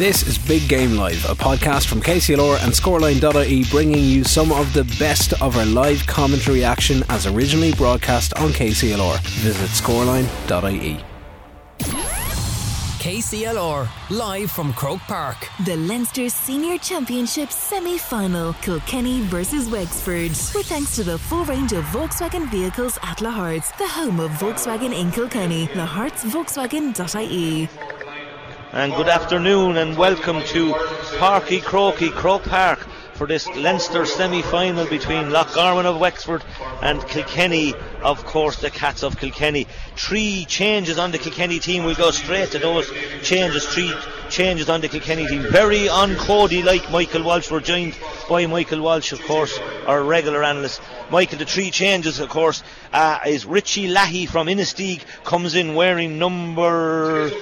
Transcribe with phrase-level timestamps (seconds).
[0.00, 4.72] This is Big Game Live, a podcast from KCLR and Scoreline.ie bringing you some of
[4.72, 9.20] the best of our live commentary action as originally broadcast on KCLR.
[9.42, 11.04] Visit scoreline.ie.
[13.00, 15.46] KCLR, live from Croke Park.
[15.66, 20.30] The Leinster Senior Championship semi final, Kilkenny versus Wexford.
[20.30, 24.98] With thanks to the full range of Volkswagen vehicles at Lahart's, the home of Volkswagen
[24.98, 27.68] in Kilkenny, lahartsvolkswagen.ie.
[28.72, 30.72] And good afternoon and welcome to
[31.18, 32.78] Parky Croaky, Croke Park
[33.14, 36.44] for this Leinster semi-final between Loch Garman of Wexford
[36.80, 39.66] and Kilkenny, of course the Cats of Kilkenny.
[39.96, 41.82] Three changes on the Kilkenny team.
[41.82, 42.88] We'll go straight to those
[43.24, 43.66] changes.
[43.66, 43.92] Three
[44.28, 45.42] changes on the Kilkenny team.
[45.42, 47.50] Very on Cody like Michael Walsh.
[47.50, 49.58] We're joined by Michael Walsh, of course,
[49.88, 50.80] our regular analyst.
[51.10, 56.20] Michael, the three changes, of course, uh, is Richie Leahy from Inistioge comes in wearing
[56.20, 57.32] number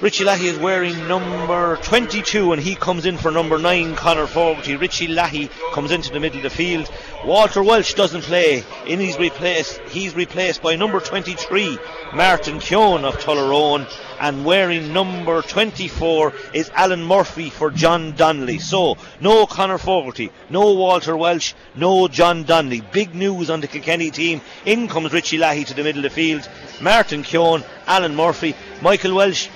[0.00, 4.76] Richie Leahy is wearing number 22 and he comes in for number 9, Conor Fogarty.
[4.76, 6.88] Richie Leahy comes into the middle of the field.
[7.24, 8.62] Walter Walsh doesn't play.
[8.86, 11.80] In his replaced, he's replaced by number 23,
[12.14, 13.92] Martin Keown of Tullaroan.
[14.20, 18.60] And wearing number 24 is Alan Murphy for John Donnelly.
[18.60, 22.82] So, no Conor Fogarty, no Walter Walsh, no John Donnelly.
[22.92, 24.42] Big news on the Kilkenny team.
[24.64, 26.48] In comes Richie Leahy to the middle of the field.
[26.80, 29.48] Martin Keown, Alan Murphy, Michael Walsh,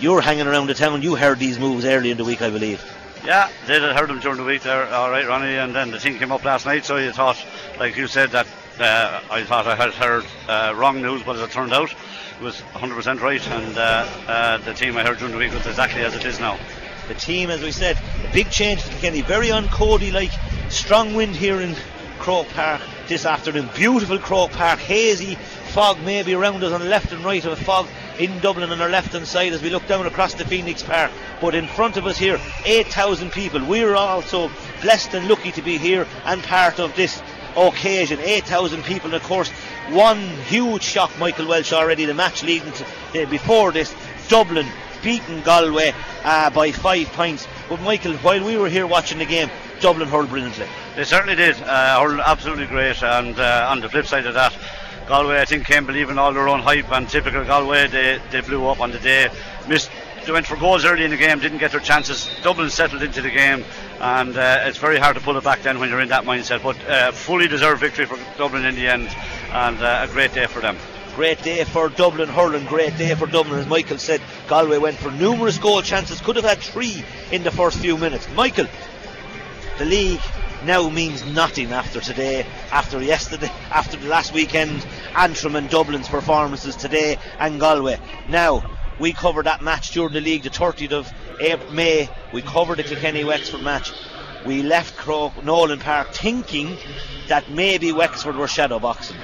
[0.00, 1.02] you're hanging around the town.
[1.02, 2.84] You heard these moves early in the week, I believe.
[3.24, 3.84] Yeah, did.
[3.84, 4.88] I heard them during the week there.
[4.92, 5.56] All right, Ronnie.
[5.56, 7.44] And then the thing came up last night, so you thought,
[7.78, 8.46] like you said, that
[8.80, 12.42] uh, I thought I had heard uh, wrong news, but as it turned out, it
[12.42, 13.46] was 100% right.
[13.48, 16.38] And uh, uh, the team I heard during the week was exactly as it is
[16.38, 16.58] now.
[17.08, 19.22] The team, as we said, a big change to Kenny.
[19.22, 20.30] Very on Cody like.
[20.68, 21.74] Strong wind here in
[22.18, 23.70] Croke Park this afternoon.
[23.74, 24.78] Beautiful Croke Park.
[24.78, 25.38] Hazy
[25.68, 27.86] fog maybe around us on the left and right of a fog
[28.18, 31.10] in Dublin on our left hand side as we look down across the Phoenix Park.
[31.40, 33.64] But in front of us here, 8,000 people.
[33.64, 34.50] We're also
[34.82, 37.22] blessed and lucky to be here and part of this
[37.56, 38.18] occasion.
[38.20, 39.50] 8,000 people, and of course,
[39.90, 42.84] one huge shock, Michael Walsh already, the match leading to,
[43.22, 43.94] uh, before this,
[44.28, 44.66] Dublin
[45.02, 47.46] beaten Galway uh, by five points.
[47.68, 50.66] But Michael, while we were here watching the game, Dublin hurled brilliantly.
[50.96, 51.60] They certainly did.
[51.62, 53.02] Uh, hurled absolutely great.
[53.02, 54.52] And uh, on the flip side of that,
[55.08, 58.66] Galway, I think, came believing all their own hype, and typical Galway, they, they blew
[58.66, 59.30] up on the day.
[59.66, 59.90] Missed,
[60.26, 62.28] they went for goals early in the game, didn't get their chances.
[62.42, 63.64] Dublin settled into the game,
[64.00, 66.62] and uh, it's very hard to pull it back then when you're in that mindset.
[66.62, 69.08] But uh, fully deserved victory for Dublin in the end,
[69.50, 70.76] and uh, a great day for them.
[71.16, 73.58] Great day for Dublin hurling, great day for Dublin.
[73.58, 77.02] As Michael said, Galway went for numerous goal chances, could have had three
[77.32, 78.28] in the first few minutes.
[78.34, 78.66] Michael,
[79.78, 80.20] the league
[80.64, 84.86] now means nothing after today, after yesterday, after the last weekend,
[85.16, 87.98] Antrim and Dublin's performances today and Galway.
[88.28, 88.64] Now,
[88.98, 92.08] we covered that match during the league, the 30th of April, May.
[92.32, 93.92] We covered the Kilkenny Wexford match.
[94.44, 96.76] We left Croke, Nolan Park thinking
[97.28, 99.16] that maybe Wexford were shadow boxing.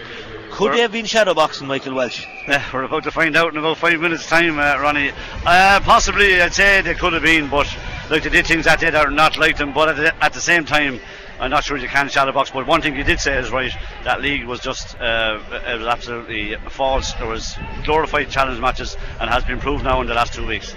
[0.51, 2.27] Could we're, they have been shadow boxing, Michael Walsh?
[2.47, 5.13] Uh, we're about to find out in about five minutes' time, uh, Ronnie.
[5.47, 7.67] Uh, possibly, I'd say they could have been, but
[8.11, 9.73] like they did things that day that are not like them.
[9.73, 11.01] But at the, at the same time,
[11.41, 13.73] I'm not sure you can shadow box, but one thing you did say is right.
[14.05, 17.13] That league was just uh, it was absolutely false.
[17.15, 20.75] There was glorified challenge matches, and has been proved now in the last two weeks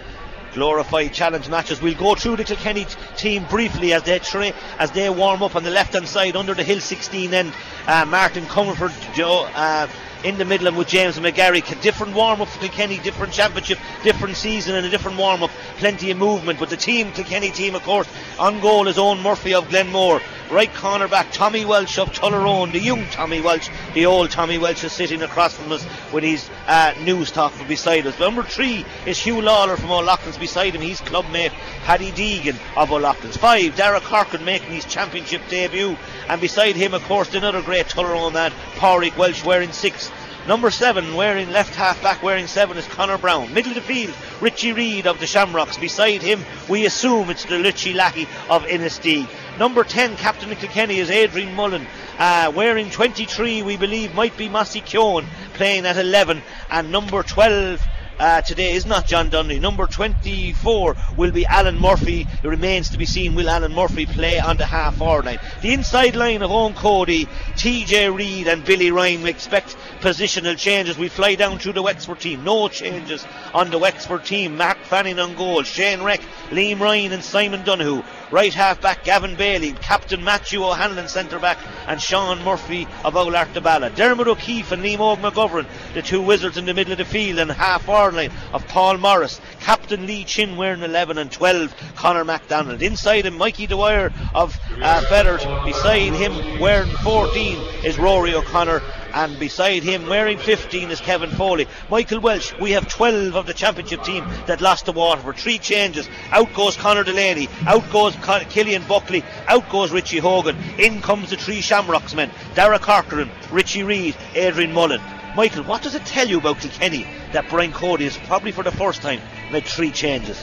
[0.54, 1.80] glorified challenge matches.
[1.82, 5.56] We'll go through the Kilkenny t- team briefly as they tra- as they warm up
[5.56, 7.54] on the left hand side under the Hill 16 end.
[7.86, 9.48] Uh, Martin Comerford, Joe.
[9.54, 9.88] Uh,
[10.24, 11.64] in the middle with James McGarry.
[11.82, 15.52] Different warm up for Kilkenny, different championship, different season, and a different warm up.
[15.78, 16.60] Plenty of movement.
[16.60, 18.08] But the team, Kilkenny team, of course,
[18.40, 20.22] on goal is Eoin Murphy of Glenmore.
[20.50, 24.82] Right corner back, Tommy Walsh of Tullaroan, the young Tommy Walsh, the old Tommy Walsh
[24.82, 28.18] is sitting across from us with his uh, news talk beside us.
[28.18, 31.52] Number three is Hugh Lawlor from O'Loughlin's beside him, his clubmate
[31.84, 33.36] Paddy Deegan of O'Loughlin's.
[33.36, 35.98] Five, Dara Corcoran making his championship debut,
[36.30, 40.07] and beside him, of course, another great Tullaroan lad, Pádraig Walsh, wearing six.
[40.48, 43.54] Number seven, wearing left half back, wearing seven is Conor Browne.
[43.54, 45.78] Middle of the field, Richie Reid of the Shamrocks.
[45.78, 49.28] Beside him, we assume it's the Richie Leahy of Inistioge.
[49.60, 51.86] Number 10, captain Kilkenny, is Adrian Mullen.
[52.18, 56.42] Uh, wearing 23, we believe, might be Mossy Keown, playing at 11.
[56.70, 57.82] And number 12,
[58.20, 59.60] uh, today is not John Donnelly.
[59.60, 62.28] Number 24 will be Alan Murphy.
[62.44, 65.40] It remains to be seen will Alan Murphy play on the half forward line.
[65.62, 67.26] The inside line of Eoin Cody,
[67.56, 69.24] TJ Reid, and Billy Ryan.
[69.24, 70.98] We expect positional changes.
[70.98, 72.44] We fly down to the Wexford team.
[72.44, 74.58] No changes on the Wexford team.
[74.58, 75.64] Mark Fanning on goal.
[75.64, 78.04] Shane Reck, Liam Ryan, and Simon Donohoe.
[78.30, 81.58] Right half back Gavin Bailey, Captain Matthew O'Hanlon centre back,
[81.88, 83.54] and Sean Murphy of Oulart
[83.96, 87.50] Dermot O'Keefe and Liam McGovern, the two wizards in the middle of the field, and
[87.50, 92.82] half forward line of Paul Morris, Captain Lee Chin wearing 11 and 12, Conor McDonald.
[92.82, 95.46] Inside him, Mikey Dwyer of uh, Feathers.
[95.64, 98.82] Beside him, wearing 14 is Rory O'Connor
[99.18, 101.68] and beside him wearing 15 is Kevin Foley.
[101.90, 105.38] Michael Walsh, we have 12 of the championship team that lost to Waterford.
[105.38, 106.08] Three changes.
[106.32, 108.16] Out goes Conor Delaney, out goes
[108.50, 110.56] Killian Buckley, out goes Richie Hogan.
[110.78, 115.02] In comes the three Shamrocks men, Dara Corcoran, Richie Reid, Adrian Mullen.
[115.36, 118.72] Michael, what does it tell you about Kilkenny that Brian Cody has probably for the
[118.72, 119.20] first time
[119.52, 120.40] made three changes?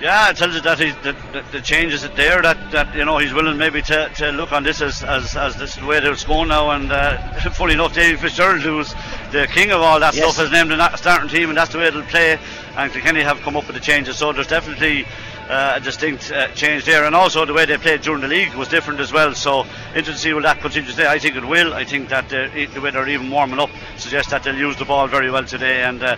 [0.00, 2.40] Yeah, it tells us that, he, that, that the changes it there.
[2.40, 5.56] That, that you know he's willing maybe to, to look on this as, as, as
[5.56, 6.70] this is the way it's going now.
[6.70, 7.18] And uh,
[7.50, 8.94] funny enough, David Fitzgerald, who's
[9.30, 10.24] the king of all that yes.
[10.24, 12.38] stuff, has named the starting team, and that's the way it'll play.
[12.76, 15.04] And Kilkenny have come up with the changes, so there's definitely
[15.50, 17.04] uh, a distinct uh, change there.
[17.04, 19.34] And also the way they played during the league was different as well.
[19.34, 21.08] So interesting to see will that continue today.
[21.08, 21.74] I think it will.
[21.74, 24.86] I think that uh, the way they're even warming up suggests that they'll use the
[24.86, 25.82] ball very well today.
[25.82, 26.16] And uh,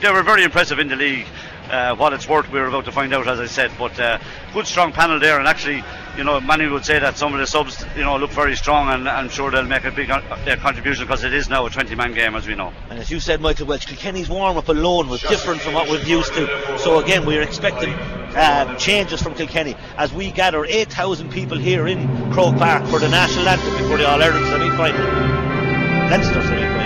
[0.00, 1.26] they were very impressive in the league.
[1.70, 3.70] Uh, what it's worth, we're about to find out, as I said.
[3.78, 4.18] But uh,
[4.54, 5.84] good, strong panel there, and actually,
[6.16, 8.88] you know, many would say that some of the subs, you know, look very strong,
[8.88, 10.20] and I'm sure they'll make a big uh,
[10.56, 12.72] contribution because it is now a 20-man game, as we know.
[12.88, 16.32] And as you said, Michael Walsh, Kilkenny's warm-up alone was different from what we're used
[16.34, 16.78] to.
[16.78, 22.32] So again, we're expecting uh, changes from Kilkenny as we gather 8,000 people here in
[22.32, 25.00] Croke Park for the national anthem before the All Ireland semi-final,
[26.10, 26.77] Leinster semi-final.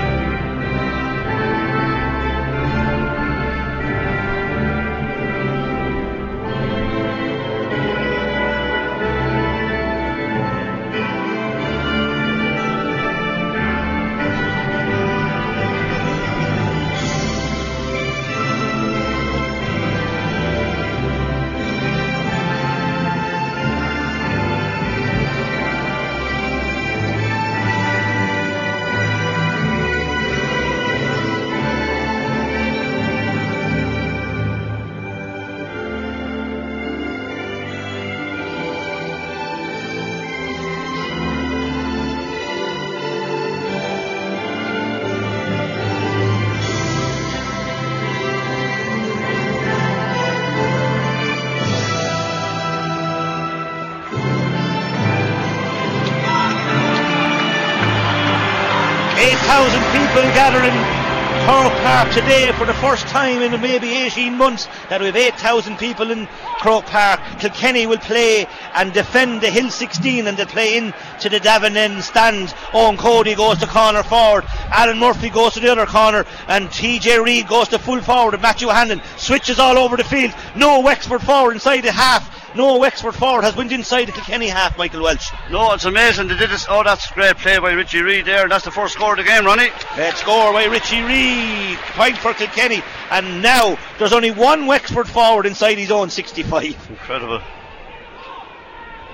[62.11, 66.27] Today for the first time in maybe 18 months that we have 8,000 people in
[66.59, 67.21] Croke Park.
[67.39, 71.75] Kilkenny will play and defend the Hill 16 and they play in to the Davin
[71.75, 72.49] end stand.
[72.73, 74.45] Eoin Cody goes to corner forward.
[74.71, 78.69] Alan Murphy goes to the other corner and TJ Reid goes to full forward Matthew
[78.69, 80.35] Hannon switches all over the field.
[80.55, 84.77] No Wexford forward inside the half no Wexford forward has went inside the Kilkenny half,
[84.77, 85.31] Michael Walsh.
[85.51, 86.29] No, it's amazing.
[86.29, 86.67] They did this.
[86.69, 88.49] Oh, that's great play by Richie Reid there.
[88.49, 89.71] That's the first score of the game, Ronnie.
[89.95, 91.79] Great score by Richie Reid.
[91.95, 92.83] Point for Kilkenny.
[93.11, 96.91] And now there's only one Wexford forward inside his own 65.
[96.91, 97.41] Incredible.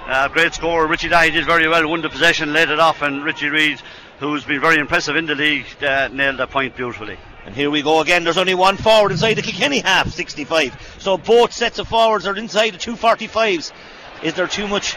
[0.07, 0.87] Uh, great score.
[0.87, 3.81] Richie Dahy did very well, won the possession, laid it off, and Richie Reid,
[4.21, 7.19] who's been very impressive in the league, uh, nailed that point beautifully.
[7.49, 8.25] And here we go again.
[8.25, 10.97] There's only one forward inside the Kilkenny half, 65.
[10.99, 13.73] So both sets of forwards are inside the 245s.
[14.23, 14.97] Is there too much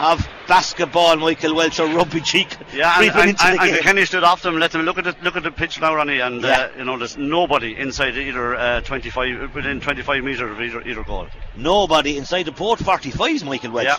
[0.00, 2.56] of basketball, Michael Walsh, or rugby cheek?
[2.74, 4.58] Yeah, and, and, and, and Kilkenny stood off them.
[4.58, 6.58] Let them look at the look at the pitch now, Ronnie, and uh, yeah.
[6.58, 11.04] uh, you know there's nobody inside either uh, 25 within 25 metres of either, either
[11.04, 11.28] goal.
[11.54, 13.84] Nobody inside the both 45s, Michael Walsh.
[13.84, 13.98] Yeah.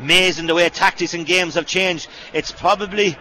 [0.00, 2.08] Amazing the way tactics and games have changed.
[2.34, 3.16] It's probably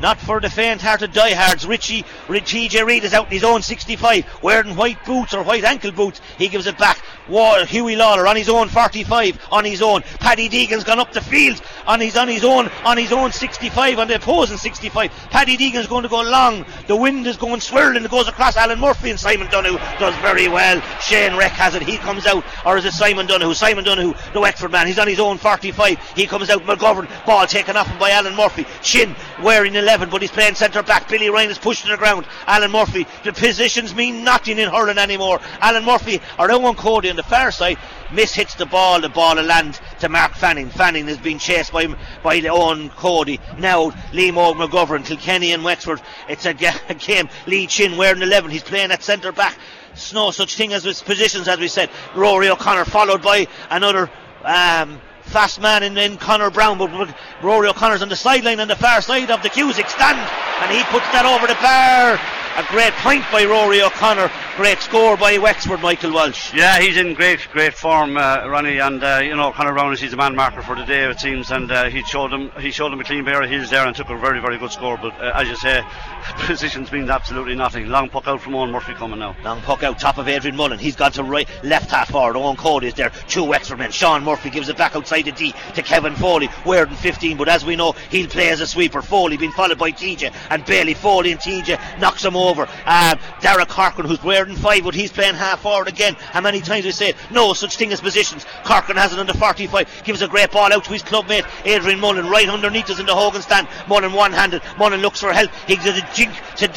[0.00, 1.66] not for the faint-hearted diehards.
[1.66, 5.92] Richie, TJ Reid is out in his own 65, wearing white boots or white ankle
[5.92, 6.20] boots.
[6.38, 7.01] He gives it back.
[7.28, 10.02] Wall, Hughie Lawlor on his own 45, on his own.
[10.20, 13.98] Paddy Deegan's gone up the field on his on his own on his own 65
[13.98, 15.10] on the opposing 65.
[15.30, 16.64] Paddy Deegan's going to go long.
[16.88, 18.04] The wind is going swirling.
[18.04, 20.80] It goes across Alan Murphy and Simon Donohoe does very well.
[21.00, 21.82] Shane Reck has it.
[21.82, 23.54] He comes out, or is it Simon Donohoe?
[23.54, 24.86] Simon Donohoe, the Wexford man.
[24.86, 25.98] He's on his own 45.
[26.16, 26.62] He comes out.
[26.62, 28.66] McGovern ball taken off him by Alan Murphy.
[28.82, 31.08] Chin wearing 11, but he's playing centre back.
[31.08, 32.26] Billy Ryan is pushed to the ground.
[32.46, 33.06] Alan Murphy.
[33.24, 35.40] The positions mean nothing in hurling anymore.
[35.60, 37.78] Alan Murphy or Eoin Cody the far side
[38.12, 39.00] miss hits the ball.
[39.00, 40.70] The ball will land to Mark Fanning.
[40.70, 41.86] Fanning is being chased by
[42.22, 43.40] by Eoin Cody.
[43.58, 46.00] Now Liam McGovern, Kilkenny and Wexford.
[46.28, 46.54] It's a,
[46.98, 47.28] game.
[47.46, 48.50] Lee Chin wearing 11.
[48.50, 49.56] He's playing at centre back.
[49.92, 51.90] It's no such thing as positions as we said.
[52.14, 54.10] Rory O'Connor followed by another.
[54.44, 58.76] Um, fast man in, in Conor Browne, but Rory O'Connor's on the sideline on the
[58.76, 60.18] far side of the Cusack stand,
[60.60, 62.18] and he puts that over the bar.
[62.54, 64.30] A great point by Rory O'Connor.
[64.56, 66.52] Great score by Wexford, Michael Walsh.
[66.52, 70.00] Yeah, he's in great, great form, uh, Ronnie, and uh, you know Conor Browne is
[70.00, 72.70] he's the man marker for the day, it seems, and uh, he showed him he
[72.70, 74.98] showed him a clean pair of heels there and took a very, very good score.
[74.98, 75.82] But uh, as you say,
[76.40, 77.88] positions means absolutely nothing.
[77.88, 79.34] Long puck out from Eoin Murphy coming now.
[79.42, 80.78] Long puck out top of Adrian Mullen.
[80.78, 82.36] He's gone to right, left half forward.
[82.36, 83.10] Eoin Cody is there.
[83.28, 83.90] Two Wexford men.
[83.90, 86.50] Sean Murphy gives it back outside the D to Kevin Foley.
[86.66, 89.00] Weird 15, but as we know, he'll play as a sweeper.
[89.00, 90.92] Foley being followed by TJ and Bailey.
[90.92, 92.68] Foley and TJ knocks him over.
[92.84, 96.14] Um, Derek Harkin, who's wearing five, but he's playing half forward again.
[96.14, 98.46] How many times we say no such thing as positions?
[98.64, 102.28] Corcoran has it under 45, gives a great ball out to his clubmate Adrian Mullen,
[102.28, 103.68] right underneath us in the Hogan stand.
[103.88, 104.62] Mullen one handed.
[104.78, 105.50] Mullen looks for help.
[105.66, 106.68] He gives a jink to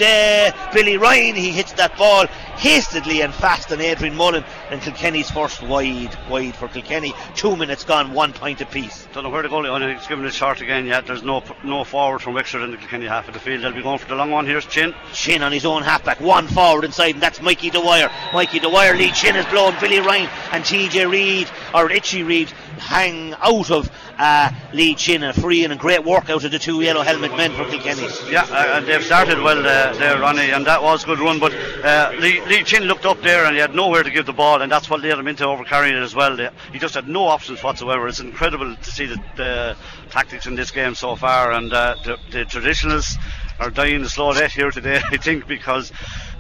[0.74, 1.36] Billy Ryan.
[1.36, 4.44] He hits that ball hastily and fast on Adrian Mullen.
[4.70, 7.14] And Kilkenny's first wide, wide for Kilkenny.
[7.36, 9.08] Two minutes gone, one point apiece.
[9.14, 9.66] Don't know where to go.
[9.66, 11.06] Oh, he's given it short again yet.
[11.08, 13.64] There's no no forward from Wexford in the Kilkenny half of the field.
[13.64, 14.46] They'll be going for the long one.
[14.46, 14.94] Here's Chin.
[15.14, 18.12] Chin on his own halfback, one forward inside, and that's Mikey Dwyer.
[18.34, 23.34] Mikey Dwyer, Lee Chin is blowing Billy Ryan and TJ Reid, or Itchy Reid, hang
[23.36, 25.24] out of uh, Lee Chin.
[25.24, 28.10] A free and a great work out of the two yellow helmet men for Kilkenny.
[28.30, 31.40] Yeah, uh, and they've started well uh, there, Ronnie, and that was a good run.
[31.40, 34.34] But uh, Lee, Lee Chin looked up there and he had nowhere to give the
[34.34, 36.36] ball, and that's what led him into overcarrying it as well.
[36.74, 38.10] He just had no options whatsoever.
[38.10, 39.78] It's incredible to see the, the
[40.10, 43.16] tactics in this game so far, and uh, the, the traditionalists
[43.60, 45.94] are dying the slow death here today, I think, because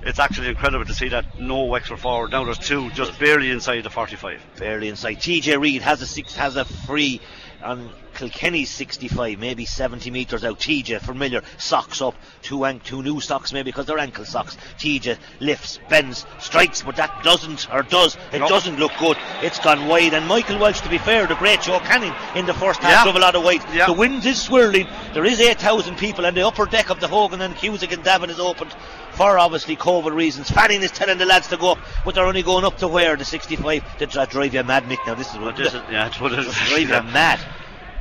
[0.05, 2.31] it's actually incredible to see that no Wexford forward.
[2.31, 4.41] Now there's two just barely inside the 45.
[4.57, 5.17] Barely inside.
[5.17, 7.19] TJ Reid has a six, has a free
[7.63, 10.59] on Kilkenny's 65, maybe 70 metres out.
[10.59, 14.57] TJ, familiar, socks up, two, an- two new socks maybe because they're ankle socks.
[14.79, 18.47] TJ lifts, bends, strikes, but that doesn't, or does, it No.
[18.47, 19.17] doesn't look good.
[19.41, 20.13] It's gone wide.
[20.13, 23.03] And Michael Walsh, to be fair, the great Joe Canning in the first half Yeah.
[23.03, 23.61] drove a lot of wide.
[23.73, 23.85] Yeah.
[23.87, 24.87] The wind is swirling.
[25.13, 28.29] There is 8,000 people, and the upper deck of the Hogan and Cusack and Davin
[28.29, 28.73] is opened
[29.11, 30.49] for obviously COVID reasons.
[30.49, 33.15] Fanning is telling the lads to go up, but they're only going up to where?
[33.15, 33.83] The 65.
[33.97, 35.05] Did dri- drive you mad, Mick.
[35.07, 36.53] Now, this is what This is, yeah, it's what it is.
[36.67, 37.39] drive you mad.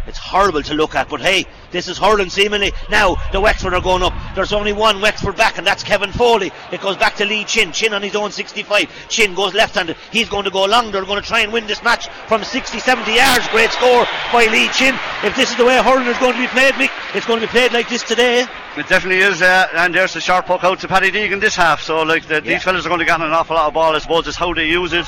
[0.07, 2.73] It's horrible to look at, but hey, this is hurling seemingly.
[2.91, 4.13] Now, the Wexford are going up.
[4.35, 6.53] There's only one Wexford back, and that's Kevin Foley.
[6.73, 7.73] It goes back to Lee Chin.
[7.73, 9.09] Chin on his own 65.
[9.09, 9.97] Chin goes left handed.
[10.11, 10.91] He's going to go long.
[10.93, 13.49] They're going to try and win this match from 60, 70 yards.
[13.49, 14.95] Great score by Lee Chin.
[15.23, 17.47] If this is the way hurling is going to be played, Mick, it's going to
[17.47, 18.47] be played like this today.
[18.77, 21.81] It definitely is, uh, and there's the sharp puck out to Paddy Deegan this half.
[21.81, 22.41] So, like, the, Yeah.
[22.41, 23.95] these fellas are going to get an awful lot of ball.
[23.95, 25.07] I suppose it's how they use it,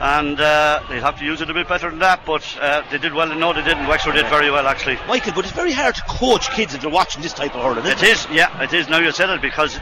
[0.00, 2.24] and uh, they'll have to use it a bit better than that.
[2.26, 3.86] But uh, they did well, and no, they didn't.
[3.86, 4.98] Wexford did very well, actually.
[5.06, 7.84] Michael, but it's very hard to coach kids if they're watching this type of hurling.
[7.86, 8.88] Isn't It is, yeah, it is.
[8.88, 9.78] Now you said it because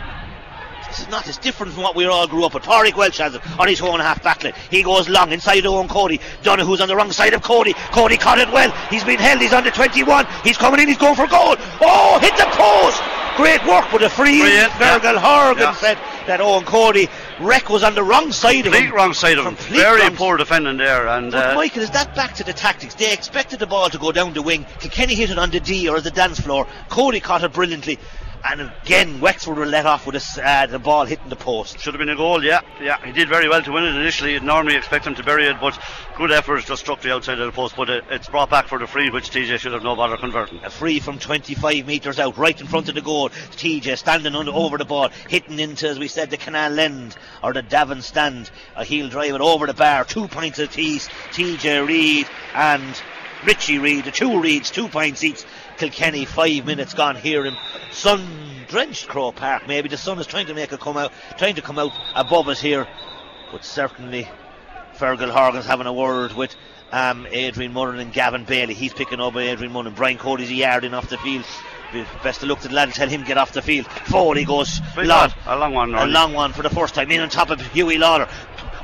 [0.88, 1.26] This is not.
[1.26, 2.64] as different from what we all grew up with.
[2.64, 4.54] Tariq Welch has it on his own half backline.
[4.70, 6.20] He goes long inside Eoin Cody.
[6.42, 7.72] Donohoe's on the wrong side of Cody.
[7.92, 8.70] Cody caught it well.
[8.90, 9.40] He's been held.
[9.40, 10.26] He's on the 21.
[10.44, 10.88] He's coming in.
[10.88, 11.56] He's going for goal.
[11.80, 13.02] Oh, hit the post.
[13.36, 14.40] Great work with a free.
[14.40, 14.98] Brilliant, yeah.
[14.98, 15.74] Fergal Horgan Yeah.
[15.74, 17.08] said that Eoin Cody.
[17.40, 18.92] Reck was on the wrong side of him.
[18.92, 19.56] wrong side of him.
[19.56, 22.94] Complete Very poor defending there, and but uh, Michael, is that back to the tactics?
[22.94, 24.66] They expected the ball to go down the wing.
[24.80, 26.66] Kilkenny hit it on the D or the dance floor.
[26.90, 27.98] Cody caught it brilliantly.
[28.44, 31.78] And again, Wexford were let off with this, uh, the ball hitting the post.
[31.78, 32.42] should have been a goal.
[32.42, 34.32] Yeah, yeah, he did very well to win it initially.
[34.32, 35.78] You'd normally expect him to bury it, but
[36.16, 37.76] good effort just struck the outside of the post.
[37.76, 40.62] But it, it's brought back for the free, which TJ should have no bother converting.
[40.64, 43.28] A free from 25 metres out, right in front of the goal.
[43.28, 47.52] TJ standing under, over the ball, hitting into, as we said, the canal end or
[47.52, 48.50] the Davin stand.
[48.74, 50.04] Uh, he'll drive it over the bar.
[50.04, 51.08] Two points apiece.
[51.30, 53.02] TJ Reid and
[53.44, 55.44] Richie Reid, the two Reids, two points each.
[55.76, 57.56] Kilkenny, five minutes gone here in
[57.90, 58.26] sun
[58.68, 59.68] drenched Croke Park.
[59.68, 62.48] Maybe the sun is trying to make it come out, trying to come out above
[62.48, 62.88] us here.
[63.50, 64.26] But certainly,
[64.96, 66.56] Fergal Horgan's having a word with
[66.90, 68.74] um, Adrian Mullen and Gavin Bailey.
[68.74, 69.94] He's picking up Adrian Mullen.
[69.94, 71.44] Brian Cody's a yard in off the field.
[72.22, 73.86] Best of luck to the lad and tell him get off the field.
[73.86, 75.30] Forward he goes long.
[75.44, 77.10] a long one, A long one for the first time.
[77.10, 78.30] In on top of Huey Lawlor.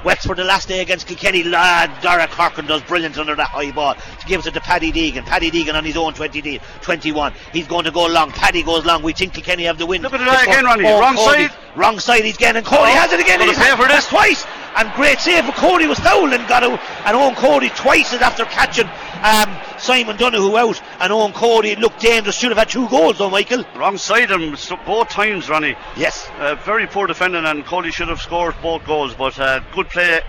[0.05, 1.43] Wexford the last day against Kilkenny.
[1.43, 3.95] Lad Derek Harkin does brilliant under that high ball.
[3.95, 5.25] to Gives it to Paddy Deegan.
[5.27, 7.33] Paddy Deegan on his own 20, 21.
[7.53, 8.31] He's going to go long.
[8.31, 9.03] Paddy goes long.
[9.03, 10.03] We think Kilkenny have the win.
[10.03, 10.85] Look at it again, Ronnie.
[10.85, 11.49] Wrong Cody.
[11.49, 11.57] side.
[11.77, 12.59] Wrong side he's getting.
[12.59, 13.41] And Cody Oh, has it again.
[13.41, 14.07] he's pay for this.
[14.07, 14.45] twice.
[14.77, 16.79] And great save for Cody was fouled and got out.
[17.05, 18.87] And Eoin Cody twice is after catching
[19.23, 20.83] um, Simon Donohoe out.
[21.01, 22.37] And Eoin Cody looked dangerous.
[22.37, 23.65] Should have had two goals though, Michael.
[23.77, 24.57] Wrong side of him
[24.87, 25.77] both times, Ronnie.
[25.97, 26.29] Yes.
[26.39, 30.21] Uh, very poor defending, and Cody should have scored both goals, but uh, good play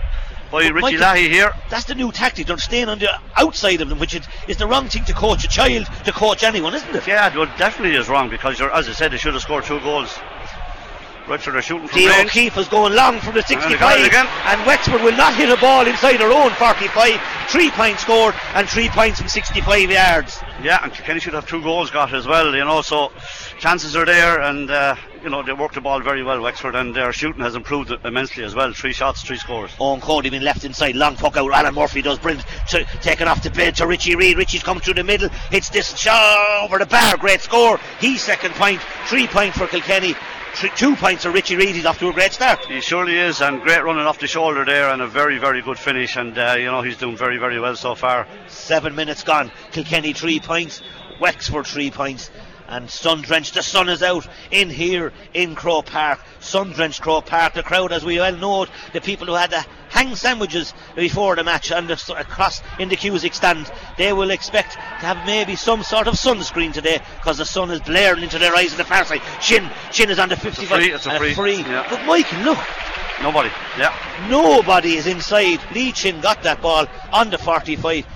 [0.50, 1.52] by But Richie Leahy here.
[1.68, 2.46] That's the new tactic.
[2.46, 5.44] They're staying on the outside of them, which is, is the wrong thing to coach
[5.44, 7.06] a child, to coach anyone, isn't it?
[7.06, 9.80] Yeah, well, definitely is wrong because, you're, as I said, they should have scored two
[9.80, 10.18] goals.
[11.28, 12.26] Richard are shooting from range.
[12.26, 14.26] O'Keefe is going long from the 65, it again.
[14.46, 17.20] and Wexford will not hit a ball inside their own 45.
[17.48, 20.38] three points scored and three points from 65 yards.
[20.62, 23.12] Yeah, and Kilkenny should have two goals got as well, you know, so
[23.58, 26.94] chances are there, and, uh, you know, they work the ball very well, Wexford, and
[26.94, 28.72] their shooting has improved immensely as well.
[28.72, 29.70] Three shots, three scores.
[29.72, 31.52] Eoin Cody been left inside, long puck out.
[31.52, 34.36] Alan Murphy does brilliant, to, taken off the bed to Richie Reid.
[34.38, 37.78] Richie's come through the middle, hits this shot over the bar, great score.
[38.00, 40.14] He's second point, three points for Kilkenny.
[40.54, 41.74] Two points for Richie Reid.
[41.74, 42.64] He's off to a great start.
[42.66, 45.78] He surely is, and great running off the shoulder there, and a very, very good
[45.78, 46.16] finish.
[46.16, 48.26] And uh, you know he's doing very, very well so far.
[48.48, 49.50] Seven minutes gone.
[49.72, 50.82] Kilkenny three points.
[51.20, 52.30] Wexford three points.
[52.68, 56.20] And sun drenched, the sun is out in here in Croke Park.
[56.38, 57.54] Sun drenched Croke Park.
[57.54, 61.44] The crowd, as we well know, the people who had the hang sandwiches before the
[61.44, 66.06] match and across in the Cusack stand, they will expect to have maybe some sort
[66.06, 69.20] of sunscreen today because the sun is blaring into their eyes on the far side.
[69.40, 70.60] Chin, Chin is on the 55.
[70.60, 70.92] It's a free.
[70.92, 71.34] It's a free.
[71.34, 71.58] free.
[71.58, 71.86] Yeah.
[71.90, 72.58] But Michael, look.
[73.22, 73.50] Nobody.
[73.78, 73.94] Yeah.
[74.30, 75.60] Nobody is inside.
[75.74, 78.06] Lee Chin got that ball on the 45.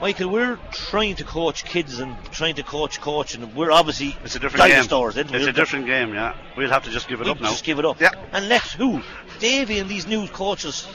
[0.00, 4.34] Michael, we're trying to coach kids and trying to coach coach, and we're obviously it's
[4.34, 4.82] a different game.
[4.82, 5.48] It's we?
[5.50, 6.34] a different game, yeah.
[6.56, 7.50] We'll have to just give it we'll up now.
[7.50, 8.00] Just give it up.
[8.00, 8.12] Yeah.
[8.32, 9.02] And let who?
[9.40, 10.86] Davy and these new coaches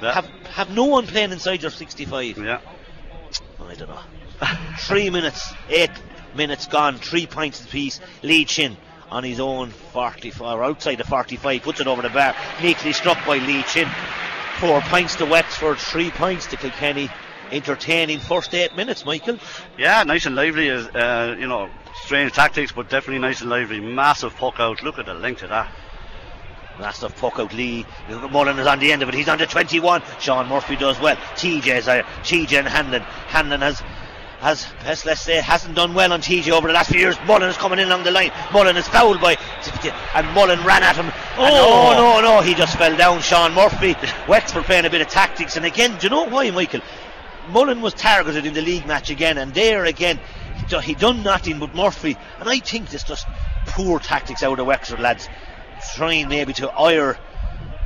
[0.00, 0.14] yeah.
[0.14, 2.38] have have no one playing inside their 65.
[2.38, 2.60] Yeah.
[3.60, 4.00] I don't know.
[4.78, 5.90] three minutes, eight
[6.36, 8.00] minutes gone, three points apiece.
[8.22, 8.76] Lee Chin
[9.10, 12.34] on his own 45, or outside the 45, puts it over the bar.
[12.60, 13.88] Neatly struck by Lee Chin.
[14.58, 17.10] Four points to Wexford, three points to Kilkenny
[17.50, 19.38] entertaining first eight minutes, Michael.
[19.78, 20.70] Yeah, nice and lively.
[20.70, 21.68] Uh, you know,
[22.04, 23.80] strange tactics, but definitely nice and lively.
[23.80, 24.82] Massive puck out.
[24.82, 25.72] Look at the length of that.
[26.78, 27.86] Massive puck out Lee.
[28.08, 29.14] Mullen is on the end of it.
[29.14, 30.02] He's under 21.
[30.18, 31.16] Sean Murphy does well.
[31.36, 32.02] TJ's there.
[32.22, 33.02] TJ and Hanlon.
[33.02, 33.80] Hanlon has
[34.44, 37.16] has, let's say, hasn't done well on TJ over the last few years.
[37.26, 38.30] Mullen is coming in along the line.
[38.52, 39.36] Mullen is fouled by,
[40.14, 41.10] and Mullen ran at him.
[41.38, 43.22] Oh, no, no, no, he just fell down.
[43.22, 43.96] Sean Murphy.
[44.28, 46.82] Wexford playing a bit of tactics, and again, do you know why, Michael?
[47.48, 50.20] Mullen was targeted in the league match again, and there again,
[50.82, 52.16] he done nothing but Murphy.
[52.38, 53.26] And I think it's just
[53.66, 55.28] poor tactics out of Wexford lads,
[55.94, 57.18] trying maybe to ire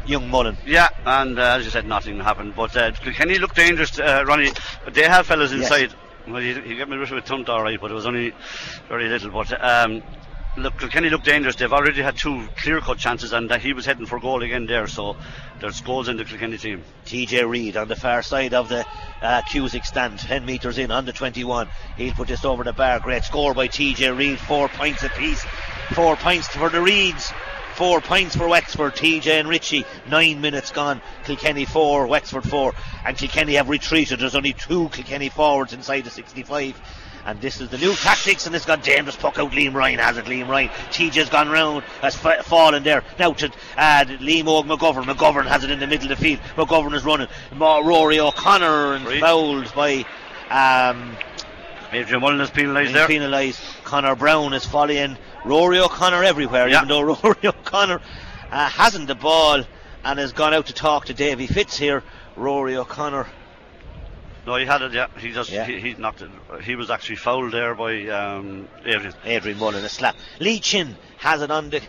[0.06, 0.56] young Mullen.
[0.66, 2.54] Yeah, and uh, as you said, nothing happened.
[2.56, 4.50] But uh, can he look dangerous, uh, Ronnie?
[4.90, 5.90] They have fellas inside.
[5.90, 5.94] Yes.
[6.26, 8.34] Well, he, he got me of a tunt all right, but it was only
[8.88, 9.30] very little.
[9.30, 10.02] But um,
[10.58, 11.56] look, Kenny looked dangerous.
[11.56, 14.86] They've already had two clear-cut chances, and uh, he was heading for goal again there.
[14.86, 15.16] So
[15.60, 16.84] there's goals in the Kilkenny team.
[17.06, 18.84] TJ Reid on the far side of the
[19.22, 21.68] uh, Cusack stand, 10 metres in on the 21.
[21.96, 23.00] He'll put this over the bar.
[23.00, 25.44] Great score by TJ Reid, four points apiece.
[25.92, 27.32] Four points for the Reids.
[27.78, 29.84] Four points for Wexford, TJ and Ritchie.
[30.10, 31.00] Nine minutes gone.
[31.24, 32.74] Kilkenny four, Wexford four.
[33.06, 34.18] And Kilkenny have retreated.
[34.18, 36.80] There's only two Kilkenny forwards inside the 65.
[37.24, 39.52] And this is the new tactics, and it's got dangerous puck out.
[39.52, 40.24] Liam Ryan has it.
[40.24, 40.70] Liam Ryan.
[40.90, 43.04] TJ's gone round, has fa- fallen there.
[43.16, 45.04] Now to uh, Liam Og McGovern.
[45.04, 46.40] McGovern has it in the middle of the field.
[46.56, 47.28] McGovern is running.
[47.56, 50.04] Rory O'Connor and fouled by.
[50.50, 51.16] Um,
[51.92, 53.06] Adrian Mullen is penalised there.
[53.06, 53.60] penalised.
[53.84, 56.78] Conor Browne is following Rory O'Connor everywhere, Yeah.
[56.78, 58.00] even though Rory O'Connor
[58.50, 59.64] uh, hasn't the ball
[60.04, 62.02] and has gone out to talk to Davy Fitz here.
[62.36, 63.26] Rory O'Connor.
[64.46, 64.92] No, he had it.
[64.92, 65.64] Yeah, he just Yeah.
[65.66, 66.30] he, he knocked it.
[66.62, 69.14] He was actually fouled there by um, Adrian.
[69.24, 70.16] Adrian Mullen a slap.
[70.40, 71.82] Lee Chin has it on the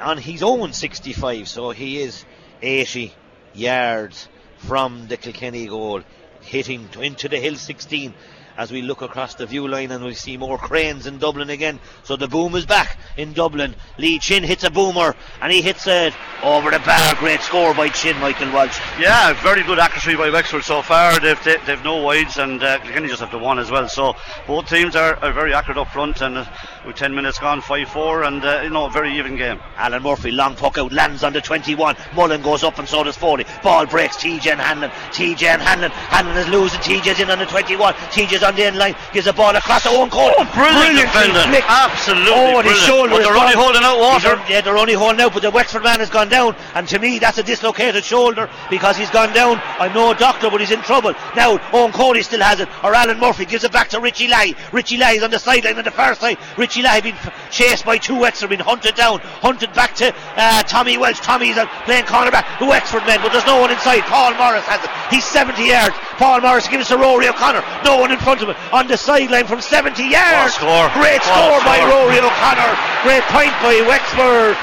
[0.00, 2.24] on his own 65, so he is
[2.62, 3.12] 80
[3.52, 6.02] yards from the Kilkenny goal,
[6.40, 8.14] hitting into the hill 16.
[8.60, 11.80] As we look across the view line and we see more cranes in Dublin again.
[12.02, 13.74] So the boom is back in Dublin.
[13.96, 17.14] Lee Chin hits a boomer and he hits it over the bar.
[17.14, 18.78] Great score by Chin, Michael Walsh.
[18.98, 21.18] Yeah, very good accuracy by Wexford so far.
[21.18, 23.88] They've they, they've no wides and uh, Kilkenny just have the one as well.
[23.88, 24.14] So
[24.46, 26.44] both teams are, are very accurate up front and uh,
[26.86, 29.60] with 10 minutes gone, 5-4 and uh, you know a very even game.
[29.76, 31.96] Alan Murphy, long puck out, lands on the 21.
[32.14, 33.44] Mullen goes up and so does Foley.
[33.62, 34.90] Ball breaks, TJ and Hanlon.
[35.12, 35.90] TJ and Hanlon.
[35.90, 36.80] Hanlon is losing.
[36.80, 37.92] TJ's in on the 21.
[37.94, 38.94] TJ's on the end line.
[39.12, 40.32] Gives a ball across the own goal.
[40.38, 41.42] Oh, brilliant defending.
[41.50, 41.64] flick.
[41.68, 42.78] Absolutely Oh, his brilliant.
[42.86, 44.36] shoulder But they're only holding out water.
[44.36, 46.54] On- yeah, they're only holding out, but the Wexford man has gone down.
[46.74, 49.60] And to me, that's a dislocated shoulder because he's gone down.
[49.78, 51.12] I'm no doctor, but he's in trouble.
[51.36, 54.54] Now, Eoin Cody still has it, or Alan Murphy gives it back to Richie Lai.
[54.72, 56.38] Richie Lai is on the sideline on the far side.
[56.56, 60.62] Richie Lai being f- chased by two Wexford, been hunted down, hunted back to uh,
[60.62, 61.18] Tommy Walsh.
[61.20, 62.46] Tommy's uh, playing cornerback.
[62.60, 64.02] The Wexford men, but there's no one inside.
[64.06, 64.90] Paul Morris has it.
[65.12, 65.94] He's 70 yards.
[66.22, 67.62] Paul Morris gives it to Rory O'Connor.
[67.84, 70.54] No one in front of him on the sideline from 70 yards.
[70.54, 70.86] score.
[70.94, 71.82] Great a score by.
[71.82, 72.72] Rory O'Connor.
[73.02, 74.54] Great point by Wexford.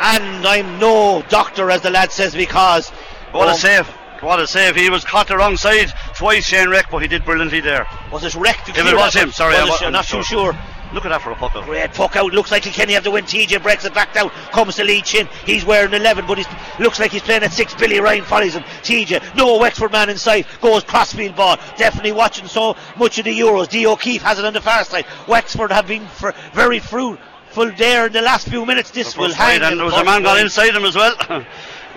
[0.00, 2.88] And I'm no doctor, as the lad says, because.
[3.32, 3.86] What Oh, a save.
[4.20, 4.74] What a save.
[4.74, 7.86] He was caught the wrong side twice, Shane Reck, but he did brilliantly there.
[8.12, 8.68] Was it wrecked?
[8.68, 10.20] If it was him, sorry, was I'm, not sure.
[10.20, 10.58] too sure.
[10.92, 11.66] Look at that for a puck out.
[11.66, 12.32] Great puck out.
[12.32, 13.24] Looks like Kilkenny have to win.
[13.24, 14.30] TJ breaks it back down.
[14.52, 15.28] Comes to Lee Chin.
[15.44, 16.46] He's wearing 11, but he
[16.82, 17.74] looks like he's playing at 6.
[17.74, 18.62] Billy Ryan follows him.
[18.62, 20.46] TJ, no Wexford man inside.
[20.62, 21.58] Goes crossfield ball.
[21.76, 23.68] Definitely watching so much of the Euros.
[23.68, 23.86] D.
[23.86, 25.04] O'Keefe has it on the far side.
[25.26, 28.90] Wexford have been fr- very fruitful there in the last few minutes.
[28.90, 29.60] This will hang.
[29.60, 31.14] and there was a man gone inside him as well.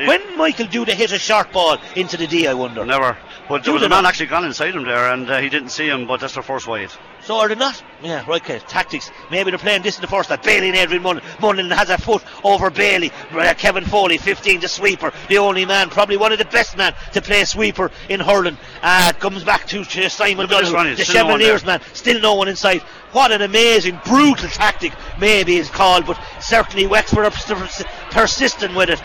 [0.07, 2.85] When Michael Duda hit a short ball into the D, I wonder.
[2.85, 3.17] Never.
[3.49, 5.87] But there was a man actually gone inside him there, and uh, he didn't see
[5.87, 6.07] him.
[6.07, 6.91] But that's their first wide.
[7.23, 7.83] So are they not?
[8.01, 8.59] Yeah, right, okay.
[8.59, 9.11] Tactics.
[9.29, 10.29] Maybe they're playing this in the first.
[10.29, 11.21] That Bailey and Adrian Mullen.
[11.39, 13.11] Mullen has a foot over Bailey.
[13.31, 15.11] Uh, Kevin Foley, 15, the sweeper.
[15.27, 18.57] The only man, probably one of the best men to play sweeper in hurling.
[18.81, 21.77] Uh, comes back to, Simon Look at this Donohoe, running, the no Chevaliers there.
[21.79, 21.87] man.
[21.93, 22.81] Still no one inside.
[23.11, 28.89] What an amazing, brutal tactic, maybe is called, but certainly Wexford are pers- persistent with
[28.89, 29.01] it.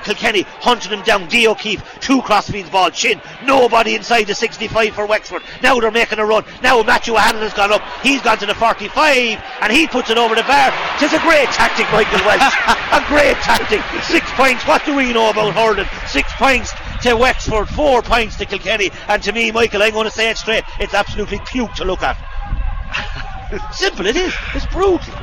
[0.00, 1.28] Kilkenny hunting him down.
[1.28, 1.46] D.
[1.46, 3.20] O'Keefe, two crossfields ball, chin.
[3.44, 5.42] Nobody inside the 65 for Wexford.
[5.62, 6.44] Now they're making a run.
[6.62, 7.82] Now Matthew Hannon has gone up.
[8.02, 10.72] He's gone to the 45 and he puts it over the bar.
[10.98, 12.54] Tis a great tactic, Michael Walsh.
[12.92, 13.80] a great tactic.
[14.04, 14.66] Six points.
[14.66, 15.86] What do we know about hurling?
[16.08, 18.90] Six points to Wexford, four points to Kilkenny.
[19.08, 20.64] And to me, Michael, I'm going to say it straight.
[20.78, 22.16] It's absolutely puke to look at.
[23.72, 24.34] Simple it is.
[24.54, 25.14] It's brutal.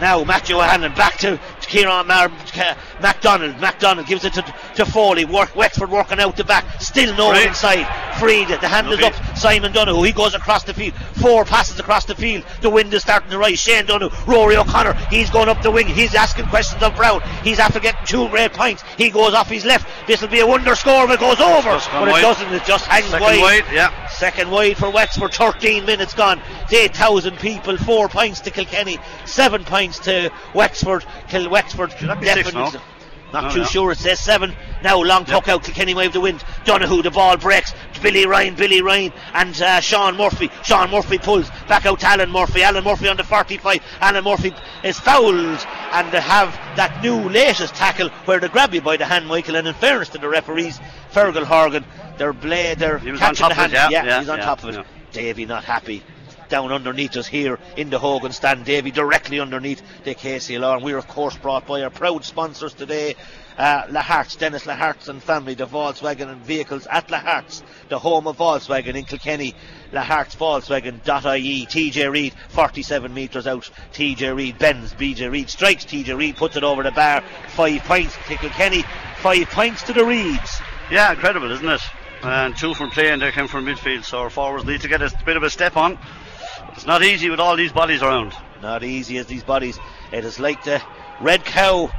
[0.00, 3.58] Now Matthew Hannon back to Kieran Mar- K- MacDonald.
[3.60, 4.42] MacDonald gives it to,
[4.76, 5.24] to Foley.
[5.24, 6.80] Work, Wexford working out the back.
[6.80, 7.86] Still no one inside.
[8.18, 8.48] Freed.
[8.48, 9.14] The hand is up.
[9.36, 10.02] Simon Donohoe.
[10.02, 10.94] He goes across the field.
[11.20, 12.44] Four passes across the field.
[12.62, 13.60] The wind is starting to rise.
[13.60, 14.16] Shane Donohoe.
[14.30, 14.94] Rory O'Connor.
[15.10, 15.86] He's going up the wing.
[15.86, 17.20] He's asking questions of Brown.
[17.44, 18.82] He's after getting two great points.
[18.96, 19.86] He goes off his left.
[20.06, 21.80] This will be a wonder score if it goes over.
[21.92, 22.20] But it wide.
[22.22, 22.52] doesn't.
[22.52, 23.40] It just hangs Second wide.
[23.40, 24.06] wide, yeah.
[24.08, 26.40] Second wide for Wexford, 13 minutes gone.
[26.72, 31.04] 8,000 people, 4 points to Kilkenny, 7 points to Wexford.
[31.28, 32.54] Kill Wexford, six
[33.32, 33.64] Not No, too no.
[33.66, 34.54] sure, it says 7.
[34.82, 36.42] Now, long tuck out, Kilkenny wave the wind.
[36.64, 37.74] Donohoe, the ball breaks.
[38.00, 40.50] Billy Ryan, Billy Ryan, and uh, Sean Murphy.
[40.64, 42.62] Sean Murphy pulls back out to Alan Murphy.
[42.62, 43.80] Alan Murphy on the 45.
[44.00, 48.80] Alan Murphy is fouled, and they have that new latest tackle where they grab you
[48.80, 49.56] by the hand, Michael.
[49.56, 50.80] And in fairness to the referees,
[51.12, 51.84] Fergal Horgan,
[52.16, 53.92] they're blade, they're He was on catching top the of hand.
[53.92, 54.74] it, yeah, yeah, he's on yeah, top of it.
[54.76, 54.84] yeah.
[55.12, 56.02] Davy not happy.
[56.48, 58.64] Down underneath us here in the Hogan stand.
[58.64, 63.14] Davy directly underneath the Casey And We're, of course, brought by our proud sponsors today.
[63.58, 68.36] Uh, Lahart's, Dennis Lahart's and family, the Volkswagen and vehicles at Lahart's, the home of
[68.36, 69.54] Volkswagen in Kilkenny.
[69.92, 71.66] Lahart's Volkswagen.ie.
[71.66, 73.68] TJ Reid, 47 metres out.
[73.92, 74.94] TJ Reid bends.
[74.94, 75.84] TJ Reid strikes.
[75.84, 77.22] TJ Reid puts it over the bar.
[77.48, 78.84] Five points to Kilkenny.
[79.16, 80.62] Five points to the Reids.
[80.90, 81.80] Yeah, incredible, isn't it?
[82.22, 85.02] And two from play and they came from midfield, so our forwards need to get
[85.02, 85.98] a bit of a step on.
[86.72, 88.32] It's not easy with all these bodies around.
[88.62, 89.78] Not easy as these bodies.
[90.12, 90.80] It is like the
[91.20, 91.90] red cow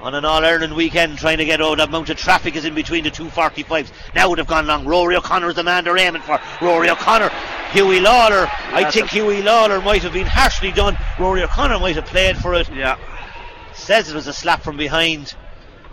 [0.00, 2.74] on an All Ireland weekend trying to get over that amount of traffic is in
[2.74, 3.90] between the two 45s.
[4.14, 4.86] Now would have gone long.
[4.86, 6.38] Rory O'Connor is the man they're aiming for.
[6.62, 7.30] Rory O'Connor,
[7.72, 8.48] Huey Lawlor.
[8.72, 10.96] I think Huey Lawlor might have been harshly done.
[11.18, 12.68] Rory O'Connor might have played for it.
[12.72, 12.96] Yeah,
[13.74, 15.34] Says it was a slap from behind.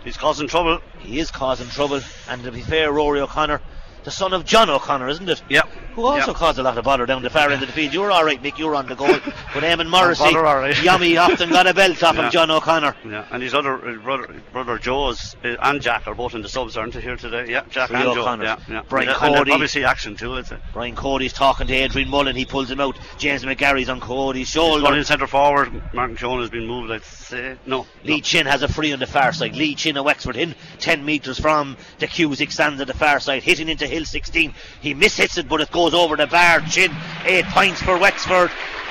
[0.04, 0.78] he's causing trouble.
[1.00, 2.00] He is causing trouble.
[2.28, 3.60] And to be fair, Rory O'Connor,
[4.06, 5.42] the son of John O'Connor, isn't it?
[5.48, 5.62] Yeah.
[5.96, 6.38] Who also yeah.
[6.38, 7.92] caused a lot of bother down the far end of the field.
[7.92, 8.56] You were all right, Mick.
[8.56, 9.08] You were on the goal.
[9.54, 10.80] But Eamon Morrissey, right.
[10.82, 12.26] Yummy often got a belt off Yeah.
[12.26, 12.94] him, John O'Connor.
[13.08, 16.48] Yeah, and his other uh, brother, brother Joe's uh, and Jack are both in the
[16.48, 17.50] subs, aren't they here today?
[17.50, 18.34] Yeah, Jack Three and Joe.
[18.42, 18.82] Yeah, yeah.
[18.86, 19.50] Brian and, and Cody.
[19.50, 20.36] probably see action too.
[20.36, 22.36] It's Brian Cody's talking to Adrian Mullen.
[22.36, 22.98] He pulls him out.
[23.16, 24.94] James McGarry's on Cody's shoulder.
[24.94, 25.72] in centre forward.
[25.94, 26.92] Martin Jones has been moved.
[26.92, 27.86] I'd say no.
[28.04, 29.56] Lee Chin has a free on the far side.
[29.56, 33.42] Lee Chin of Wexford in 10 metres from the Cusack stands at the far side,
[33.42, 34.52] hitting into Hill 16.
[34.82, 36.60] He mishits it, but it goes over the bar.
[36.60, 38.50] Chin, 8 points for Wexford.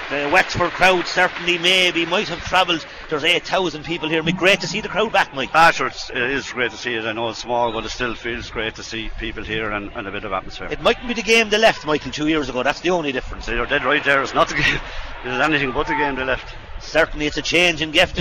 [0.10, 2.86] The Wexford crowd certainly maybe might have travelled.
[3.10, 4.24] There's 8,000 people here.
[4.24, 5.50] Be great to see the crowd back, Mike.
[5.54, 7.06] Ah, sure, it's, it is great to see it.
[7.06, 10.08] I know it's small, but it still feels great to see people here and, and
[10.08, 10.68] a bit of atmosphere.
[10.72, 12.64] It mightn't be the game they left, Michael, two years ago.
[12.64, 13.48] That's the only difference.
[13.48, 14.22] You're dead right there.
[14.22, 14.80] It's not the game.
[15.26, 16.56] It is anything but the game they left.
[16.82, 18.18] Certainly, it's a change in gift.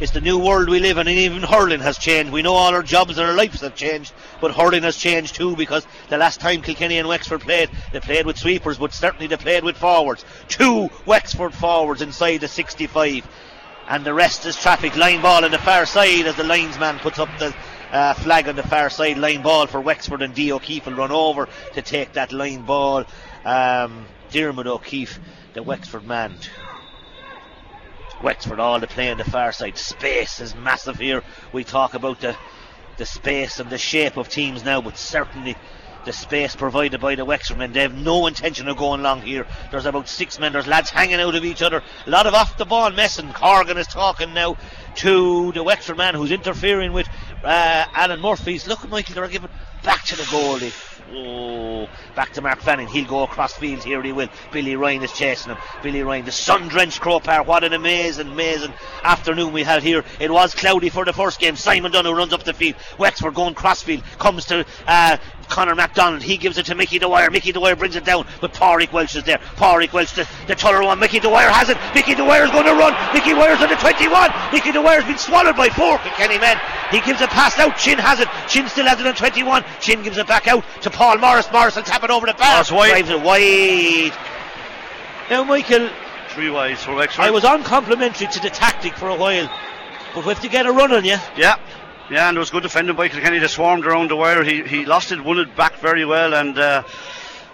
[0.00, 2.32] It's, the new world we live in, and even hurling has changed.
[2.32, 5.54] We know all our jobs and our lives have changed, but hurling has changed too
[5.54, 9.36] because the last time Kilkenny and Wexford played, they played with sweepers, but certainly they
[9.36, 10.24] played with forwards.
[10.48, 13.24] Two Wexford forwards inside the 65,
[13.88, 14.96] and the rest is traffic.
[14.96, 17.54] Line ball on the far side as the linesman puts up the
[17.92, 19.16] uh, flag on the far side.
[19.16, 20.50] Line ball for Wexford, and D.
[20.50, 23.04] O'Keefe will run over to take that line ball.
[23.44, 25.20] Um, Dermot O'Keefe,
[25.52, 26.34] the Wexford man,
[28.24, 29.76] Wexford all to play on the far side.
[29.76, 31.22] Space is massive here.
[31.52, 32.36] We talk about the
[32.96, 35.56] the space and the shape of teams now, but certainly
[36.04, 37.72] the space provided by the Wexford men.
[37.72, 39.46] They have no intention of going long here.
[39.70, 40.52] There's about six men.
[40.52, 41.82] There's lads hanging out of each other.
[42.06, 43.28] A lot of off the ball messing.
[43.28, 44.56] Corgan is talking now
[44.96, 47.08] to the Wexford man who's interfering with
[47.42, 48.66] uh, Alan Murphy's.
[48.66, 49.50] Look, at Michael, they're giving
[49.82, 50.72] back to the goalie.
[51.12, 51.86] Oh,
[52.16, 52.88] back to Mark Fanning.
[52.88, 54.02] He'll go across field here.
[54.02, 54.28] He will.
[54.52, 55.58] Billy Ryan is chasing him.
[55.82, 57.46] Billy Ryan, the sun-drenched Croke Park.
[57.46, 60.02] What an amazing, amazing afternoon we had here.
[60.18, 61.56] It was cloudy for the first game.
[61.56, 62.76] Simon Dunn runs up the field.
[62.98, 66.22] Wexford going crossfield comes to uh, Conor McDonald.
[66.22, 67.30] He gives it to Mickey Dwyer.
[67.30, 69.38] Mickey Dwyer brings it down, but Pádraig Walsh is there.
[69.56, 70.98] Pádraig Walsh, the, the taller one.
[70.98, 71.78] Mickey Dwyer has it.
[71.94, 72.94] Mickey Dwyer's going to run.
[73.14, 74.30] Mickey Dwyer's on the 21.
[74.52, 76.58] Mickey Dwyer's been swallowed by four Kenny men.
[76.90, 77.76] He gives a pass out.
[77.76, 78.28] Chin has it.
[78.48, 79.64] Chin still has it on 21.
[79.80, 81.50] Chin gives it back out to Paul Morris.
[81.52, 82.56] Morris will tap it over the bar.
[82.56, 82.90] That's wide.
[82.90, 84.12] Drives it wide.
[85.30, 85.88] Now, Michael,
[86.34, 87.24] Three wides for Wexford.
[87.24, 89.48] I was uncomplimentary to the tactic for a while,
[90.14, 91.16] but we have to get a run on you.
[91.36, 91.58] Yeah.
[92.10, 93.38] Yeah, and it was good defending by Kilkenny.
[93.38, 94.44] They swarmed around the wire.
[94.44, 96.82] He he lost it, won it back very well, and uh,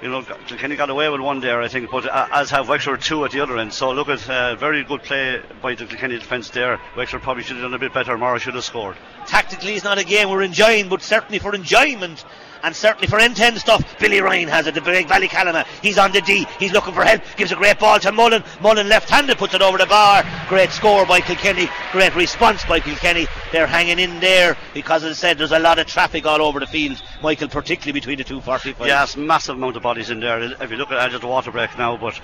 [0.03, 1.89] you know Kilkenny got away with one there, I think.
[1.89, 3.73] But uh, as have Wexford two at the other end.
[3.73, 6.81] So look at uh, very good play by the Kilkenny defence there.
[6.97, 8.19] Wexford probably should have done a bit better.
[8.19, 8.97] Morris should have scored.
[9.25, 12.25] Tactically, it's not a game we're enjoying, but certainly for enjoyment
[12.63, 14.75] and certainly for end to end stuff, Billy Ryan has it.
[14.75, 15.67] The big Ballycallan man.
[15.83, 16.47] He's on the D.
[16.59, 17.23] He's looking for help.
[17.37, 18.43] Gives a great ball to Mullen.
[18.61, 20.25] Mullen left handed puts it over the bar.
[20.49, 21.69] Great score by Kilkenny.
[21.93, 23.27] Great response by Kilkenny.
[23.53, 26.61] They're hanging in there because, as I said, there's a lot of traffic all over
[26.61, 28.87] the field, Michael, particularly between the two 45.
[28.87, 30.41] Yes, massive amount of bodies in there.
[30.41, 32.21] If you look at it, just a water break now, but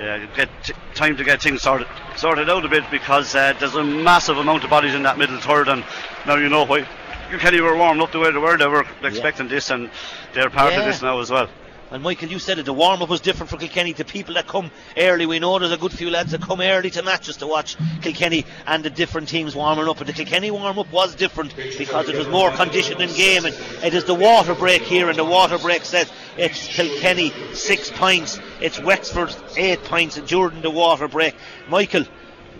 [0.00, 3.74] yeah, get t- time to get things sorted sorted out a bit because uh, there's
[3.76, 5.84] a massive amount of bodies in that middle third, and
[6.26, 6.86] now you know why.
[7.34, 8.56] Kilkenny were warmed up the way they were.
[8.56, 9.90] They were expecting this, and
[10.34, 10.80] they're part Yeah.
[10.80, 11.48] of this now as well.
[11.90, 13.92] And Michael, you said it, the warm up was different for Kilkenny.
[13.92, 16.90] The people that come early, we know there's a good few lads that come early
[16.90, 19.98] to matches to watch Kilkenny and the different teams warming up.
[19.98, 23.44] But the Kilkenny warm up was different because it was more conditioned in game.
[23.46, 27.90] And it is the water break here, and the water break says it's Kilkenny six
[27.90, 31.34] points, it's Wexford eight points, and during the water break,
[31.68, 32.04] Michael.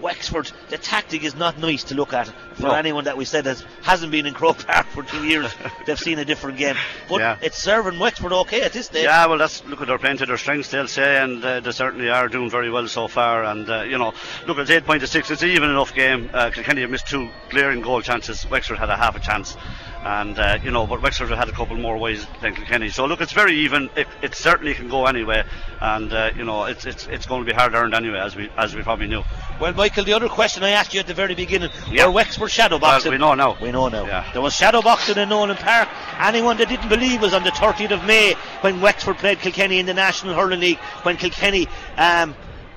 [0.01, 2.75] Wexford, the tactic is not nice to look at for No.
[2.75, 5.53] anyone that we said has, hasn't been in Croke Park for two years.
[5.87, 6.77] They've seen a different game,
[7.09, 7.37] but Yeah.
[7.43, 9.05] it's serving Wexford okay at this stage.
[9.05, 11.73] Yeah, well, that's look at they're playing to their strengths, they'll say, and uh, they
[11.73, 13.45] certainly are doing very well so far.
[13.45, 14.13] And uh, you know,
[14.47, 15.31] look, it's eight point to six.
[15.31, 16.31] It's an even enough game.
[16.33, 18.49] Uh, Kilkenny have missed two glaring goal chances.
[18.51, 19.57] Wexford had a half a chance,
[20.05, 22.89] and uh, you know, but Wexford had a couple more ways than Kilkenny.
[22.91, 23.91] So look, it's very even.
[23.97, 25.45] It, it certainly can go anyway,
[25.81, 28.51] and uh, you know, it's it's it's going to be hard earned anyway, as we
[28.57, 29.23] as we probably knew.
[29.61, 32.07] Well, Michael, the other question I asked you at the very beginning Yeah.
[32.07, 33.13] were Wexford shadow boxing.
[33.13, 33.57] we know now.
[33.61, 34.07] We know now.
[34.07, 34.31] Yeah.
[34.33, 35.89] There was shadow boxing in Nolan Park.
[36.19, 39.87] Anyone that didn't believe was on the 30th of May when Wexford played Kilkenny in
[39.87, 42.35] the National Hurling League, when Kilkenny um,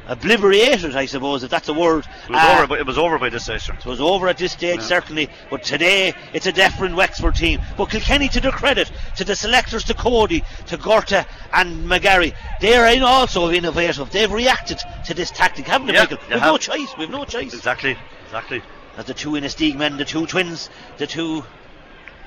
[0.08, 2.06] obliterated, I suppose, if that's a word.
[2.26, 3.70] It was, uh, over, but it was over by this stage.
[3.70, 7.60] it was over at this stage, certainly, but today it's a different Wexford team.
[7.78, 12.88] But Kilkenny, to their credit, to the selectors, to Cody, to Gorta and McGarry, they're
[12.94, 14.10] in also innovative.
[14.12, 16.18] They've reacted to this tactic, haven't they, Yeah, Michael?
[16.30, 16.98] We've no choice.
[16.98, 17.54] We've no choice.
[17.54, 18.62] Exactly, exactly.
[18.98, 21.44] As the two Inistioge men, the two twins, the two.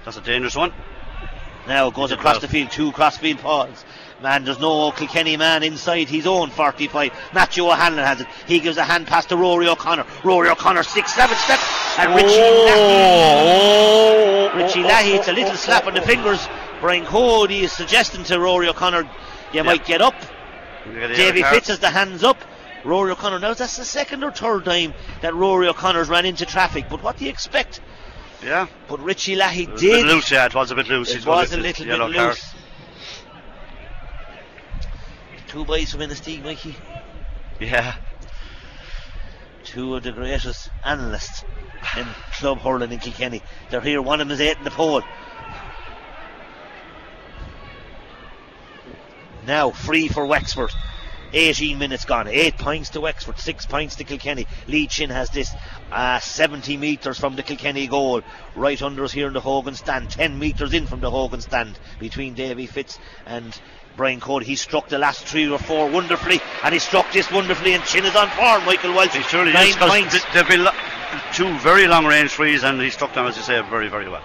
[0.05, 0.73] That's a dangerous one.
[1.67, 2.41] Now it goes across well.
[2.41, 3.85] the field, two crossfield paws.
[4.23, 7.13] Man, there's no Kilkenny man inside his own 45.
[7.35, 8.27] Matthew O'Hanlon has it.
[8.47, 10.05] He gives a hand pass to Rory O'Connor.
[10.25, 11.63] Rory O'Connor, six, seven steps.
[11.99, 14.65] And Richie Oh, Leahy.
[14.65, 16.47] Richie Leahy, it's a little slap on the fingers.
[16.81, 19.09] Brian Cody is suggesting to Rory O'Connor,
[19.53, 20.15] you might get up.
[20.85, 22.39] Davy Fitz has the hands up.
[22.85, 23.39] Rory O'Connor.
[23.41, 26.87] Now that's the second or third time that Rory O'Connor's ran into traffic.
[26.89, 27.81] But what do you expect?
[28.43, 30.07] Yeah, But Richie Leahy it was a bit did.
[30.07, 30.31] loose.
[30.31, 31.11] Yeah, it was a bit loose.
[31.11, 32.29] It He's was a little bit yellow card.
[32.29, 32.55] loose.
[35.49, 36.75] Two boys from Inistioge, Mikey.
[37.61, 37.97] Yeah.
[39.65, 41.45] Two of the greatest analysts
[41.99, 42.07] in
[42.39, 43.43] club hurling in Kilkenny.
[43.69, 44.01] They're here.
[44.01, 45.03] One of them is eight in the pole.
[49.47, 50.71] Now free for Wexford.
[51.33, 52.29] 18 minutes gone.
[52.29, 54.47] 8 points to Wexford, 6 points to Kilkenny.
[54.67, 55.51] Lee Chin has this
[55.93, 58.23] uh, 70 metres from the Kilkenny goal.
[58.57, 60.11] Right under us here in the Hogan stand.
[60.11, 63.59] 10 metres in from the Hogan stand between Davy Fitz and
[63.97, 64.47] Brian Cody.
[64.47, 68.05] He struck the last three or four wonderfully, and he struck this wonderfully, and Chin
[68.05, 68.65] is on form.
[68.65, 69.15] Michael Walsh.
[69.15, 70.13] He surely Nine is, points.
[70.13, 70.73] th- they've been lo-
[71.35, 74.23] two very long range threes, and he struck them, as you say, very, very well.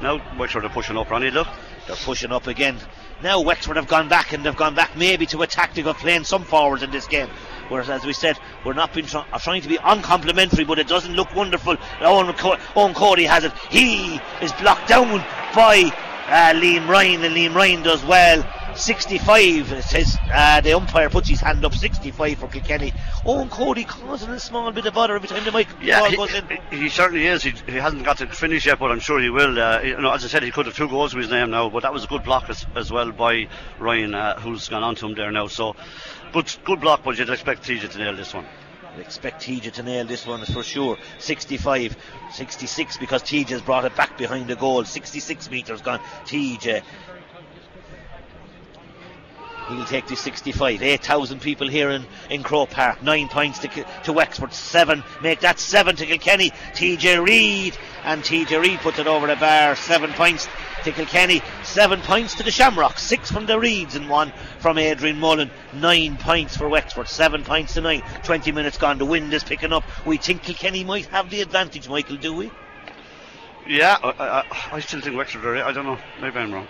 [0.00, 1.48] Now, Wexford are pushing up, Ronnie, look.
[1.86, 2.78] They're pushing up again.
[3.22, 6.24] Now Wexford have gone back and they've gone back maybe to a tactic of playing
[6.24, 7.28] some forwards in this game.
[7.68, 11.76] Whereas, as we said, we're not trying to be uncomplimentary, but it doesn't look wonderful.
[12.00, 13.52] Owen, Co- Eoin Cody has it.
[13.70, 15.18] He is blocked down
[15.54, 15.90] by
[16.28, 18.44] uh, Liam Ryan, and Liam Ryan does well.
[18.76, 21.74] 65, it says uh, the umpire puts his hand up.
[21.74, 22.92] 65 for Kilkenny.
[23.24, 26.16] Eoin Cody causing a small bit of bother every time the mic Yeah, ball he,
[26.16, 26.44] goes in.
[26.70, 27.42] he certainly is.
[27.42, 29.58] He, he hasn't got to finish yet, but I'm sure he will.
[29.58, 31.68] Uh, you know, as I said, he could have two goals with his name now,
[31.68, 34.94] but that was a good block as, as well by Ryan, uh, who's gone on
[34.96, 35.46] to him there now.
[35.48, 35.76] So,
[36.32, 38.46] good good block, but you'd expect TJ to nail this one.
[38.94, 40.98] I expect TJ to nail this one for sure.
[41.18, 41.96] 65,
[42.32, 44.84] 66 because TJ has brought it back behind the goal.
[44.84, 45.98] 66 metres gone.
[46.26, 46.82] TJ
[49.76, 50.82] He'll take the 65.
[50.82, 53.02] 8,000 people here in, in Croke Park.
[53.02, 53.68] Nine points to,
[54.04, 54.52] to Wexford.
[54.52, 55.02] Seven.
[55.22, 56.50] Make that seven to Kilkenny.
[56.74, 57.76] TJ Reid.
[58.04, 59.76] And TJ Reid puts it over the bar.
[59.76, 60.48] Seven points
[60.84, 61.42] to Kilkenny.
[61.62, 63.02] Seven points to the Shamrocks.
[63.02, 65.50] Six from the Reids and one from Adrian Mullen.
[65.74, 67.08] Nine points for Wexford.
[67.08, 68.02] Seven points to nine.
[68.24, 68.98] 20 minutes gone.
[68.98, 69.84] The wind is picking up.
[70.06, 72.50] We think Kilkenny might have the advantage, Michael, do we?
[73.66, 75.64] Yeah, I, I, I still think Wexford are.
[75.64, 75.98] I don't know.
[76.20, 76.66] Maybe I'm wrong.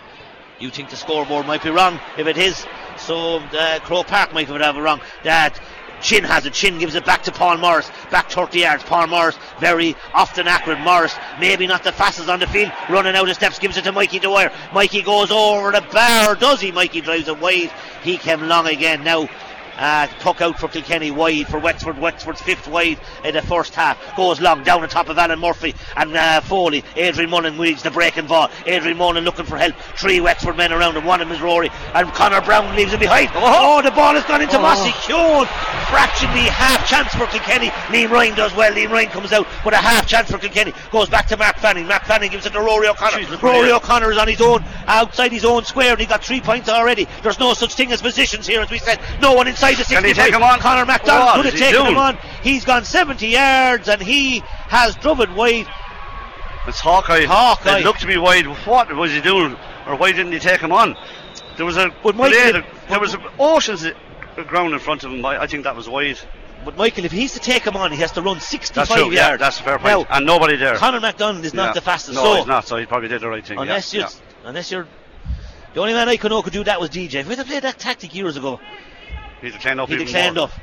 [0.58, 2.66] You think the scoreboard might be wrong if it is.
[2.96, 5.00] So uh, Croke Park might have it wrong.
[5.24, 5.58] That
[6.02, 6.52] Chin has it.
[6.52, 7.90] Chin gives it back to Paul Morris.
[8.10, 8.82] Back 30 yards.
[8.82, 10.80] Paul Morris very often accurate.
[10.80, 12.72] Morris maybe not the fastest on the field.
[12.90, 14.52] Running out of steps gives it to Mikey Dwyer.
[14.74, 16.34] Mikey goes over the bar.
[16.34, 16.72] Does he?
[16.72, 17.72] Mikey drives it wide.
[18.02, 19.04] He came long again.
[19.04, 19.28] Now
[19.78, 21.98] uh, puck out for Kilkenny wide for Wexford.
[21.98, 23.98] Wexford's fifth wide in the first half.
[24.16, 26.84] Goes long down on top of Alan Murphy and uh, Foley.
[26.96, 28.50] Adrian Mullen leads the breaking ball.
[28.66, 29.74] Adrian Mullen looking for help.
[29.98, 31.04] Three Wexford men around him.
[31.04, 31.70] One of them is Rory.
[31.94, 33.30] And Conor Browne leaves him behind.
[33.34, 34.62] Oh, oh the ball has gone into oh.
[34.62, 34.92] Mossy.
[35.88, 37.68] Fractionally half chance for Kilkenny.
[37.88, 38.72] Liam Ryan does well.
[38.72, 40.72] Liam Ryan comes out with a half chance for Kilkenny.
[40.90, 41.86] Goes back to Mark Fanning.
[41.86, 43.18] Mark Fanning gives it to Rory O'Connor.
[43.18, 46.40] Jeez, Rory O'Connor is on his own, outside his own square, and he got three
[46.40, 47.06] points already.
[47.22, 49.00] There's no such thing as positions here, as we said.
[49.20, 50.58] No one inside the 65 on?
[50.58, 52.16] Conor McDonald could have taken him on.
[52.42, 55.66] He's gone 70 yards and he has driven wide.
[56.66, 57.24] It's Hawkeye.
[57.24, 57.80] Hawkeye.
[57.80, 58.46] It looked to be wide.
[58.66, 59.56] What was he doing?
[59.86, 60.96] Or why didn't he take him on?
[61.56, 65.24] There was a but Michael, there was oceans of ground in front of him.
[65.24, 66.18] I, I think that was wide.
[66.64, 69.14] But Michael, if he's to take him on, he has to run 65 that's yards.
[69.14, 70.08] Yeah, that's a fair point.
[70.08, 70.76] Now, and nobody there.
[70.76, 71.64] Conor McDonald is yeah.
[71.64, 72.14] not the fastest.
[72.14, 72.66] No, so he's not.
[72.66, 73.58] So he probably did the right thing.
[73.58, 74.00] Unless yeah.
[74.00, 74.86] you're, unless you're,
[75.74, 77.14] the only man I could know could do that was DJ.
[77.14, 78.60] If we had played that tactic years ago,
[79.42, 79.88] he'd have cleaned up.
[79.88, 80.60] He'd have.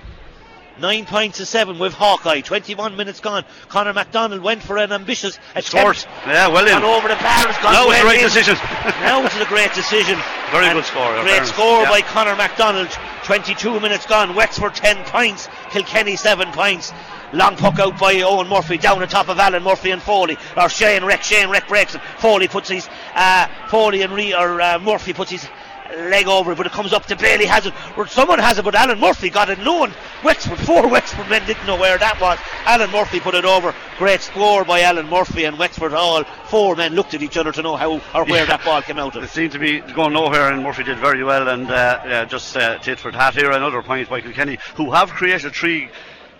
[0.79, 2.39] Nine points to seven with Hawkeye.
[2.39, 3.43] 21 minutes gone.
[3.67, 6.07] Conor McDonald went for an ambitious attempt.
[6.25, 6.73] Yeah, well in.
[6.73, 8.25] And over the bar has gone Now well it's a great in.
[8.25, 8.55] decision.
[9.03, 10.17] now it's a great decision.
[10.51, 11.21] Very and good score.
[11.21, 11.89] Great score yeah.
[11.89, 12.87] by Conor McDonald.
[13.23, 14.35] 22 minutes gone.
[14.35, 15.49] Wexford 10 points.
[15.69, 16.93] Kilkenny 7 points.
[17.33, 20.37] Long puck out by Eoin Murphy down the top of Alan Murphy and Foley.
[20.55, 21.23] Or Shane Reck.
[21.23, 22.01] Shane Reck breaks it.
[22.17, 25.47] Foley puts his uh, Foley and Re- or uh, Murphy puts his
[25.97, 28.65] leg over it, but it comes up to Bailey has it, or someone has it,
[28.65, 32.19] but Alan Murphy got it low, and Wexford, four Wexford men didn't know where that
[32.21, 32.39] was.
[32.65, 33.73] Alan Murphy put it over.
[33.97, 35.93] Great score by Alan Murphy and Wexford.
[35.93, 38.45] All four men looked at each other to know how or where yeah.
[38.45, 39.23] that ball came out of.
[39.23, 42.55] It seemed to be going nowhere, and Murphy did very well, and uh, yeah, just
[42.55, 43.51] uh, tit for tat here.
[43.51, 45.89] Another point by Kilkenny, who have created three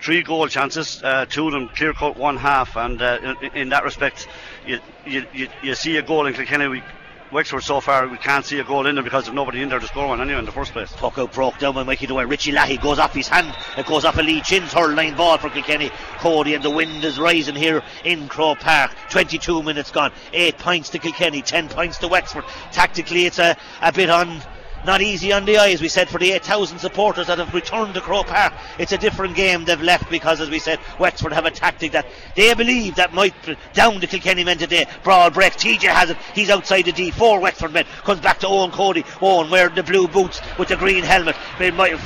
[0.02, 3.70] three goal chances, uh, two of them clear cut one half, and uh, in, in,
[3.70, 4.28] that respect,
[4.66, 6.68] you, you, you, you see a goal in Kilkenny.
[6.68, 6.84] We,
[7.32, 9.80] Wexford so far we can't see a goal in there because of nobody in there
[9.80, 10.92] to score one anyway in the first place.
[10.94, 12.26] Puck out broke down by Mikey Dwyer.
[12.26, 13.56] Richie Leahy goes off his hand.
[13.78, 15.92] It goes off a Lee Chin's hurl line ball for Kilkenny.
[16.18, 18.92] Cody and the wind is rising here in Croke Park.
[19.12, 20.12] 22 minutes gone.
[20.34, 22.46] 8 points to Kilkenny, 10 points to Wexford.
[22.72, 24.42] Tactically it's a, a bit on
[24.86, 28.02] not easy on the eyes, we said, for the 8,000 supporters that have returned to
[28.02, 28.54] Croke Park.
[28.78, 32.06] It's a different game they've left because, as we said, Wexford have a tactic that
[32.36, 33.34] they believe that might
[33.74, 34.86] down the Kilkenny men today.
[35.04, 35.54] Brawl break.
[35.54, 36.18] TJ has it.
[36.34, 37.12] He's outside the D.
[37.12, 37.86] Four Wexford men.
[38.04, 39.04] Comes back to Eoin Cody.
[39.04, 41.36] Eoin wearing the blue boots with the green helmet.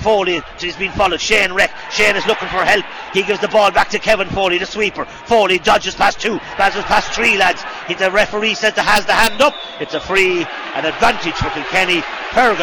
[0.03, 1.21] Foley has been followed.
[1.21, 1.71] Shane Reck.
[1.91, 2.85] Shane is looking for help.
[3.13, 5.05] He gives the ball back to Kevin Foley, the sweeper.
[5.05, 6.37] Foley dodges past two.
[6.57, 7.63] Passes past three lads.
[7.87, 9.55] He, the referee says that has the hand up.
[9.79, 10.43] It's a free,
[10.75, 12.03] an advantage for Kilkenny.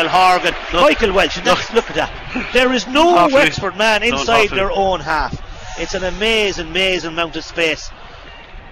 [0.00, 1.36] Fergal Horgan, look, Michael Walsh.
[1.44, 2.52] Look, look, at that.
[2.52, 5.40] There is no Wexford man inside their own half.
[5.78, 7.90] It's an amazing, amazing amount of space.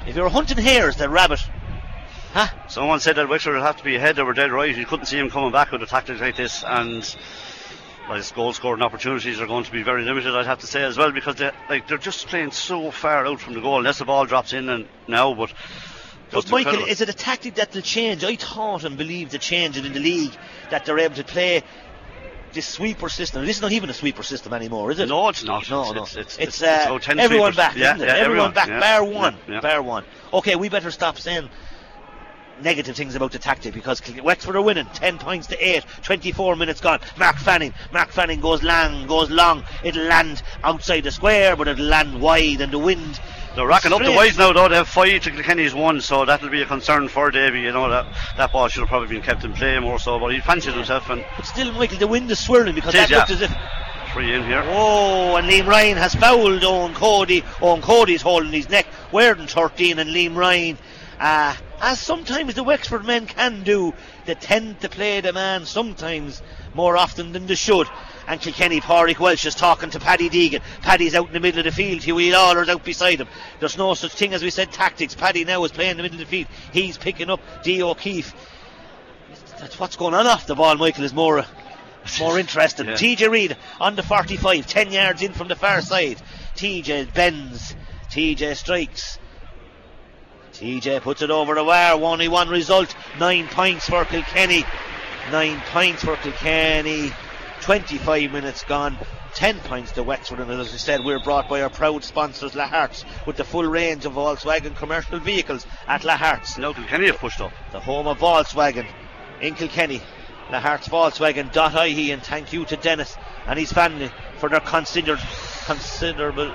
[0.06, 1.40] If you're hunting hares, the rabbit.
[2.32, 2.48] Huh?
[2.68, 4.16] Someone said that Wexford would have to be ahead.
[4.16, 4.74] They were dead right.
[4.74, 7.02] You couldn't see him coming back with a tactic like this, and
[8.08, 10.34] like goal scoring opportunities are going to be very limited.
[10.34, 13.40] I'd have to say as well because they like they're just playing so far out
[13.40, 13.78] from the goal.
[13.78, 15.52] Unless the ball drops in and now, but
[16.30, 16.90] but Michael, incredible.
[16.90, 18.24] is it a tactic that will change?
[18.24, 20.36] I thought and believed to change in the league
[20.70, 21.62] that they're able to play
[22.52, 23.44] this sweeper system.
[23.44, 25.08] This is not even a sweeper system anymore, is it?
[25.08, 25.68] No, it's not.
[25.70, 26.02] No, no.
[26.02, 27.56] It's, it's, it's, it's uh, everyone sweepers.
[27.56, 28.06] back, yeah, isn't it?
[28.06, 30.04] yeah, everyone, everyone back, yeah, bar one, yeah, bar one.
[30.32, 31.48] Okay, we better stop saying
[32.62, 36.80] negative things about the tactic because Wexford are winning 10 points to 8 24 minutes
[36.80, 41.68] gone Mark Fanning Mark Fanning goes long goes long it'll land outside the square but
[41.68, 43.20] it'll land wide and the wind
[43.54, 44.68] they're racking up the wides now, though.
[44.68, 47.60] They have five to Kilkenny's one, so that'll be a concern for Davy.
[47.60, 48.06] You know that
[48.36, 51.10] that ball should have probably been kept in play more so, but he fancied himself.
[51.10, 53.18] And but still, Michael, the wind is swirling because that yeah.
[53.18, 53.52] looked as if
[54.12, 54.62] free in here.
[54.66, 57.42] Oh, and Liam Ryan has fouled Eoin Cody.
[57.42, 58.86] Eoin Cody's holding his neck.
[59.12, 60.78] Wearing 13, and Liam Ryan
[61.20, 63.94] uh, as sometimes the Wexford men can do,
[64.26, 66.42] they tend to play the man sometimes
[66.74, 67.88] more often than they should.
[68.28, 70.60] And Kilkenny, Pádraig Walsh is talking to Paddy Deegan.
[70.82, 72.02] Paddy's out in the middle of the field.
[72.02, 73.28] Hughie Lawlor's out beside him.
[73.58, 75.14] There's no such thing as we said tactics.
[75.14, 76.46] Paddy now is playing in the middle of the field.
[76.70, 77.82] He's picking up D.
[77.82, 78.34] O'Keeffe.
[79.58, 81.46] That's what's going on off the ball, Michael, is more
[82.20, 82.86] more interesting.
[82.86, 82.92] Yeah.
[82.92, 86.20] TJ Reid on the 45, 10 yards in from the far side.
[86.54, 87.74] TJ bends.
[88.10, 89.18] TJ strikes.
[90.52, 91.96] TJ puts it over the wire.
[91.96, 92.94] 1 1 result.
[93.18, 94.64] 9 points for Kilkenny.
[95.32, 97.10] 9 points for Kilkenny.
[97.68, 98.96] 25 minutes gone.
[99.34, 103.04] 10 points to Wexford, and as I said, we're brought by our proud sponsors, Lahart's,
[103.26, 107.52] with the full range of Volkswagen commercial vehicles at Lahart's Now Kilkenny have pushed up.
[107.70, 108.86] the home of Volkswagen
[109.42, 110.00] in Kilkenny.
[110.48, 113.14] lahartsvolkswagen.ie and thank you to Dennis
[113.46, 115.20] and his family for their considered,
[115.66, 116.54] considerable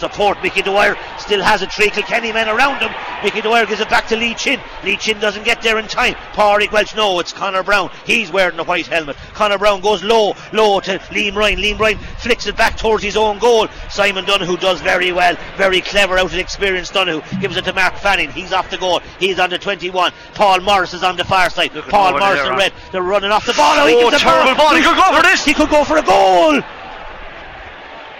[0.00, 0.42] support.
[0.42, 2.90] Mickey Dwyer still has it, three Kilkenny men around him.
[3.22, 4.58] Mickey Dwyer gives it back to Lee Chin.
[4.82, 6.14] Lee Chin doesn't get there in time.
[6.32, 7.90] Pádraig Walsh, no, it's Conor Browne.
[8.04, 9.16] He's wearing the white helmet.
[9.34, 11.58] Conor Browne goes low, low to Liam Ryan.
[11.58, 13.68] Liam Ryan flicks it back towards his own goal.
[13.90, 16.90] Simon Donohoe does very well, very clever out of experience.
[16.90, 18.30] Donohoe gives it to Mark Fanning.
[18.30, 19.00] He's off the goal.
[19.20, 20.12] He's on the 21.
[20.34, 21.72] Paul Morris is on the far side.
[21.88, 22.56] Paul Morris huh?
[22.56, 22.72] Red.
[22.90, 23.74] They're running off the ball.
[23.76, 24.74] Oh, he Oh, a terrible ball.
[24.74, 25.44] He could go for this.
[25.44, 26.62] He could go for a goal.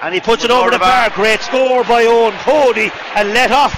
[0.03, 1.09] And he puts it over over the bar.
[1.11, 1.17] bar.
[1.17, 3.73] Great score by Eoin Cody and let off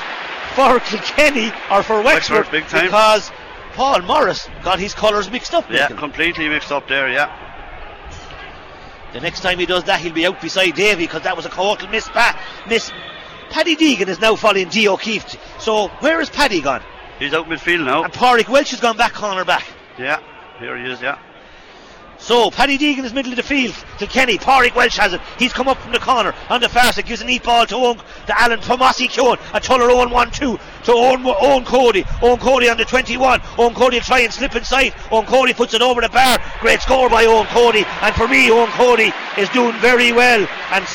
[0.54, 2.84] for Kilkenny or for Wexford, Wexford, big time.
[2.86, 3.30] because
[3.74, 5.68] Paul Morris got his colours mixed up.
[5.70, 5.96] Yeah, Michael.
[5.96, 7.08] completely mixed up there.
[7.10, 7.30] Yeah.
[9.12, 11.50] The next time he does that, he'll be out beside Davy because that was a
[11.50, 12.08] total miss.
[12.08, 12.90] Pa- miss.
[13.50, 14.88] Paddy Deegan is now following D.
[14.88, 15.36] O'Keeffe.
[15.60, 16.82] So where is Paddy gone?
[17.18, 18.04] He's out midfield now.
[18.04, 19.66] And Pádraig Walsh has gone back corner back.
[19.98, 20.20] Yeah.
[20.58, 21.02] Here he is.
[21.02, 21.18] Yeah.
[22.22, 23.74] So Paddy Deegan is middle of the field.
[23.98, 25.20] Kilkenny, Pádraig Walsh has it.
[25.40, 27.74] He's come up from the corner on the far side, gives a neat ball to
[27.74, 29.38] Eoin, to Alan Tomasi Keoghan.
[29.52, 32.04] A Tullaroan 1 2 to Eoin, Eoin Cody.
[32.04, 33.40] Eoin Cody on the 21.
[33.40, 34.92] Eoin Cody will try and slip inside.
[35.10, 36.38] Eoin Cody puts it over the bar.
[36.60, 37.84] Great score by Eoin Cody.
[38.02, 40.46] And for me, Eoin Cody is doing very well.
[40.70, 40.86] And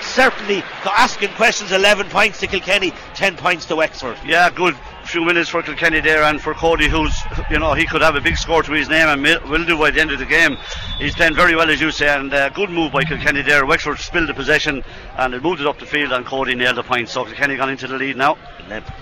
[0.00, 4.18] certainly asking questions 11 points to Kilkenny, 10 points to Wexford.
[4.26, 4.74] Yeah, good
[5.12, 7.14] few minutes for Kilkenny there, and for Cody, who's
[7.50, 9.90] you know he could have a big score to his name and will do by
[9.90, 10.56] the end of the game.
[10.96, 13.66] He's playing very well, as you say, and uh, good move by Kilkenny there.
[13.66, 14.82] Wexford spilled the possession
[15.18, 17.10] and it moved it up the field, and Cody nailed the point.
[17.10, 18.38] So Kilkenny gone into the lead now.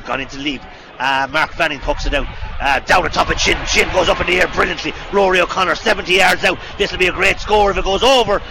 [0.05, 0.63] Gone into the lead.
[0.99, 2.27] Uh, Mark Fanning pucks it out.
[2.61, 3.57] Uh, down the top of Chin.
[3.67, 4.93] Chin goes up in the air brilliantly.
[5.13, 6.59] Rory O'Connor 70 yards out.
[6.77, 8.43] This will be a great score if it goes over.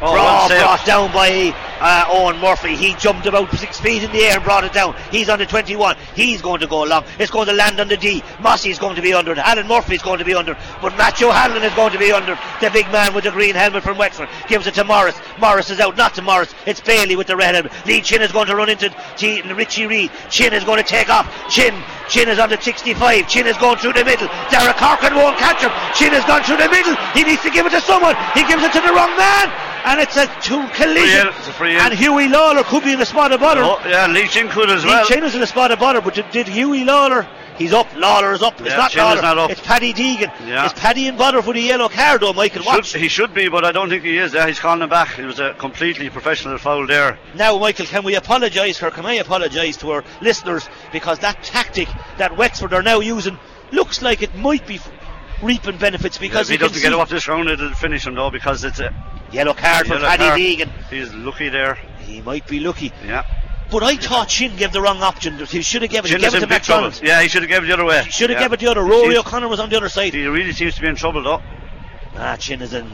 [0.00, 0.12] Oh,
[0.48, 2.74] brought down by uh, Eoin Murphy.
[2.76, 4.96] He jumped about six feet in the air and brought it down.
[5.10, 5.96] He's on the 21.
[6.14, 7.04] He's going to go along.
[7.18, 8.22] It's going to land on the D.
[8.40, 9.38] Mossy's going to be under it.
[9.38, 10.52] Alan Murphy's going to be under.
[10.52, 10.58] it.
[10.82, 12.38] But Matthew Hanlon is going to be under.
[12.60, 15.16] The big man with the green helmet from Wexford gives it to Morris.
[15.40, 15.96] Morris is out.
[15.96, 16.54] Not to Morris.
[16.66, 17.72] It's Bailey with the red helmet.
[17.86, 20.10] Lee Chin is going to run into G- Richie Reid.
[20.30, 21.26] Chin is going to take off.
[21.50, 21.74] Chin.
[22.08, 23.28] Chin is on the 65.
[23.28, 24.28] Chin is going through the middle.
[24.50, 25.70] Dara Corcoran won't catch him.
[25.94, 26.96] Chin has gone through the middle.
[27.12, 28.16] He needs to give it to someone.
[28.34, 29.52] He gives it to the wrong man.
[29.84, 31.28] And it's a two collision.
[31.28, 31.76] It's a free.
[31.76, 33.62] And Huey Lawlor could be in the spot of butter.
[33.62, 35.06] Oh, yeah, Lee Chin could as Lee well.
[35.06, 37.26] Chin is in the spot of butter, but did, did Huey Lawlor?
[37.58, 37.88] He's up.
[37.94, 38.60] Lawlor is up.
[38.60, 39.22] It's Yeah, not Lawlor.
[39.22, 39.50] not up.
[39.50, 40.32] It's Paddy Deegan.
[40.46, 40.64] Yeah.
[40.66, 42.64] It's Paddy in butter for the yellow card, though, Michael.
[42.64, 42.86] Watch.
[42.86, 44.32] Should, he should be, but I don't think he is.
[44.32, 45.18] Yeah, he's calling him back.
[45.18, 47.18] It was a completely professional foul there.
[47.34, 48.90] Now, Michael, can we apologise for?
[48.90, 51.88] Can I apologise to our listeners because that tactic
[52.18, 53.38] that Wexford are now using
[53.72, 54.90] looks like it might be f-
[55.42, 58.30] reaping benefits because he you can doesn't get off this round, it'll finish him though
[58.30, 58.94] because it's a
[59.32, 60.56] yellow card for Paddy.
[60.56, 60.70] Deegan.
[60.88, 61.74] He's lucky there.
[62.06, 63.24] He might be lucky, Yeah.
[63.70, 65.38] But I thought Chin gave the wrong option.
[65.46, 66.14] He should have given it.
[66.14, 66.84] Chin is it to in big trouble.
[66.88, 67.06] McDonald.
[67.06, 68.02] Yeah, he should have given it the other way.
[68.04, 68.44] He should have yeah.
[68.44, 68.82] given it the other.
[68.82, 70.14] Rory He- O'Connor was on the other side.
[70.14, 71.42] He really seems to be in trouble though.
[72.16, 72.90] Ah, Chin is in.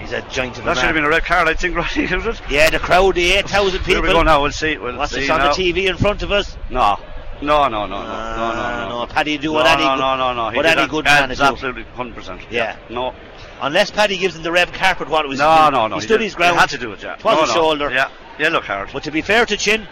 [0.00, 1.96] He's a giant of a That should have been a red card, I think, right?
[2.50, 4.12] Yeah, the crowd, the 8,000 Here we people.
[4.20, 4.42] go now.
[4.42, 4.76] We'll see.
[4.76, 5.54] We'll What's see this on now.
[5.54, 6.56] the TV in front of us?
[6.70, 6.96] No.
[7.42, 9.06] No, no, no, no, Ah, no, no, no.
[9.12, 10.50] Paddy do no, what any no, no, no, no.
[10.50, 12.46] He what any good man is absolutely 100%.
[12.50, 12.76] Yeah.
[12.90, 13.14] No,
[13.60, 15.70] Unless Paddy gives him the red carpet, what was no, he?
[15.70, 15.94] no, no.
[15.96, 16.56] He stood did- his ground.
[16.56, 17.14] He had to do it, yeah.
[17.14, 17.52] It was no, a no.
[17.52, 17.90] shoulder.
[17.90, 18.08] Yeah,
[18.38, 18.88] yellow card.
[18.92, 19.86] But to be fair to Chin,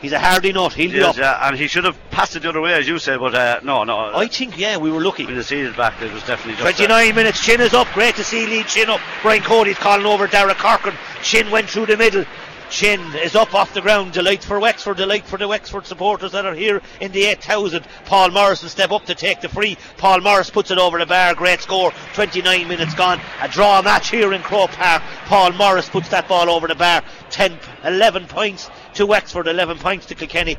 [0.00, 0.72] he's a hardy nut.
[0.72, 1.16] He'll be Yes, up.
[1.16, 3.60] yeah, and he should have passed it the other way, as you say, but uh,
[3.62, 4.14] no, no.
[4.16, 5.26] I think, yeah, we were lucky.
[5.26, 7.86] When the seed back, it was definitely uh, 29 minutes, Chin is up.
[7.94, 9.00] Great to see Lee Chin up.
[9.22, 10.96] Brian Cody's calling over Dara Corcoran.
[11.22, 12.24] Chin went through the middle.
[12.70, 14.12] Chin is up off the ground.
[14.12, 14.96] Delight for Wexford.
[14.96, 17.84] Delight for the Wexford supporters that are here in the 8,000.
[18.04, 19.76] Paul Morris will step up to take the free.
[19.96, 21.34] Paul Morris puts it over the bar.
[21.34, 21.92] Great score.
[22.14, 23.20] 29 minutes gone.
[23.42, 25.02] A draw match here in Croke Park.
[25.26, 27.02] Paul Morris puts that ball over the bar.
[27.30, 29.48] 10, 11 points to Wexford.
[29.48, 30.56] 11 points to Kilkenny.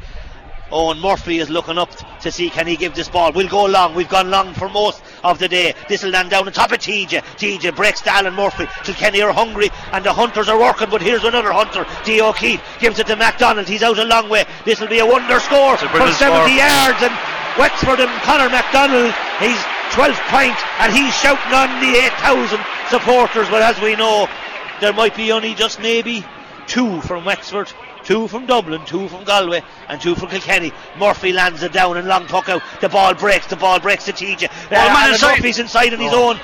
[0.72, 1.90] Eoin Murphy is looking up
[2.22, 3.32] to see can he give this ball.
[3.32, 3.94] We'll go long.
[3.94, 5.74] We've gone long for most of the day.
[5.90, 7.22] This will land down on top of TJ.
[7.38, 8.68] TJ breaks to Alan Murphy.
[8.84, 11.86] Kilkenny are hungry and the hunters are working, but here's another hunter.
[12.06, 12.22] D.
[12.22, 13.68] O'Keeffe gives it to McDonald.
[13.68, 14.46] He's out a long way.
[14.66, 16.48] This will be a wonder score a from 70 score.
[16.48, 17.14] yards and
[17.60, 19.14] Wexford and Conor McDonald.
[19.40, 19.60] He's
[19.92, 22.60] 12th point and he's shouting on the 8,000
[22.90, 23.50] supporters.
[23.50, 24.28] But as we know,
[24.80, 26.26] there might be only just maybe
[26.68, 27.72] two from Wexford.
[28.04, 30.72] Two from Dublin, two from Galway, and two from Kilkenny.
[30.98, 32.62] Murphy lands it down and long puck out.
[32.82, 34.50] The ball breaks, the ball breaks to TJ.
[34.50, 35.36] Uh, man inside.
[35.38, 36.30] Murphy's inside on his Oh.
[36.32, 36.40] own.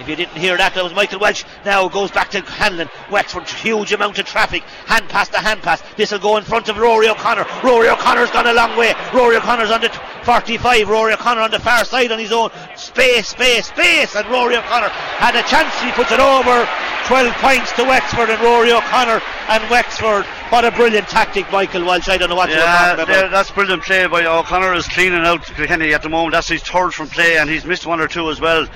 [0.00, 1.44] If you didn't hear that, that was Michael Walsh.
[1.64, 2.88] Now goes back to Hanlon.
[3.10, 4.62] Wexford, huge amount of traffic.
[4.86, 5.82] Hand pass to hand pass.
[5.96, 7.44] This will go in front of Rory O'Connor.
[7.62, 8.94] Rory O'Connor's gone a long way.
[9.12, 10.88] Rory O'Connor's on the t- 45.
[10.88, 12.50] Rory O'Connor on the far side on his own.
[12.76, 14.16] Space, space, space.
[14.16, 15.74] And Rory O'Connor had a chance.
[15.82, 16.66] He puts it over.
[17.06, 20.24] 12 points to Wexford and Rory O'Connor and Wexford.
[20.50, 22.08] What a brilliant tactic, Michael Walsh.
[22.08, 23.30] I don't know what you're Yeah, talking there- about.
[23.32, 26.32] that's brilliant play by O'Connor is cleaning out Kilkenny at the moment.
[26.32, 28.66] That's his third from play, and he's missed one or two as well.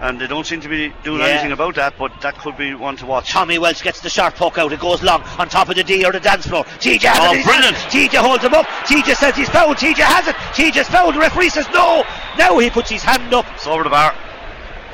[0.00, 1.26] And they don't seem to be doing Yeah.
[1.28, 3.30] anything about that, but that could be one to watch.
[3.30, 4.72] Tommy Walsh gets the sharp poke out.
[4.72, 6.64] It goes long on top of the D or the dance floor.
[6.80, 7.44] TJ has Oh, it.
[7.44, 7.76] brilliant.
[7.90, 8.66] TJ holds him up.
[8.86, 9.76] TJ says he's fouled.
[9.78, 10.36] TJ has it.
[10.52, 11.14] TJ's fouled.
[11.14, 12.04] The referee says no.
[12.36, 13.46] Now he puts his hand up.
[13.54, 14.12] It's over the bar.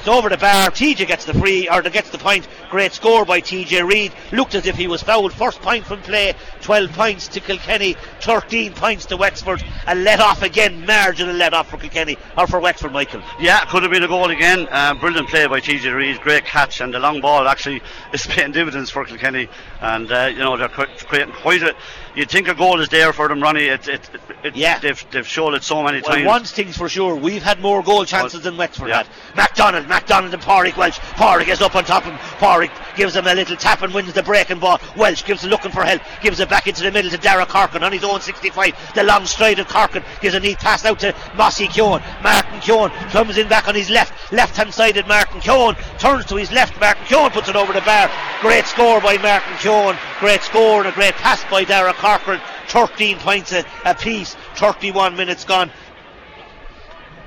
[0.00, 0.70] It's over the bar.
[0.70, 2.48] TJ gets the free or gets the point.
[2.70, 4.12] Great score by TJ Reid.
[4.32, 5.30] Looked as if he was fouled.
[5.30, 6.32] First point from play.
[6.62, 7.96] 12 points to Kilkenny.
[8.22, 9.62] 13 points to Wexford.
[9.86, 10.86] A let off again.
[10.86, 13.20] Marginal let off for Kilkenny or for Wexford, Michael.
[13.38, 14.66] Yeah, could have been a goal again.
[14.70, 16.18] Uh, brilliant play by TJ Reid.
[16.22, 17.82] Great catch, and the long ball actually
[18.14, 19.50] is paying dividends for Kilkenny.
[19.82, 21.76] And uh, you know they're creating quite a.
[22.16, 23.66] You'd think a goal is there for them, Ronnie.
[23.66, 24.10] It, it,
[24.42, 24.78] it, Yeah.
[24.80, 26.26] they've they've shown it so many Well, times.
[26.26, 28.96] one thing's for sure, we've had more goal chances Well, than Wexford yeah.
[29.04, 29.06] had.
[29.36, 30.98] McDonald, McDonald and Pádraig Walsh.
[30.98, 32.18] Pádraig is up on top of him.
[32.38, 34.80] Pádraig gives him a little tap and wins the breaking ball.
[34.96, 37.84] Walsh gives it looking for help, gives it back into the middle to Dara Corcoran
[37.84, 38.94] on his own 65.
[38.94, 42.02] The long stride of Corcoran gives a neat pass out to Mossy Keoghan.
[42.22, 46.36] Martin Keoghan comes in back on his left, left hand sided Martin Keoghan turns to
[46.36, 46.78] his left.
[46.80, 48.10] Martin Keoghan puts it over the bar.
[48.40, 49.96] Great score by Martin Keoghan.
[50.18, 52.40] Great score and a great pass by Dara Corcoran.
[52.68, 54.34] 13 points a, a piece.
[54.56, 55.70] 31 minutes gone.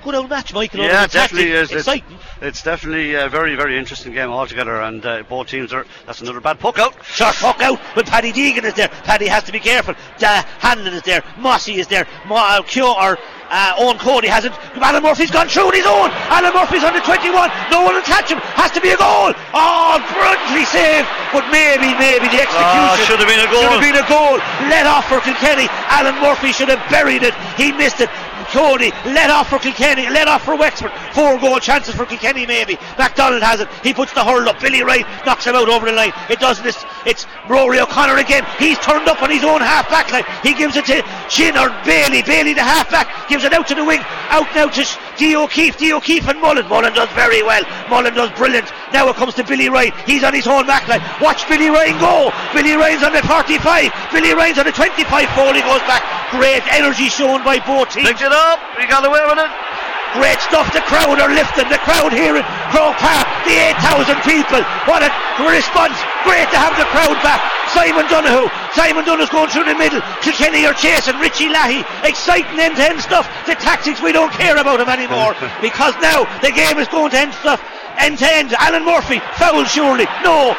[0.04, 0.82] Good old match, Michael.
[0.82, 1.72] Yeah, definitely is.
[1.72, 2.18] It's, Exciting.
[2.42, 5.86] it's definitely a very, very interesting game altogether, and uh, both teams are.
[6.06, 6.94] That's another bad puck out.
[7.06, 8.90] Short puck out, but Paddy Deegan is there.
[8.90, 9.96] Paddy has to be careful.
[10.18, 11.24] Da Hanlon is there.
[11.38, 12.06] Mossy is there.
[12.28, 13.18] Mo- uh, Kyo, or
[13.54, 14.58] uh, Eoin Cody hasn't.
[14.82, 16.10] Alan Murphy's gone through on his own.
[16.34, 17.30] Alan Murphy's under 21.
[17.70, 18.42] No one will catch him.
[18.58, 19.30] Has to be a goal.
[19.54, 21.06] Oh, brilliantly saved.
[21.32, 23.62] But maybe, maybe the execution Ah, should have been a goal.
[23.62, 24.36] Should have been a goal.
[24.74, 25.70] Let off for Kilkenny.
[25.94, 27.34] Alan Murphy should have buried it.
[27.56, 28.10] He missed it.
[28.46, 30.92] Cody let off for Kilkenny, let off for Wexford.
[31.14, 32.78] Four goal chances for Kilkenny, maybe.
[32.98, 33.68] McDonald has it.
[33.84, 34.60] He puts the hurl up.
[34.60, 36.14] Billy Wright knocks him out over the line.
[36.30, 36.66] It doesn't.
[36.66, 38.46] It's, it's Rory O'Connor again.
[38.60, 40.26] He's turned up on his own half back line.
[40.44, 42.22] He gives it to Chin or Bailey.
[42.24, 44.02] Bailey, the half back, gives it out to the wing.
[44.30, 44.84] Out now to
[45.18, 45.36] D.
[45.36, 45.78] O'Keeffe.
[45.78, 45.94] D.
[45.94, 46.68] O'Keeffe and Mullen.
[46.68, 47.64] Mullen does very well.
[47.90, 48.72] Mullen does brilliant.
[48.92, 49.94] Now it comes to Billy Ryan.
[50.06, 51.02] He's on his own back line.
[51.22, 52.32] Watch Billy Ryan go.
[52.54, 53.92] Billy Ryan's on the 45.
[54.12, 55.30] Billy Ryan's on the 25.
[55.36, 56.04] Foley goes back.
[56.32, 58.08] Great energy shown by both teams.
[58.08, 58.60] Picked it up.
[58.80, 59.52] He got away with it.
[60.14, 60.70] Great stuff.
[60.74, 61.66] The crowd are lifting.
[61.70, 63.26] The crowd here in Croke Park.
[63.50, 64.62] The 8,000 people.
[64.86, 65.10] What a
[65.42, 65.98] response.
[66.24, 67.42] Great to have the crowd back.
[67.74, 68.50] Simon Donohoe.
[68.78, 70.02] Simon Donohoe's going through the middle.
[70.22, 71.18] Kilkenny are chasing.
[71.18, 71.82] Richie Leahy.
[72.06, 73.26] Exciting end to end stuff.
[73.46, 75.34] The tactics, we don't care about them anymore.
[75.62, 77.62] because now the game is going to end stuff.
[77.98, 78.54] End to end.
[78.54, 79.20] Alan Murphy.
[79.42, 80.06] Foul surely.
[80.24, 80.54] No.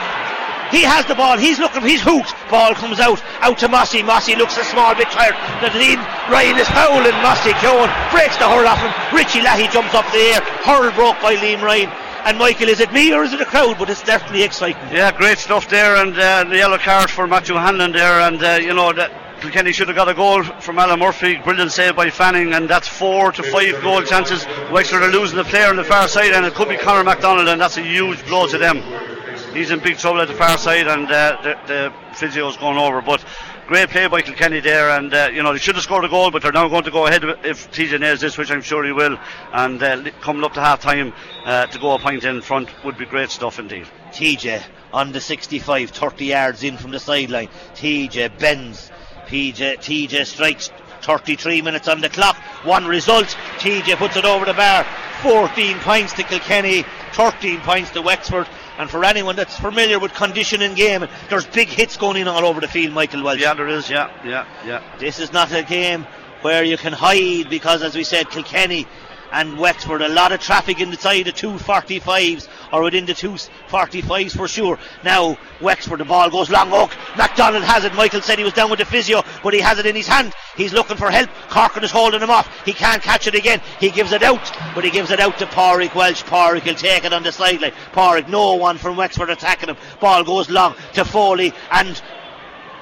[0.74, 1.38] He has the ball.
[1.38, 1.82] He's looking.
[1.82, 2.34] He's hooked.
[2.50, 3.22] Ball comes out.
[3.40, 4.02] Out to Mossy.
[4.02, 5.34] Mossy looks a small bit tired.
[5.78, 5.98] Lead.
[6.28, 7.14] Ryan is fouling.
[7.22, 8.90] Mossy Keoghan breaks the hurl off him.
[9.16, 10.40] Richie Leahy jumps up the air.
[10.66, 11.90] Hurl broke by Liam Ryan.
[12.26, 13.78] And Michael, is it me or is it the crowd?
[13.78, 14.82] But it's definitely exciting.
[14.90, 18.58] Yeah, great stuff there, and uh, the yellow card for Matthew Hanlon there, and uh,
[18.60, 21.36] you know that Kilkenny should have got a goal from Alan Murphy.
[21.36, 24.46] Brilliant save by Fanning, and that's four to five goal chances.
[24.72, 27.46] Wexford are losing the player on the far side, and it could be Conor McDonald,
[27.46, 29.13] and that's a huge blow to them.
[29.54, 33.00] He's in big trouble at the far side, and uh, the, the physio's going over.
[33.00, 33.24] But
[33.68, 36.32] great play by Kilkenny there, and uh, you know they should have scored a goal,
[36.32, 38.90] but they're now going to go ahead if TJ nails this, which I'm sure he
[38.90, 39.16] will.
[39.52, 41.12] And uh, coming up to half time
[41.44, 43.86] uh, to go a point in front would be great stuff indeed.
[44.10, 44.60] TJ
[44.92, 47.48] on the 65, 30 yards in from the sideline.
[47.74, 48.90] TJ bends.
[49.26, 50.70] PJ, TJ strikes
[51.02, 52.36] 33 minutes on the clock.
[52.64, 53.26] One result.
[53.58, 54.84] TJ puts it over the bar.
[55.22, 58.48] 14 points to Kilkenny, 13 points to Wexford.
[58.78, 62.44] And for anyone that's familiar with condition in game, there's big hits going in all
[62.44, 63.40] over the field, Michael Walsh.
[63.40, 63.88] Yeah, there is.
[63.88, 64.82] Yeah, yeah, yeah.
[64.98, 66.06] This is not a game
[66.42, 68.86] where you can hide because, as we said, Kilkenny
[69.32, 74.36] and Wexford, a lot of traffic inside the two 45s or within the two 45s
[74.36, 74.78] for sure.
[75.04, 76.72] Now, Wexford, the ball goes long.
[76.72, 76.90] Oak.
[77.16, 77.94] McDonald has it.
[77.94, 80.32] Michael said he was down with the physio, but he has it in his hand.
[80.56, 81.30] He's looking for help.
[81.48, 82.48] Corcoran is holding him off.
[82.64, 83.60] He can't catch it again.
[83.80, 86.22] He gives it out, but he gives it out to Pádraig Walsh.
[86.24, 87.72] Pádraig will take it on the sideline.
[87.92, 89.76] Pádraig, no one from Wexford attacking him.
[90.00, 92.00] Ball goes long to Foley and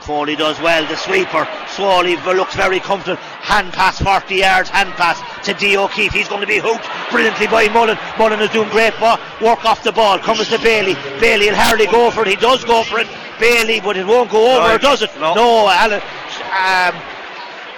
[0.02, 0.86] Foley does well.
[0.86, 1.46] The sweeper.
[1.68, 3.20] Swally looks very comfortable.
[3.40, 4.68] Hand pass 40 yards.
[4.68, 5.76] Hand pass to D.
[5.76, 6.12] O'Keeffe.
[6.12, 7.98] He's going to be hooked brilliantly by Mullen.
[8.18, 10.18] Mullen is doing great work off the ball.
[10.18, 10.94] Comes to Bailey.
[11.20, 12.28] Bailey will hardly go for it.
[12.28, 13.08] He does go for it.
[13.38, 14.80] Bailey, but it won't go over, right.
[14.80, 15.10] does it?
[15.18, 16.00] No, no Alan.
[16.52, 17.00] Um,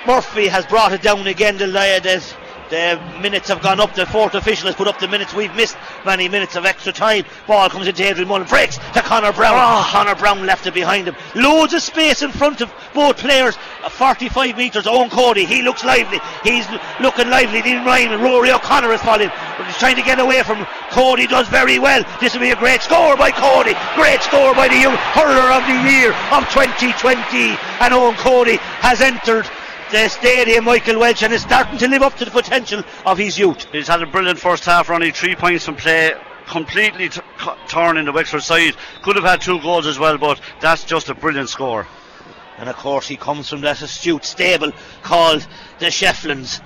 [0.07, 1.57] Murphy has brought it down again.
[1.57, 2.35] The, the,
[2.71, 3.95] the minutes have gone up.
[3.95, 5.35] The fourth official has put up the minutes.
[5.35, 7.25] We've missed many minutes of extra time.
[7.47, 8.47] Ball comes into Adrian Mullen.
[8.47, 9.55] Breaks to Conor Browne.
[9.57, 9.87] Ah.
[9.87, 9.93] Oh.
[9.93, 11.17] Conor Browne left it behind him.
[11.35, 13.57] Loads of space in front of both players.
[13.83, 14.85] Uh, 45 metres.
[14.85, 15.45] Eoin Cody.
[15.45, 16.21] He looks lively.
[16.43, 16.67] He's
[17.01, 17.63] looking lively.
[17.63, 19.31] Dean Ryan and Rory O'Connor is following.
[19.67, 21.27] He's trying to get away from Cody.
[21.27, 22.05] Does very well.
[22.21, 23.75] This will be a great score by Cody.
[23.95, 27.57] Great score by the young hurler of the year of 2020.
[27.81, 29.47] And Eoin Cody has entered
[29.95, 33.39] the stadium, Michael Walsh, and is starting to live up to the potential of his
[33.39, 33.65] youth.
[33.71, 36.13] He's had a brilliant first half, only three points from play.
[36.47, 37.21] Completely t-
[37.69, 38.75] torn in the Wexford side.
[39.03, 41.87] Could have had two goals as well, but that's just a brilliant score.
[42.59, 44.73] And of course, he comes from that astute stable
[45.03, 45.47] called
[45.79, 46.61] the Shefflins,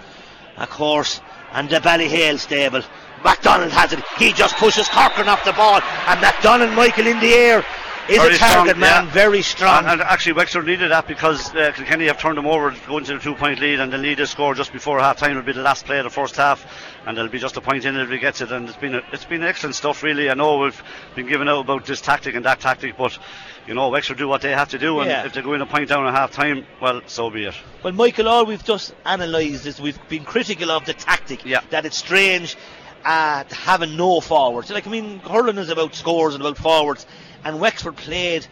[0.57, 1.21] of course,
[1.53, 2.83] and the Ballyhale stable.
[3.23, 4.03] McDonald has it.
[4.17, 7.65] He just pushes Corcoran off the ball, and McDonald, Michael, in the air
[8.09, 9.11] is a target strong, man, yeah.
[9.13, 9.79] very strong.
[9.85, 13.15] And, and, actually, Wexford needed that because uh, Kilkenny have turned them over going to
[13.15, 15.53] the two point lead, and the lead is scored just before half time will be
[15.53, 16.67] the last play of the first half,
[17.07, 18.51] and there'll be just a point in it if he gets it.
[18.51, 20.31] And it's been a, it's been excellent stuff, really.
[20.31, 20.83] I know we've
[21.15, 23.19] been giving out about this tactic and that tactic, but
[23.67, 25.27] you know, Wexford do what they have to do, and yeah.
[25.27, 27.55] if they go in a point down at half time, well, so be it.
[27.83, 31.61] Well, Michael, all we've just analysed is we've been critical of the tactic, yeah.
[31.71, 32.57] that it's strange
[33.05, 34.71] uh, having no forwards.
[34.71, 37.07] Like, I mean, hurling is about scores and about forwards,
[37.45, 38.47] and Wexford played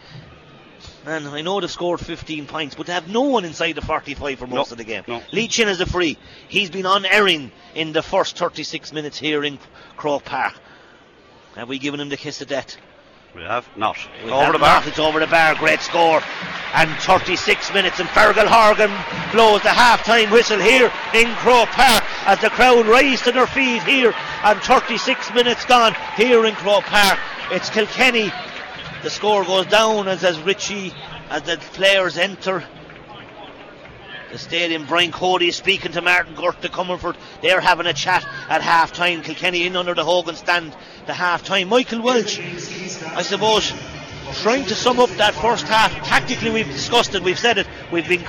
[1.05, 4.39] and I know they've scored 15 points, but they have no one inside the 45
[4.39, 5.03] for most no, of the game.
[5.07, 5.21] No.
[5.31, 6.17] Lee Chin is a free.
[6.47, 9.57] He's been unerring in the first 36 minutes here in
[9.95, 10.53] Croke Park.
[11.55, 12.77] Have we given him the kiss of death?
[13.35, 13.97] We have not.
[14.23, 14.79] We over have the bar.
[14.79, 14.87] Not.
[14.87, 15.55] It's over the bar.
[15.55, 16.21] Great score.
[16.73, 18.91] And 36 minutes, and Fergal Horgan
[19.31, 23.47] blows the half time whistle here in Croke Park as the crowd rise to their
[23.47, 24.13] feet here.
[24.43, 27.19] And 36 minutes gone here in Croke Park.
[27.51, 28.31] It's Kilkenny
[29.07, 30.91] the score goes down as, as Richie,
[31.29, 32.61] as the players enter
[34.33, 34.85] the stadium.
[34.85, 37.15] Brian Cody is speaking to Martin Gurt to Comerford.
[37.41, 39.21] They're having a chat at half time.
[39.21, 41.69] Kilkenny in under the Hogan stand the half time.
[41.69, 43.71] Michael Walsh, I suppose,
[44.41, 45.93] trying to sum up that first half.
[46.05, 48.25] Tactically, we've discussed it, we've said it, we've been.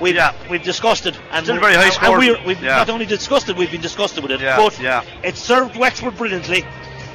[0.00, 0.34] We've, yeah.
[0.50, 2.20] we've discussed it, and Still very high score.
[2.20, 2.78] And we've yeah.
[2.78, 4.40] not only discussed it, we've been disgusted with it.
[4.40, 4.56] Yeah.
[4.56, 5.04] But yeah.
[5.22, 6.64] it served Wexford brilliantly.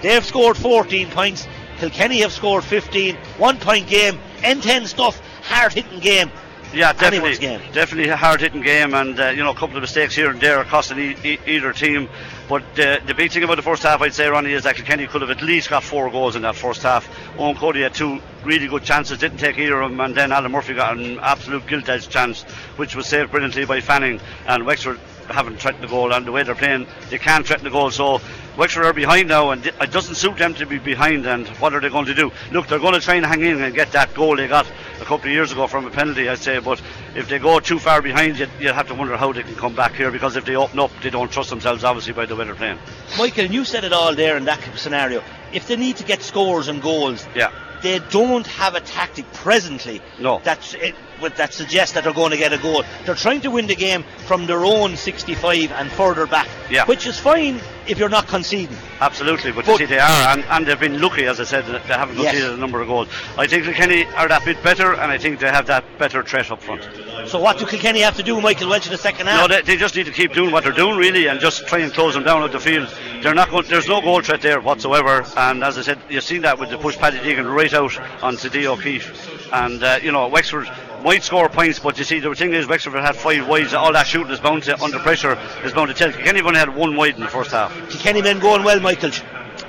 [0.01, 1.47] They've scored 14 points.
[1.79, 6.31] Kilkenny have scored 15, one point game, N10 stuff, hard hitting game.
[6.73, 7.37] Yeah, definitely,
[7.71, 10.41] definitely a hard hitting game, and uh, you know a couple of mistakes here and
[10.41, 12.09] there are costing e- e- either team.
[12.49, 15.07] But uh, the big thing about the first half, I'd say, Ronnie, is that Kilkenny
[15.07, 17.07] could have at least got four goals in that first half.
[17.37, 20.51] Eoin Cody had two really good chances, didn't take either of them, and then Alan
[20.51, 22.43] Murphy got an absolute gilt edge chance,
[22.75, 24.99] which was saved brilliantly by Fanning and Wexford
[25.29, 27.91] haven't threatened the goal, and the way they're playing, they can't threaten the goal.
[27.91, 28.21] So
[28.57, 31.25] Wexford are behind now, and it doesn't suit them to be behind.
[31.25, 32.31] And what are they going to do?
[32.51, 34.65] Look, they're going to try and hang in and get that goal they got
[35.01, 36.59] a couple of years ago from a penalty, I'd say.
[36.59, 36.81] But
[37.15, 39.75] if they go too far behind, you you have to wonder how they can come
[39.75, 42.45] back here because if they open up, they don't trust themselves, obviously, by the way
[42.45, 42.79] they're playing.
[43.17, 45.23] Michael, you said it all there in that scenario.
[45.53, 47.51] If they need to get scores and goals, yeah
[47.85, 50.39] they don't have a tactic presently no.
[50.39, 50.91] that, eh,
[51.21, 52.83] it, that suggests that they're going to get a goal.
[53.05, 56.85] They're trying to win the game from their own 65 and further back, yeah.
[56.85, 58.75] which is fine if you're not conceding.
[58.99, 61.65] Absolutely, but, but you see, they are, and, and, they've been lucky, as I said,
[61.65, 62.51] they haven't conceded yes.
[62.51, 63.07] a number of goals.
[63.37, 66.49] I think Kilkenny are that bit better, and I think they have that better threat
[66.51, 66.83] up front.
[67.27, 69.41] So, what do Kilkenny have to do, Michael Walsh, in the second half?
[69.41, 71.79] No, they, they, just need to keep doing what they're doing, really, and just try
[71.79, 72.87] and close them down at the field.
[73.21, 76.41] They're not going, there's no goal threat there whatsoever, and as I said, you've seen
[76.41, 78.67] that with the push Paddy Deegan right out onto D.
[78.67, 79.51] O'Keeffe.
[79.53, 80.67] And, uh, you know, Wexford
[81.05, 83.75] might score points, but you see, the thing is, Wexford had five wides.
[83.75, 86.11] All that shooting is bound to, under pressure, is bound to tell.
[86.11, 87.71] Kenny only had one wide in the first half.
[87.99, 89.11] Kenny been going well, Michael?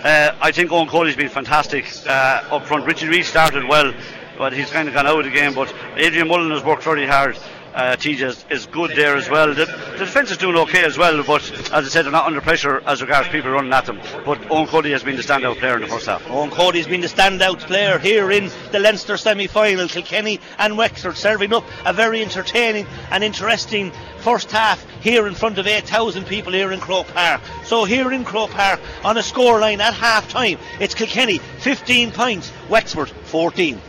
[0.02, 2.86] Uh, I think Eoin Cody's been fantastic uh, up front.
[2.86, 3.92] Richard Reid started well,
[4.38, 5.52] but he's kind of gone out of the game.
[5.52, 7.36] But Adrian Mullen has worked very hard
[7.76, 9.48] uh, TJ is, good there as well.
[9.48, 12.40] The, the, defence is doing okay as well, but as I said, they're not under
[12.40, 14.00] pressure as regards people running at them.
[14.24, 16.24] But Eoin Cody has been the standout player in the first half.
[16.24, 19.88] Eoin Cody has been the standout player here in the Leinster semi final.
[19.88, 25.58] Kilkenny and Wexford serving up a very entertaining and interesting first half here in front
[25.58, 27.42] of 8,000 people here in Croke Park.
[27.64, 32.50] So here in Croke Park on a scoreline at half time, it's Kilkenny 15 points,
[32.70, 33.80] Wexford 14.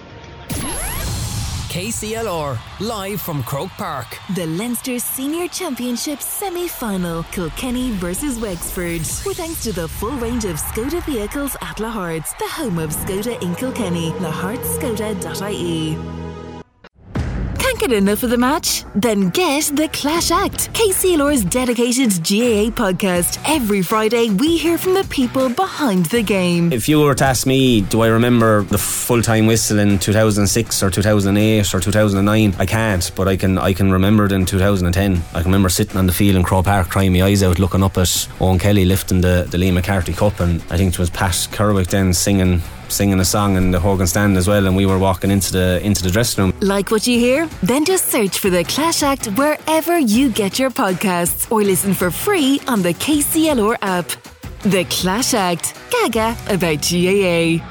[1.67, 4.17] KCLR, live from Croke Park.
[4.35, 9.01] The Leinster Senior Championship semi final, Kilkenny versus Wexford.
[9.25, 13.41] With thanks to the full range of Skoda vehicles at Lahart's, the home of Skoda
[13.41, 16.46] in Kilkenny, lahartsskoda.ie.
[17.67, 18.85] Can't get enough of the match?
[18.95, 23.43] Then get The Clash Act, KCLR's dedicated GAA podcast.
[23.45, 26.71] Every Friday, we hear from the people behind the game.
[26.71, 30.81] If you were to ask me, do I remember the full time whistle in 2006
[30.81, 32.55] or 2008 or 2009?
[32.57, 35.21] I can't, but I can I can remember it in 2010.
[35.33, 37.83] I can remember sitting on the field in Croke Park crying my eyes out looking
[37.83, 38.07] up at
[38.39, 41.87] Eoin Kelly lifting the, the Liam McCarthy Cup and I think it was Pat Kerwick
[41.87, 45.31] then singing singing a song in the Hogan stand as well and we were walking
[45.31, 46.53] into the into the dressing room.
[46.61, 47.47] Like what you hear?
[47.63, 52.11] Then just search for the Clash Act wherever you get your podcasts or listen for
[52.11, 54.11] free on the KCLR app.
[54.63, 55.73] The Clash Act.
[55.91, 57.63] Gaga about GAA.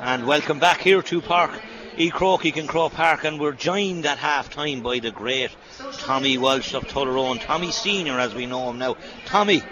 [0.00, 1.60] And welcome back here to Park
[1.98, 2.10] E.
[2.10, 5.50] Croke in Croke Park, and we're joined at half time by the great
[5.94, 7.40] Tommy Walsh of Tullaroan.
[7.40, 8.96] Tommy Senior, as we know him now.
[9.24, 9.62] Tommy,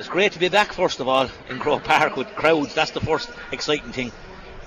[0.00, 2.74] it's great to be back, first of all, in Croke Park with crowds.
[2.74, 4.10] That's the first exciting thing.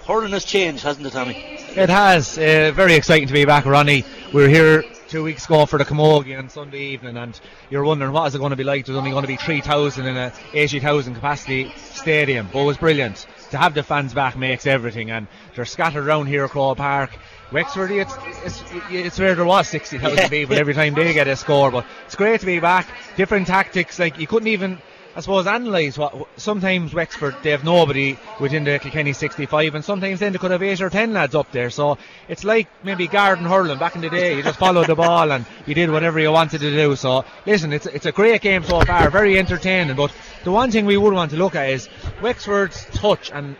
[0.06, 1.34] Hurling has changed, hasn't it, Tommy?
[1.34, 2.38] It has.
[2.38, 4.06] Uh, very exciting to be back, Ronnie.
[4.32, 7.40] We were here two weeks ago for the Camogie on Sunday evening, and
[7.72, 8.86] you're wondering what is it going to be like.
[8.86, 13.26] There's only going to be 3,000 in a 80,000 capacity stadium, but it was brilliant.
[13.50, 15.26] To have the fans back makes everything, and
[15.56, 17.10] they're scattered around here at Croke Park.
[17.52, 20.28] Wexford, it's, it's, it's where there was 60,000 yeah.
[20.28, 22.88] people every time they get a score, but it's great to be back.
[23.16, 24.80] Different tactics, like you couldn't even
[25.16, 30.20] I suppose, analyse what sometimes Wexford they have nobody within the Kilkenny 65, and sometimes
[30.20, 31.70] then they could have eight or ten lads up there.
[31.70, 34.36] So it's like maybe garden hurling back in the day.
[34.36, 36.96] You just followed the ball and you did whatever you wanted to do.
[36.96, 39.96] So listen, it's it's a great game so far, very entertaining.
[39.96, 40.12] But
[40.44, 41.90] the one thing we would want to look at is
[42.22, 43.56] Wexford's touch and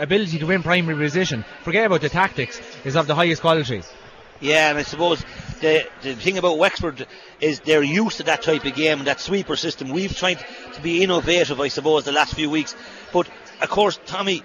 [0.00, 1.44] ability to win primary position.
[1.62, 3.82] Forget about the tactics; is of the highest quality.
[4.40, 5.24] Yeah, and I suppose
[5.60, 7.06] the the thing about Wexford
[7.40, 9.90] is they're used to that type of game that sweeper system.
[9.90, 10.44] We've tried
[10.74, 12.74] to be innovative, I suppose, the last few weeks.
[13.12, 13.28] But
[13.60, 14.42] of course, Tommy,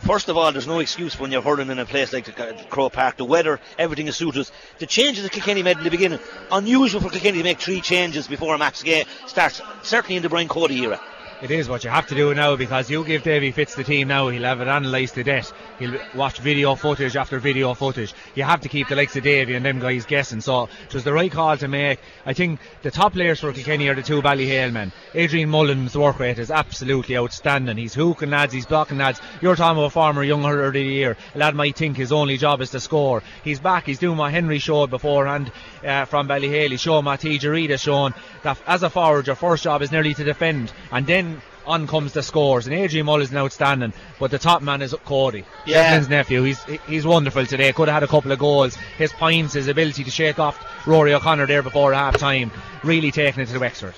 [0.00, 2.92] first of all, there's no excuse when you're hurling in a place like the Croke
[2.92, 3.16] Park.
[3.16, 4.40] The weather, everything is suited.
[4.40, 4.52] Us.
[4.78, 6.18] The changes that Kilkenny made in the beginning,
[6.50, 8.82] unusual for Kilkenny to make three changes before a match
[9.26, 11.00] starts, certainly in the Brian Cody era.
[11.44, 14.08] It is what you have to do now because you give Davy Fitz the team
[14.08, 15.52] now, he'll have it analysed to death.
[15.78, 18.14] He'll watch video footage after video footage.
[18.34, 20.40] You have to keep the likes of Davy and them guys guessing.
[20.40, 22.00] So it was the right call to make.
[22.24, 24.90] I think the top players for Kilkenny are the two Ballyhale men.
[25.12, 27.76] Adrian Mullins' work rate is absolutely outstanding.
[27.76, 29.20] He's hooking lads, he's blocking lads.
[29.42, 31.14] You're talking about a former young hurler of the year.
[31.34, 33.22] A lad might think his only job is to score.
[33.42, 35.52] He's back, he's doing what Henry showed beforehand
[35.84, 36.70] uh, from Ballyhale.
[36.70, 38.14] He's showing what has shown
[38.44, 40.72] that as a forward, your first job is nearly to defend.
[40.90, 41.33] And then
[41.66, 42.66] on comes the scores.
[42.66, 46.04] And Adrian Mull is an outstanding, but the top man is Cody, yeah.
[46.08, 46.42] nephew.
[46.42, 47.72] He's he's wonderful today.
[47.72, 48.76] Could have had a couple of goals.
[48.98, 52.50] His points, his ability to shake off Rory O'Connor there before half time,
[52.82, 53.94] really taking it to the Wexford.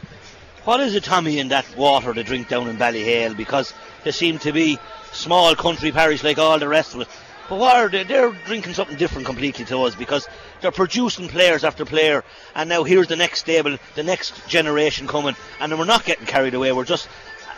[0.64, 3.37] What is it, Tommy, in that water to drink down in Ballyhale?
[3.37, 4.79] Because they seem to be
[5.12, 7.09] small country parish like all the rest of it.
[7.49, 8.03] But what are they?
[8.03, 10.27] They're drinking something different completely to us because
[10.61, 12.25] they're producing players after player,
[12.57, 16.55] and now here's the next stable, the next generation coming, and we're not getting carried
[16.55, 16.73] away.
[16.73, 17.09] We're just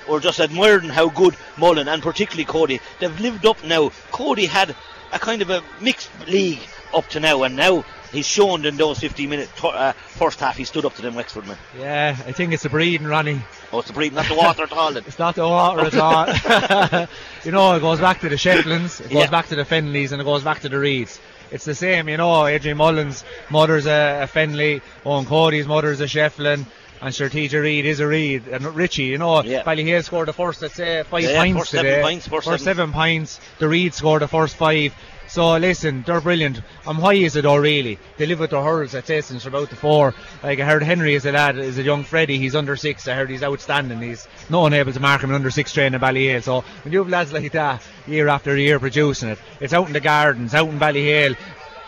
[0.09, 3.91] we're just admiring how good Mullen and particularly Cody they've lived up now.
[4.11, 4.75] Cody had
[5.13, 6.61] a kind of a mixed league
[6.95, 10.65] up to now, and now he's shown in those 15 minutes uh, first half he
[10.65, 11.57] stood up to them Wexford men.
[11.79, 13.43] Yeah, I think it's the breeding, Ronnie.
[13.73, 14.93] Oh, it's the breeding, not the water at all.
[14.93, 15.05] Then.
[15.07, 16.27] it's not the water at all.
[17.45, 19.31] you know, it goes back to the Shefflins, it goes yeah.
[19.31, 21.19] back to the Fennellys, and it goes back to the Reids.
[21.51, 22.47] It's the same, you know.
[22.47, 26.67] Adrian Mullins' mother's a, a Fennelly, Eoin Cody's mother's a Shefflin.
[27.01, 28.49] And sure, TJ Reid is a Reid.
[28.49, 29.63] And Richie, you know, yeah.
[29.63, 31.83] Ballyhale scored the first, let's say, five yeah, points first today.
[31.91, 32.77] Seven points, first, first seven.
[32.77, 33.41] seven points.
[33.59, 34.95] The Reid scored the first five.
[35.29, 36.63] So listen, they're brilliant.
[36.87, 37.99] I'm high as it all really.
[38.17, 40.15] They live with their hurls at say since about the four.
[40.43, 43.07] Like I heard Henry is a lad, is a young Freddie, he's under six.
[43.07, 44.01] I heard he's outstanding.
[44.01, 46.43] He's no one able to mark him in under six training in Ballyhale.
[46.43, 49.93] So when you have lads like that year after year producing it, it's out in
[49.93, 51.37] the gardens, out in Ballyhale.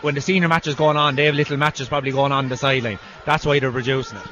[0.01, 2.99] When the senior matches going on, they have little matches probably going on the sideline.
[3.25, 4.27] That's why they're producing it.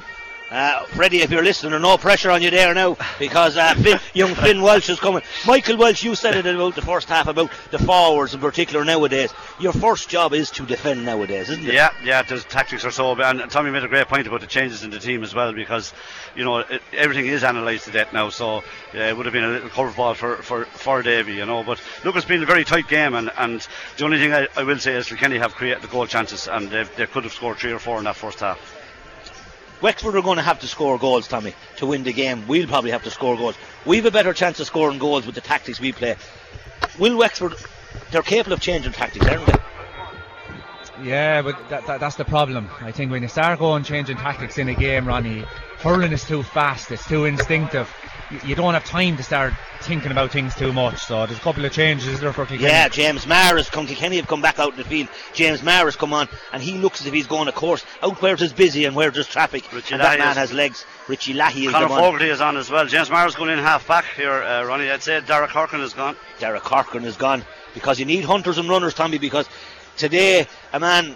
[0.50, 4.00] Uh, Freddie, if you're listening, there's no pressure on you there now because uh, Finn,
[4.14, 5.22] young Finn Walsh is coming.
[5.46, 9.32] Michael Walsh, you said it about the first half about the forwards in particular nowadays.
[9.60, 11.74] Your first job is to defend nowadays, isn't it?
[11.74, 12.22] Yeah, yeah.
[12.22, 14.98] The tactics are so, and Tommy made a great point about the changes in the
[14.98, 15.92] team as well because
[16.34, 18.28] you know it, everything is analysed to death now.
[18.30, 21.62] So yeah, it would have been a little curveball for for for Davy, you know.
[21.62, 23.64] But look, it's been a very tight game, and, and
[23.98, 26.68] the only thing I, I will say is Kilkenny have created the goal chances, and
[26.70, 28.79] they could have scored three or four in that first half.
[29.82, 32.46] Wexford are going to have to score goals, Tommy, to win the game.
[32.46, 33.56] We'll probably have to score goals.
[33.86, 36.16] We've a better chance of scoring goals with the tactics we play.
[36.98, 37.54] Will Wexford?
[38.10, 39.58] They're capable of changing tactics, aren't they?
[41.02, 42.68] Yeah, but that, that, that's the problem.
[42.80, 45.44] I think when you start going changing tactics in a game, Ronnie,
[45.78, 46.90] hurling is too fast.
[46.90, 47.88] It's too instinctive.
[48.30, 50.98] You, you don't have time to start thinking about things too much.
[50.98, 52.70] So there's a couple of changes there for Kilkenny.
[52.70, 53.86] Yeah, James Maher has come.
[53.86, 55.08] Kilkenny have come back out in the field.
[55.32, 58.20] James Maher has come on, and he looks as if he's going a course out
[58.22, 59.64] where it is busy and where there's traffic.
[59.72, 60.84] Richie and that man has legs.
[61.08, 62.00] Richie Leahy is Conor the one.
[62.02, 62.86] Fogarty is on as well.
[62.86, 64.90] James Maher's going in half back here, uh, Ronnie.
[64.90, 66.16] I'd say Derek Harkin is gone.
[66.38, 69.18] Dara Corcoran is gone because you need hunters and runners, Tommy.
[69.18, 69.48] Because
[69.96, 71.14] today, a man,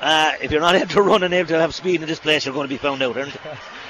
[0.00, 2.44] uh, if you're not able to run and able to have speed in this place,
[2.44, 3.40] you're going to be found out, aren't you?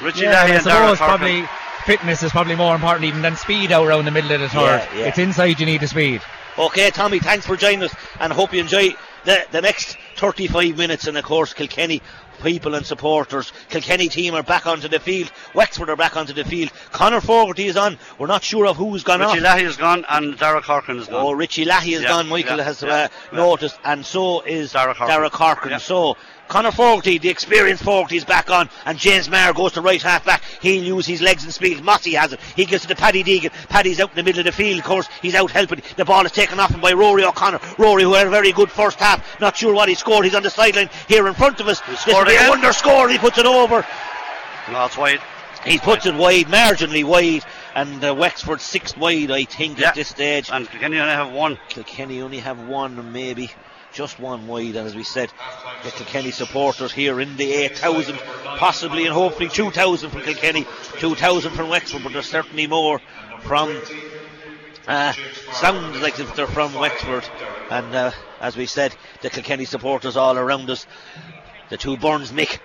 [0.02, 1.18] Richie Yeah, Leahy and Derek suppose Harkin.
[1.18, 1.48] probably
[1.82, 4.88] fitness is probably more important even than speed out around the middle of the third.
[4.92, 5.06] Yeah, yeah.
[5.06, 6.22] It's inside you need the speed.
[6.58, 8.90] Okay, Tommy, thanks for joining us, and I hope you enjoy
[9.24, 11.06] the, the next 35 minutes.
[11.06, 12.02] And of course, Kilkenny
[12.42, 15.32] people and supporters, Kilkenny team are back onto the field.
[15.54, 16.70] Wexford are back onto the field.
[16.90, 17.98] Conor Fogarty is on.
[18.18, 19.56] We're not sure of who's gone Richie off.
[19.56, 21.24] Leahy is gone and Derek Harkin is gone.
[21.24, 22.28] Oh, Richie Leahy is Yeah, gone.
[22.28, 23.38] Michael yeah, has yeah, uh, yeah.
[23.38, 25.16] noticed, and so is Derek Harkin.
[25.16, 25.70] Derek Harkin.
[25.70, 25.78] Yeah.
[25.78, 26.16] So
[26.52, 30.22] Conor Fogarty, the experienced Fogarty, is back on, and James Maher goes to right half
[30.26, 30.42] back.
[30.60, 31.82] He'll use his legs and speed.
[31.82, 32.40] Mossy has it.
[32.54, 33.50] He gives it to Paddy Deegan.
[33.70, 34.80] Paddy's out in the middle of the field.
[34.80, 35.80] Of course, he's out helping.
[35.96, 37.58] The ball is taken off him by Rory O'Connor.
[37.78, 39.40] Rory, who had a very good first half.
[39.40, 40.26] Not sure what he scored.
[40.26, 41.80] He's on the sideline here in front of us.
[41.80, 43.08] This will scored be a wonder score.
[43.08, 43.86] He puts it over.
[44.70, 45.22] No, it's wide.
[45.64, 49.88] He puts it wide, marginally wide, and uh, Wexford six wide, I think, Yeah.
[49.88, 50.50] at this stage.
[50.52, 51.58] And Kilkenny only have one.
[51.70, 53.50] Kilkenny only have one, maybe
[53.92, 55.32] just one wide, and as we said,
[55.84, 58.16] the Kilkenny supporters here in the 8,000,
[58.56, 60.66] possibly and hopefully 2,000 from Kilkenny,
[60.98, 63.00] 2,000 from Wexford, but there's certainly more
[63.40, 63.80] from.
[64.88, 65.12] Uh,
[65.52, 67.24] sounds like they're from Wexford,
[67.70, 70.86] and uh, as we said, the Kilkenny supporters all around us.
[71.68, 72.58] The two Burns, Mick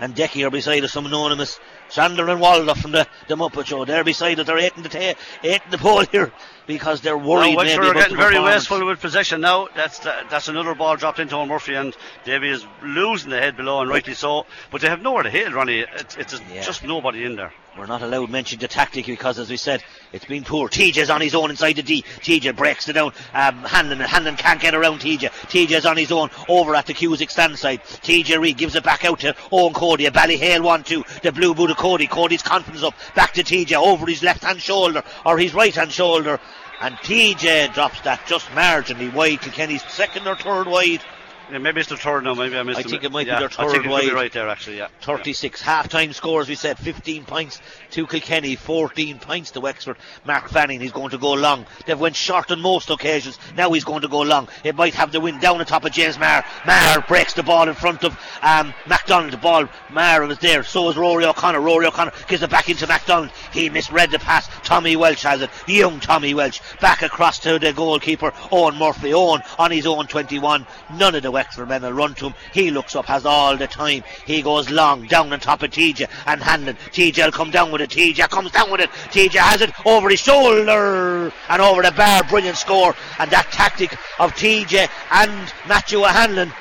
[0.00, 1.60] and Decky are beside us, some anonymous.
[1.90, 3.84] Chandler and Waldorf from the, the Muppet Show.
[3.84, 4.46] They're beside us.
[4.46, 6.32] They're eating the, ta- eating the pole here
[6.70, 7.56] because they're worried.
[7.56, 9.68] Wexford are getting very wasteful with possession now.
[9.74, 13.80] That's the, that's another ball dropped into Murphy, and Davy is losing the head below,
[13.80, 14.46] and rightly so.
[14.70, 15.80] But they have nowhere to hit, Ronnie.
[15.80, 16.62] It's, it's just, Yeah.
[16.62, 17.52] just nobody in there.
[17.78, 20.68] We're not allowed to mention the tactic because, as we said, it's been poor.
[20.68, 22.02] TJ's on his own inside the D.
[22.18, 23.12] TJ breaks it down.
[23.32, 25.30] Um, Hanlon, Hanlon can't get around TJ.
[25.30, 27.82] TJ's on his own over at the Cusack stand side.
[27.84, 30.06] TJ Reid gives it back out to Eoin Cody.
[30.06, 31.04] A Ballyhale 1 2.
[31.22, 32.08] The blue boot of Cody.
[32.08, 32.94] Cody's confidence up.
[33.14, 36.40] Back to TJ over his left hand shoulder or his right hand shoulder.
[36.80, 39.42] And TJ drops that just marginally wide.
[39.42, 41.02] Kilkenny's second or third wide.
[41.50, 42.34] Yeah, maybe it's the third now.
[42.34, 44.02] Maybe I missed I think it might be yeah, their I think third wide.
[44.02, 44.78] be right there, actually.
[44.78, 44.88] Yeah.
[45.02, 49.96] 36 half time scores we said 15 points to Kilkenny 14 points to Wexford.
[50.24, 51.66] Mark Fanning he's going to go long.
[51.86, 53.38] They've went short on most occasions.
[53.56, 54.48] Now he's going to go long.
[54.62, 56.44] It might have the wind down on top of James Maher.
[56.66, 59.32] Maher breaks the ball in front of um, McDonald.
[59.32, 60.62] The ball Maher was there.
[60.62, 61.60] So is Rory O'Connor.
[61.60, 63.32] Rory O'Connor gives it back into McDonald.
[63.52, 64.48] He misread the pass.
[64.62, 65.50] Tommy Walsh has it.
[65.66, 69.10] Young Tommy Walsh back across to the goalkeeper Eoin Murphy.
[69.10, 72.34] Eoin on his own 21 none of the Wexford men will run to him.
[72.52, 74.04] He looks up has all the time.
[74.26, 77.80] He goes long down on top of TJ and Hanlon TJ will come down with
[77.80, 77.88] it.
[77.88, 78.90] TJ comes down with it.
[78.90, 82.22] TJ has it over his shoulder and over the bar.
[82.24, 82.94] Brilliant score.
[83.18, 86.52] And that tactic of TJ and Matthew Hanlon.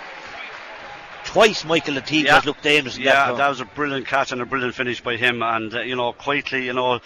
[1.25, 4.31] Twice Michael the TJ has looked dangerous in Yeah, that, that was a brilliant catch
[4.31, 5.43] and a brilliant finish by him.
[5.43, 7.01] And uh, you know, quietly, you know,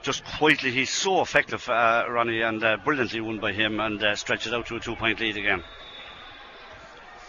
[0.00, 4.16] just quietly, he's so effective, uh, Ronnie, and uh, brilliantly won by him, and uh,
[4.16, 5.62] stretches out to a two-point lead again.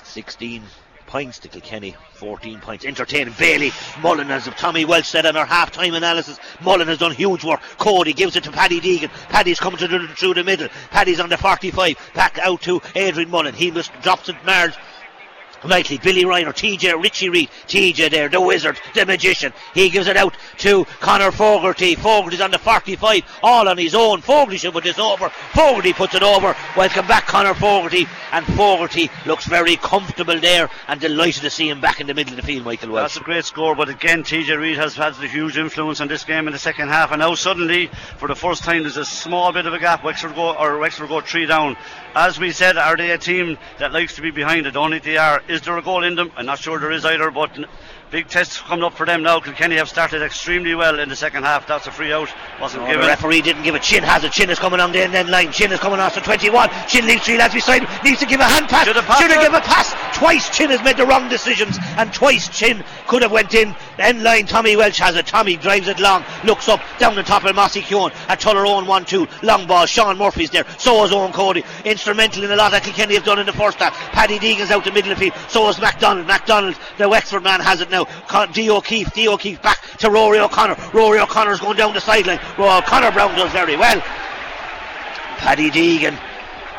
[0.09, 0.63] 16
[1.09, 2.85] points to Kilkenny, 14 points.
[2.85, 6.39] Entertaining Bailey, Mullen, as Tommy Walsh said in our half time analysis.
[6.61, 7.61] Mullen has done huge work.
[7.77, 9.09] Cody gives it to Paddy Deegan.
[9.29, 10.69] Paddy's coming the, through the middle.
[10.91, 12.11] Paddy's on the 45.
[12.13, 13.55] Back out to Adrian Mullen.
[13.55, 14.75] He just drops it Mars.
[15.63, 19.53] Likely Billy Ryan or TJ Richie Reid, TJ there, the wizard, the magician.
[19.73, 21.95] He gives it out to Conor Fogarty.
[21.95, 24.21] Fogarty's on the 45, all on his own.
[24.21, 25.29] Fogarty should put this over.
[25.53, 26.55] Fogarty puts it over.
[26.77, 28.07] Welcome back, Conor Fogarty.
[28.31, 32.33] And Fogarty looks very comfortable there and delighted to see him back in the middle
[32.33, 33.01] of the field, Michael Walsh.
[33.01, 36.23] That's a great score, but again, TJ Reid has had a huge influence on this
[36.23, 39.51] game in the second half, and now suddenly, for the first time, there's a small
[39.51, 40.03] bit of a gap.
[40.03, 41.75] Wexford go or Wexford go three down.
[42.15, 44.75] As we said, are they a team that likes to be behind it?
[44.75, 45.41] Only they are.
[45.49, 46.31] Is there a goal in them?
[46.37, 47.57] I'm not sure there is either, but
[48.11, 49.39] big test coming up for them now.
[49.39, 51.67] Kilkenny have started extremely well in the second half.
[51.67, 52.27] That's a free out,
[52.59, 53.01] wasn't Oh, given.
[53.01, 54.31] the referee didn't give a Chin has it.
[54.31, 55.51] Chin is coming on the end, line.
[55.51, 56.69] Chin is coming off to 21.
[56.87, 58.03] Chin leaves three lads beside him.
[58.03, 58.85] Needs to give a hand pass.
[58.87, 59.43] Should have passed Should have it.
[59.45, 59.93] given a pass.
[60.17, 63.75] Twice Chin has made the wrong decisions, and twice Chin could have went in.
[63.99, 64.45] End line.
[64.47, 65.27] Tommy Walsh has it.
[65.27, 66.23] Tommy drives it long.
[66.43, 68.11] Looks up down the top of Mossy Keoghan.
[68.27, 69.27] At Tullaroan 1 2.
[69.43, 69.85] Long ball.
[69.85, 70.65] Sean Murphy's there.
[70.79, 71.63] So is Eoin Cody.
[71.85, 73.93] Instrumental in a lot that Kilkenny have done in the first half.
[74.11, 75.37] Paddy Deegan's out the middle of the field.
[75.49, 76.27] So is McDonald.
[76.27, 77.98] McDonald, the Wexford man, has it now.
[78.05, 78.69] Con- D.
[78.69, 79.13] O'Keeffe.
[79.13, 79.27] D.
[79.27, 80.75] O'Keeffe back to Rory O'Connor.
[80.93, 82.39] Rory O'Connor's going down the sideline.
[82.57, 83.99] Rory O'Conor Browne does very well.
[85.37, 86.19] Paddy Deegan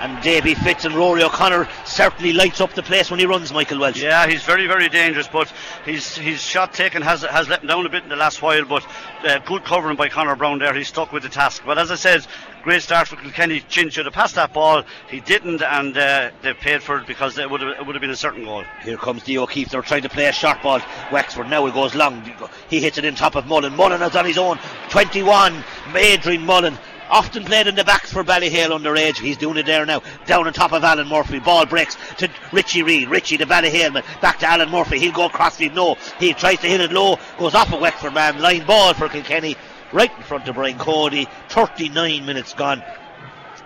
[0.01, 3.79] and Davy Fitz and Rory O'Connor certainly lights up the place when he runs, Michael
[3.79, 4.03] Walsh.
[4.03, 5.53] Yeah, he's very, very dangerous, but
[5.85, 8.65] his his shot taken has has let him down a bit in the last while.
[8.65, 8.87] But
[9.27, 10.73] uh, good covering by Connor Brown there.
[10.75, 11.63] He's stuck with the task.
[11.67, 12.27] But as I said,
[12.63, 13.61] great start for Kilkenny.
[13.69, 14.83] Chin should have passed that ball.
[15.09, 18.01] He didn't, and uh, they paid for it because it would have it would have
[18.01, 18.65] been a certain goal.
[18.83, 19.71] Here comes Dio O'Keeffe.
[19.71, 20.81] They're trying to play a short ball.
[21.13, 22.23] Wexford now it goes long.
[22.69, 23.75] He hits it in top of Mullen.
[23.75, 24.59] Mullen is on his own.
[24.91, 25.65] 21.
[25.95, 26.79] Adrian Mullen
[27.11, 29.19] often played in the backs for Ballyhale underage.
[29.19, 30.03] He's doing it there now.
[30.27, 31.41] Down on top of Alan Murphy.
[31.41, 33.09] Ball breaks to Richie Reid.
[33.09, 34.03] Richie, to Ballyhale.
[34.21, 34.99] Back to Alan Murphy.
[34.99, 35.75] He'll go crossfield.
[35.75, 35.97] No.
[36.19, 37.19] He tries to hit it low.
[37.39, 38.41] Goes off a Wexford man.
[38.41, 39.57] Line ball for Kilkenny.
[39.93, 41.29] Right in front of Brian Cody.
[41.49, 42.83] 39 minutes gone.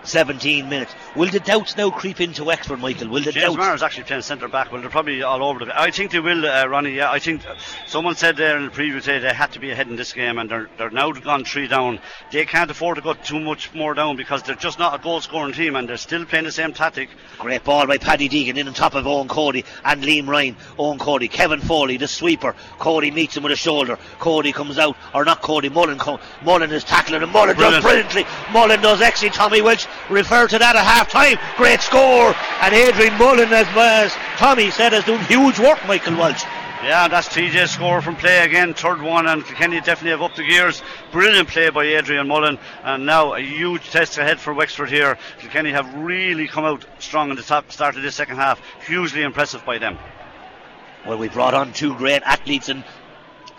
[0.07, 0.93] 17 minutes.
[1.15, 3.09] Will the doubts now creep into Wexford, Michael?
[3.09, 3.57] Will the James doubts?
[3.57, 4.71] Maher is actually playing centre back.
[4.71, 5.79] Well, they're probably all over the.
[5.79, 6.91] I think they will, uh, Ronnie.
[6.95, 7.41] Yeah, I think
[7.87, 10.37] someone said there in the preview today they had to be ahead in this game,
[10.37, 11.99] and they're they're now gone three down.
[12.31, 15.21] They can't afford to go too much more down because they're just not a goal
[15.21, 17.09] scoring team, and they're still playing the same tactic.
[17.39, 20.55] Great ball by Paddy Deegan in on top of Eoin Cody and Liam Ryan.
[20.77, 22.55] Eoin Cody, Kevin Foley, the sweeper.
[22.79, 23.97] Cody meets him with a shoulder.
[24.19, 25.97] Cody comes out, or not Cody, Mullen.
[25.97, 27.83] Com- Mullen is tackling and Mullen Brilliant.
[27.83, 28.25] does brilliantly.
[28.51, 29.35] Mullen does excellent.
[29.35, 31.37] Tommy Walsh referred to that at half time.
[31.57, 32.35] Great score.
[32.61, 36.43] And Adrian Mullen, as, as Tommy said, has done huge work, Michael Walsh.
[36.83, 40.43] Yeah, that's TJ's score from play again, third one, and Kilkenny definitely have up the
[40.43, 40.83] gears.
[41.11, 45.17] Brilliant play by Adrian Mullen, and now a huge test ahead for Wexford here.
[45.39, 48.61] Kilkenny have really come out strong in the top start of this second half.
[48.85, 49.97] Hugely impressive by them.
[51.07, 52.83] Well, we brought on two great athletes and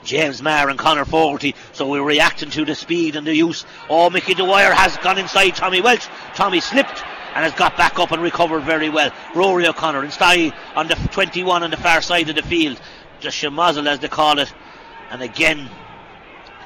[0.07, 3.67] James Maher and Conor Fogarty, so we're reacting to the speed and the use.
[3.91, 6.07] Oh, Mickey Dwyer has gone inside Tommy Walsh.
[6.35, 7.03] Tommy slipped
[7.35, 9.11] and has got back up and recovered very well.
[9.35, 12.81] Rory O'Connor and inside on the 21 on the far side of the field.
[13.21, 14.53] Just Shamazel as they call it.
[15.11, 15.69] And again,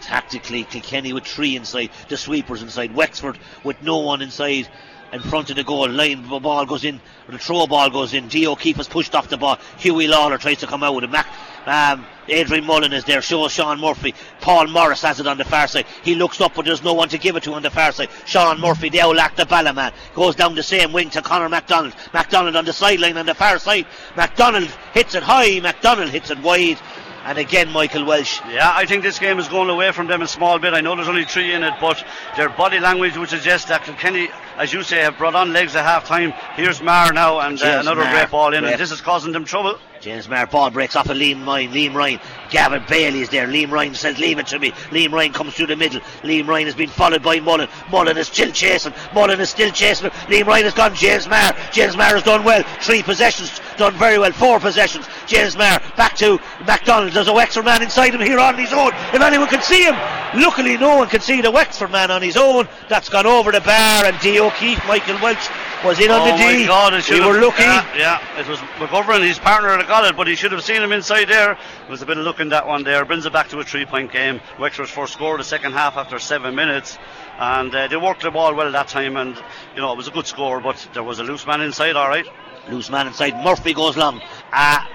[0.03, 4.69] tactically, Kilkenny with three inside, the sweepers inside, Wexford with no one inside
[5.13, 6.29] in front of the goal line.
[6.29, 8.29] The ball goes in, the throw ball goes in.
[8.29, 9.59] Dee O'Keeffe has pushed off the ball.
[9.79, 11.11] Huey Lawlor tries to come out with it.
[11.11, 11.27] Mac,
[11.67, 14.15] um, Adrian Mullen is there, shows Sean Murphy.
[14.41, 15.87] Paul Morris has it on the far side.
[16.03, 18.09] He looks up, but there's no one to give it to on the far side.
[18.25, 21.95] Sean Murphy, the Owlack, the Ballaman, goes down the same wing to Conor McDonald.
[22.15, 23.87] McDonald on the sideline on the far side.
[24.17, 26.79] McDonald hits it high, McDonald hits it wide.
[27.23, 28.41] And again, Michael Walsh.
[28.49, 30.73] Yeah, I think this game is going away from them a small bit.
[30.73, 32.03] I know there's only three in it, but
[32.35, 35.85] their body language would suggest that Kilkenny, as you say, have brought on legs at
[35.85, 36.33] half time.
[36.55, 38.73] Here's Maher now, and uh, another Maher, great ball in, great.
[38.73, 39.79] and this is causing them trouble.
[40.01, 41.73] James Maher ball breaks off of Liam Ryan.
[41.73, 42.21] Liam Ryan.
[42.51, 43.47] Gavin Bailey is there.
[43.47, 44.71] Liam Ryan says, Leave it to me.
[44.91, 46.01] Liam Ryan comes through the middle.
[46.23, 47.69] Liam Ryan has been followed by Mullen.
[47.91, 48.95] Mullen is still chasing.
[49.15, 50.13] Mullen is still chasing him.
[50.29, 50.95] Liam Ryan has gone.
[50.95, 51.55] James Maher.
[51.71, 52.63] James Maher has done well.
[52.81, 53.61] Three possessions.
[53.77, 54.33] Done very well.
[54.33, 55.07] Four possessions.
[55.27, 57.13] James Maher back to McDonald.
[57.13, 58.93] There's a Wexford man inside him here on his own.
[59.13, 59.97] If anyone can see him.
[60.35, 62.69] Luckily, no one can see the Wexford man on his own.
[62.89, 64.05] That's gone over the bar.
[64.05, 64.41] And D.
[64.41, 65.49] O'Keeffe, Michael Walsh,
[65.85, 66.63] was in on oh the D.
[66.63, 67.63] my God, we were lucky.
[67.63, 70.93] Yeah, yeah, it was McGovern, his partner got it, but he should have seen him
[70.93, 71.55] inside there.
[71.55, 73.05] There was a bit of luck in that one there.
[73.05, 74.41] Brings it back to a three point game.
[74.57, 76.97] Wexford's first score the second half after seven minutes.
[77.41, 79.35] And uh, they worked the ball well that time, and
[79.75, 82.09] you know it was a good score, but there was a loose man inside, all
[82.09, 82.25] right.
[82.69, 83.43] Loose man inside.
[83.43, 84.23] Murphy goes long.
[84.53, 84.89] Ah.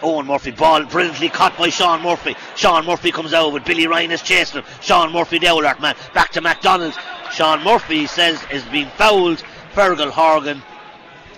[0.00, 2.36] Eoin Murphy ball brilliantly caught by Sean Murphy.
[2.54, 4.70] Sean Murphy comes out with Billy Ryan is chasing him.
[4.80, 6.96] Sean Murphy the Owlart man back to McDonald.
[7.32, 9.42] Sean Murphy says is being fouled.
[9.72, 10.62] Fergal Horgan,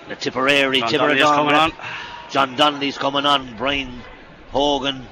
[0.09, 1.73] the Tipperary, Tipperary is coming on.
[2.31, 3.57] John Donnelly's coming on.
[3.57, 4.03] Brian
[4.51, 5.07] Hogan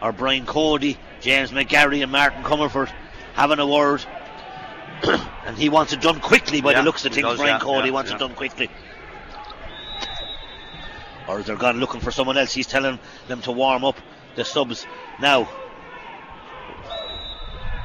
[0.00, 2.92] or Brian Cody, James McGarry and Martin Comerford
[3.34, 4.04] having a word.
[5.46, 7.26] and he wants it done quickly by Yeah, the looks of things.
[7.26, 8.68] does, Brian yeah, Cody yeah, wants it done quickly.
[11.28, 12.52] Or is they're gone looking for someone else?
[12.52, 12.98] He's telling
[13.28, 13.96] them to warm up
[14.36, 14.86] the subs
[15.20, 15.48] now.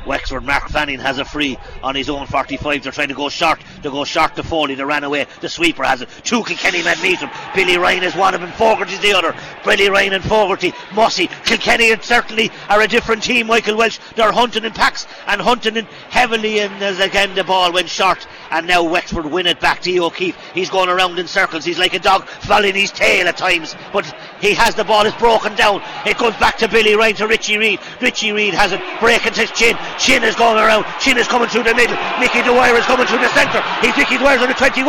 [0.05, 2.83] Wexford, Mark Fanning has a free on his own 45.
[2.83, 3.59] They're trying to go short.
[3.81, 4.75] They go short to Foley.
[4.75, 5.27] They ran away.
[5.41, 6.09] The sweeper has it.
[6.23, 7.29] Two Kilkenny men meet him.
[7.53, 8.51] Billy Ryan is one of them.
[8.51, 9.35] Fogarty's the other.
[9.63, 10.73] Billy Ryan and Fogarty.
[10.93, 11.27] Mossy.
[11.45, 13.47] Kilkenny and certainly are a different team.
[13.47, 13.99] Michael Walsh.
[14.15, 16.59] They're hunting in packs and hunting in heavily.
[16.59, 18.27] And as again the ball went short.
[18.51, 20.37] And now Wexford win it back to O'Keeffe.
[20.53, 21.65] He's going around in circles.
[21.65, 23.75] He's like a dog following his tail at times.
[23.91, 24.05] But
[24.39, 25.05] he has the ball.
[25.05, 25.81] It's broken down.
[26.05, 27.79] It goes back to Billy Ryan to Richie Reid.
[28.01, 29.75] Richie Reid has it breaking his chin.
[29.97, 30.85] Chin is going around.
[30.99, 31.95] Chin is coming through the middle.
[32.19, 33.61] Mickey Dwyer is coming through the centre.
[33.81, 34.83] He's Mickey Dwyer's on the 21.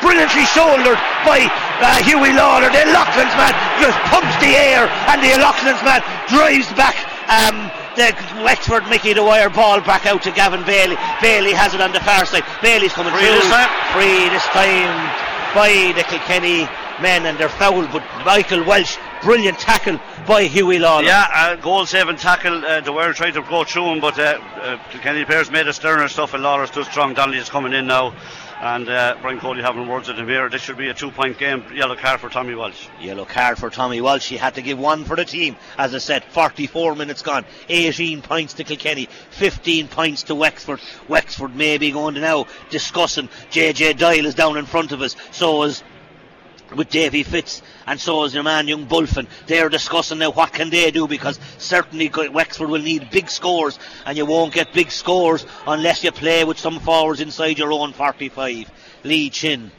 [0.00, 1.48] Brilliantly shouldered by
[1.80, 2.68] uh, Huey Lawlor.
[2.72, 6.96] The Loughlin's man just pumps the air, and the Loughlin's man drives back.
[7.30, 10.96] Um, the Wexford Mickey Dwyer ball back out to Gavin Bailey.
[11.20, 12.44] Bailey has it on the far side.
[12.62, 13.40] Bailey's coming Free through.
[13.42, 13.70] this time?
[13.94, 14.94] Free this time
[15.54, 16.68] by the Kilkenny
[17.02, 17.90] men, and they're fouled.
[17.90, 21.04] But Michael Walsh, brilliant tackle by Huey Lawlor.
[21.04, 22.64] Yeah, uh, goal saving tackle.
[22.64, 25.72] Uh, the Wire tried to go through him, but uh, uh, Kilkenny players made a
[25.72, 27.14] sterner stuff, and Lawlor's too strong.
[27.14, 28.14] Donnelly is coming in now.
[28.60, 30.50] And uh, Brian Cody having words with him here.
[30.50, 31.64] This should be a two point game.
[31.72, 32.88] Yellow card for Tommy Walsh.
[33.00, 34.28] Yellow card for Tommy Walsh.
[34.28, 35.56] He had to give one for the team.
[35.78, 37.46] As I said, 44 minutes gone.
[37.70, 40.78] 18 points to Kilkenny, 15 points to Wexford.
[41.08, 43.28] Wexford may be going to now discussing.
[43.50, 45.16] JJ Doyle is down in front of us.
[45.30, 45.82] So is
[46.76, 49.26] with Davy Fitz and so is your man young Bulfin.
[49.46, 54.16] They're discussing now what can they do because certainly Wexford will need big scores and
[54.16, 58.70] you won't get big scores unless you play with some forwards inside your own 45.
[59.04, 59.70] Lee Chin.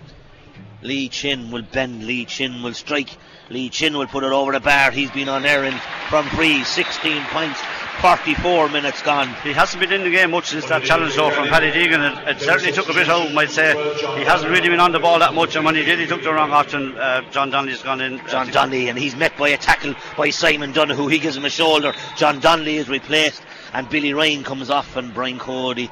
[0.82, 2.06] Lee Chin will bend.
[2.06, 3.16] Lee Chin will strike.
[3.50, 4.92] Lee Chin will put it over the bar.
[4.92, 5.80] He's been on errand
[6.10, 6.64] from free.
[6.64, 7.60] 16 points
[8.02, 9.28] 44 minutes gone.
[9.44, 12.28] He hasn't been in the game much since that challenge though from Paddy Deegan.
[12.28, 13.76] It, it certainly took a bit out, might say.
[14.18, 16.24] He hasn't really been on the ball that much, and when he did, he took
[16.24, 16.98] the wrong option.
[16.98, 18.20] Uh, John Donnelly's gone in.
[18.28, 21.08] John Donnelly, and he's met by a tackle by Simon Donohoe.
[21.08, 21.94] He gives him a shoulder.
[22.18, 25.92] John Donnelly is replaced, and Billy Ryan comes off, and Brian Cody,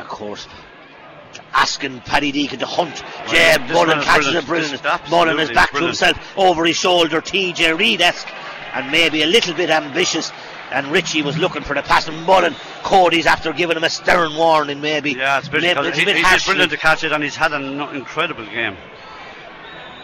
[0.00, 0.48] of course,
[1.54, 3.04] asking Paddy Deegan to hunt.
[3.28, 4.82] Jay Mullen catches a brilliant.
[5.08, 5.96] Mullen is back brilliant.
[5.96, 7.20] to himself over his shoulder.
[7.20, 8.26] TJ Reid esque
[8.78, 10.32] and maybe a little bit ambitious.
[10.70, 14.36] And Richie was looking for the pass, and Mullen, Cody's after giving him a stern
[14.36, 15.12] warning, maybe.
[15.12, 18.44] Yeah, it's, maybe, it's bit he's brilliant to catch it, and he's had an incredible
[18.44, 18.76] game.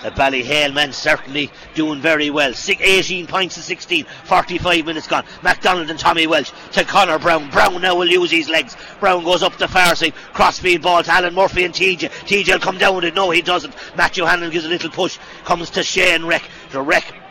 [0.03, 2.53] The Ballyhale men certainly doing very well.
[2.53, 5.25] 18 points to 16, 45 minutes gone.
[5.43, 7.49] McDonald and Tommy Walsh to Conor Browne.
[7.51, 8.77] Browne now will use his legs.
[9.01, 10.15] Browne goes up the far side.
[10.35, 12.11] Crossfield ball to Alan Murphy and TJ.
[12.11, 13.15] TJ will come down with it.
[13.15, 13.75] No, he doesn't.
[13.97, 15.19] Matthew Hanlon gives a little push.
[15.45, 16.43] Comes to Shane Reck.
[16.71, 17.24] The Reck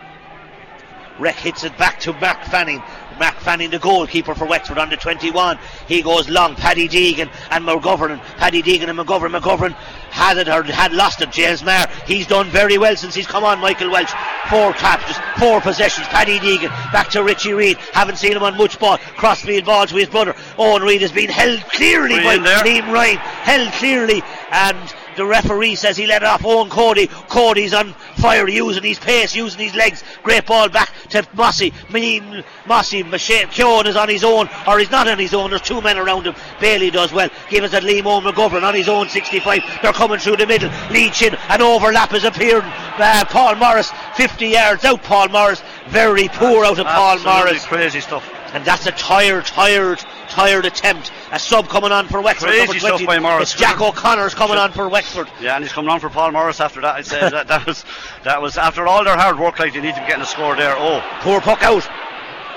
[1.20, 2.82] Reck hits it back to Mark Fanning.
[3.20, 5.60] Mark Fanning, the goalkeeper for Wexford under 21.
[5.88, 6.56] He goes long.
[6.56, 8.20] Paddy Deegan and McGovern.
[8.38, 9.40] Paddy Deegan and McGovern.
[9.40, 9.74] McGovern
[10.10, 11.32] had it or had lost it.
[11.32, 11.88] James Maher.
[12.08, 13.60] He's done very well since he's come on.
[13.60, 14.12] Michael Walsh.
[14.50, 16.08] Four captures, four possessions.
[16.08, 17.78] Paddy Deegan back to Richie Reid.
[17.94, 18.98] Haven't seen him on much ball.
[18.98, 20.36] Crossfield ball to his brother.
[20.58, 23.18] Owen Reid has been held clearly by Liam Ryan.
[23.18, 27.08] Held clearly and the referee says he let it off Eoin Cody.
[27.08, 30.04] Cody's on fire, using his pace, using his legs.
[30.24, 31.74] Great ball back to Mossy.
[31.92, 35.50] Mean Mossy, Keoghan is on his own, or he's not on his own.
[35.50, 36.36] There's two men around him.
[36.60, 37.30] Bailey does well.
[37.50, 39.62] Give us at Liam McGovern on his own 65.
[39.82, 40.72] They're coming through the middle.
[40.92, 41.36] Lee Chin.
[41.50, 42.64] An overlap has appeared.
[42.66, 45.04] Uh, Paul Morris, 50 yards out.
[45.04, 47.66] Paul Morris, very poor out of Paul Morris.
[47.66, 48.43] Crazy stuff.
[48.54, 49.98] And that's a tired, tired,
[50.30, 51.12] tired attempt.
[51.32, 52.50] A sub coming on for Wexford.
[52.50, 53.52] Crazy stuff by Morris.
[53.52, 55.28] It's Jack O'Connor's coming on for Wexford.
[55.42, 56.96] Yeah, and he's coming on for Paul Morris after that.
[56.96, 57.84] I'd say that, that was
[58.24, 59.58] that was after all their hard work.
[59.58, 60.76] Like they need to be getting a score there.
[60.78, 61.88] Oh, poor puck out.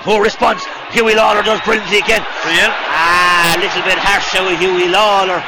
[0.01, 0.63] Poor response.
[0.91, 2.25] Hughie Lawlor does brilliantly again.
[2.43, 2.71] Brilliant.
[2.71, 5.43] Ah, a little bit harsh now with Hughie Lawlor.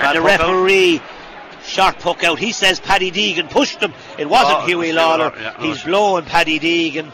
[0.00, 0.98] And the referee.
[0.98, 1.64] Out.
[1.64, 2.38] Short puck out.
[2.38, 3.92] He says Paddy Deegan pushed him.
[4.18, 5.36] It wasn't oh, Hughie Lawlor.
[5.36, 7.12] Yeah, He's blowing Paddy Deegan.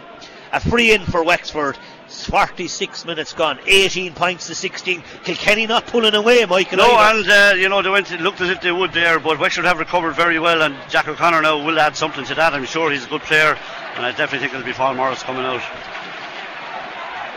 [0.52, 1.76] A free in for Wexford.
[2.24, 5.02] 46 minutes gone, 18 points to 16.
[5.24, 6.78] Kilkenny not pulling away, Michael.
[6.78, 7.20] No, either.
[7.20, 8.10] and uh, you know they went.
[8.12, 11.08] It looked as if they would there, but Wexford have recovered very well, and Jack
[11.08, 12.54] O'Connor now will add something to that.
[12.54, 13.58] I'm sure he's a good player,
[13.96, 15.62] and I definitely think it'll be Paul Morris coming out.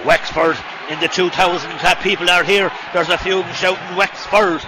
[0.06, 0.58] Wexford
[0.90, 1.70] in the 2000
[2.02, 2.72] people are here.
[2.94, 4.62] There's a few shouting Wexford.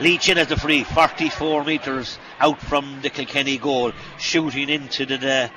[0.00, 5.16] Lee Chin as the free, 44 metres out from the Kilkenny goal, shooting into the.
[5.16, 5.50] the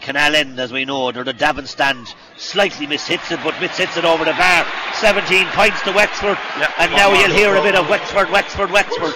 [0.00, 4.04] Canal End, as we know, or the Davin stand slightly mishits it, but mishits it
[4.04, 4.66] over the bar.
[4.94, 9.14] 17 points to Wexford, yeah, and now you'll hear a bit of Wexford, Wexford, Wexford.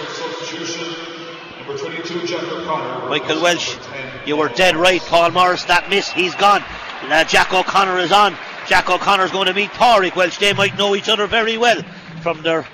[3.09, 3.77] Michael Walsh,
[4.25, 5.01] you were dead right.
[5.01, 6.63] Paul Morris, that miss, he's gone.
[7.07, 8.35] Now Jack O'Connor is on.
[8.67, 10.37] Jack O'Connor's going to meet Pádraig Walsh.
[10.37, 11.81] They might know each other very well
[12.21, 12.67] from their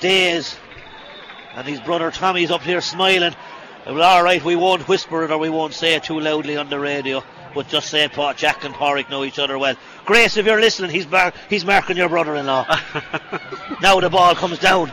[0.00, 0.56] days.
[1.54, 3.34] And his brother Tommy's up here smiling.
[3.86, 6.68] Well, all right, we won't whisper it or we won't say it too loudly on
[6.68, 7.22] the radio
[7.54, 9.76] but just say Paul, Jack and Pádraig know each other well.
[10.04, 12.66] Grace, if you're listening, he's mar- he's marking your brother-in-law.
[13.82, 14.90] now the ball comes down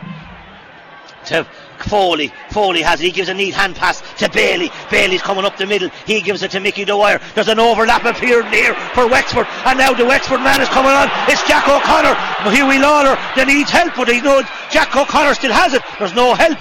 [1.26, 1.46] to
[1.80, 2.34] Foley.
[2.50, 3.06] Foley has it.
[3.06, 4.72] He gives a neat hand pass to Bailey.
[4.90, 5.90] Bailey's coming up the middle.
[6.06, 7.20] He gives it to Mickey Dwyer.
[7.36, 9.48] There's an overlap appearing here for Wexford.
[9.66, 11.10] And now the Wexford man is coming on.
[11.28, 12.16] It's Jack O'Connor.
[12.50, 15.82] Hughie Lawlor that needs help, but he knows Jack O'Connor still has it.
[16.00, 16.58] There's no help.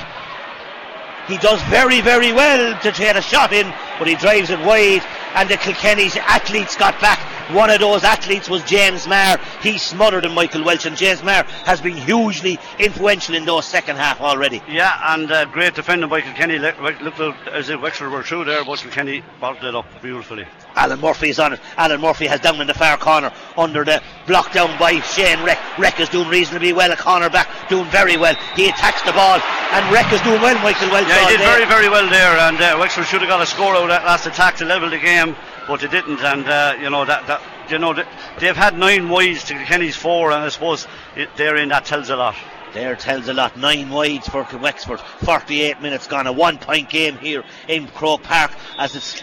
[1.29, 5.03] He does very, very well to get a shot in, but he drives it wide
[5.37, 7.21] and the Kilkenny's athletes got back.
[7.55, 9.39] One of those athletes was James Maher.
[9.63, 13.97] He smothered him, Michael Walsh, and James Maher has been hugely influential in those second
[13.97, 14.63] half already.
[14.69, 16.59] Yeah, and uh, great defending by Kilkenny.
[16.59, 20.47] Looked look as if Wexford were through there, but Kilkenny bottled it up beautifully.
[20.75, 21.61] Alan Murphy is on it.
[21.77, 25.59] Alan Murphy has down in the far corner under the block down by Shane Reck.
[25.79, 26.91] Reck is doing reasonably well.
[26.91, 28.35] A corner back doing very well.
[28.57, 29.39] He attacks the ball,
[29.73, 30.55] and Reck is doing well.
[30.65, 31.07] Michael Walsh.
[31.07, 33.75] Yeah, he did very, very well there, and uh, Wexford should have got a score
[33.75, 35.35] out of that last attack to level the game
[35.67, 36.21] but they didn't.
[36.21, 37.95] And uh, you know that that you know
[38.39, 40.87] they've had nine wides to Kenny's four, and I suppose
[41.17, 42.37] it, therein that tells a lot.
[42.73, 43.57] There tells a lot.
[43.57, 45.01] Nine wides for Wexford.
[45.01, 46.27] 48 minutes gone.
[46.27, 49.23] A one point game here in Croke Park as it's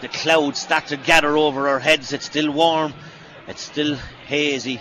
[0.00, 2.12] the clouds start to gather over our heads.
[2.12, 2.94] It's still warm.
[3.46, 3.96] It's still
[4.26, 4.80] hazy.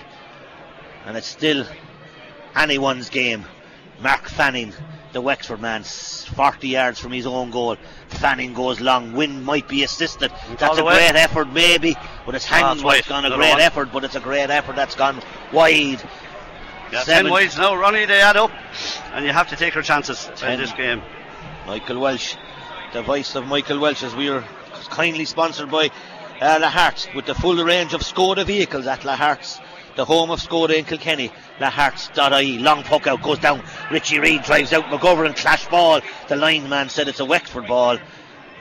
[1.06, 1.66] And it's still
[2.56, 3.46] anyone's game.
[4.02, 4.74] Mark Fanning,
[5.14, 7.78] the Wexford man, 40 yards from his own goal.
[8.10, 9.14] Fanning goes long.
[9.14, 10.32] Wind might be assisted.
[10.58, 12.84] That's a great effort, maybe, but it's hanging.
[12.86, 15.22] Oh, it's gone a great effort, but it's a great effort that's gone
[15.52, 16.02] wide.
[16.92, 18.06] Yeah, ten wides now, Ronnie.
[18.06, 18.52] They add up,
[19.12, 20.54] and you have to take your chances ten.
[20.54, 21.02] in this game.
[21.66, 22.36] Michael Walsh,
[22.94, 24.44] the voice of Michael Walsh, as we are
[24.90, 25.90] kindly sponsored by
[26.40, 29.60] uh, Lahart's with the full range of Skoda vehicles at Lahart's
[29.98, 31.32] the home of Skoda in Kilkenny.
[31.60, 32.60] Laharts.ie.
[32.60, 33.62] Long puck out, goes down.
[33.92, 36.00] Richie Reid drives out McGovern, clash ball.
[36.30, 37.98] The lineman said it's a Wexford ball.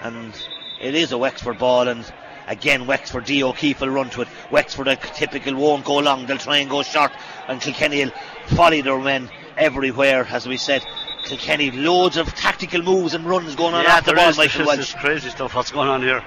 [0.03, 0.35] And
[0.81, 1.89] it is a Wexford ball.
[1.89, 2.11] And
[2.49, 3.45] again, Wexford, D.
[3.45, 4.29] O'Keeffe will run to it.
[4.51, 6.27] Wexford, a typical, won't go long.
[6.27, 7.13] They'll try and go short.
[7.47, 8.13] And Kilkenny will
[8.47, 10.85] follow their men everywhere, as we said.
[11.25, 14.65] Kilkenny, loads of tactical moves and runs going on yeah, off the ball, is, Michael
[14.65, 14.95] Walsh.
[14.95, 16.25] crazy stuff what's going on here.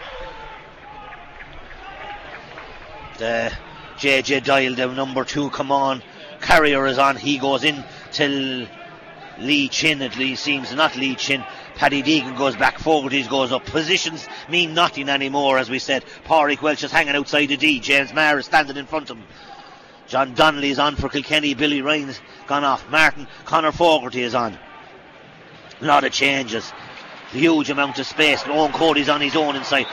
[3.17, 3.51] The
[3.99, 6.01] JJ Doyle, the number two, come on.
[6.39, 7.17] Carrier is on.
[7.17, 8.65] He goes in till
[9.39, 11.43] Lee Chin, at least seems not Lee Chin.
[11.75, 13.65] Paddy Deegan goes back forward, he goes up.
[13.65, 16.05] Positions mean nothing anymore, as we said.
[16.25, 17.81] Pádraig Walsh is hanging outside the D.
[17.81, 19.25] James Maher is standing in front of him.
[20.07, 21.53] John Donnelly is on for Kilkenny.
[21.53, 22.89] Billy Ryan's gone off.
[22.89, 24.57] Martin Conor Fogarty is on.
[25.81, 26.71] A lot of changes.
[27.31, 28.41] Huge amount of space.
[28.43, 29.85] Eoin Cody's on his own inside.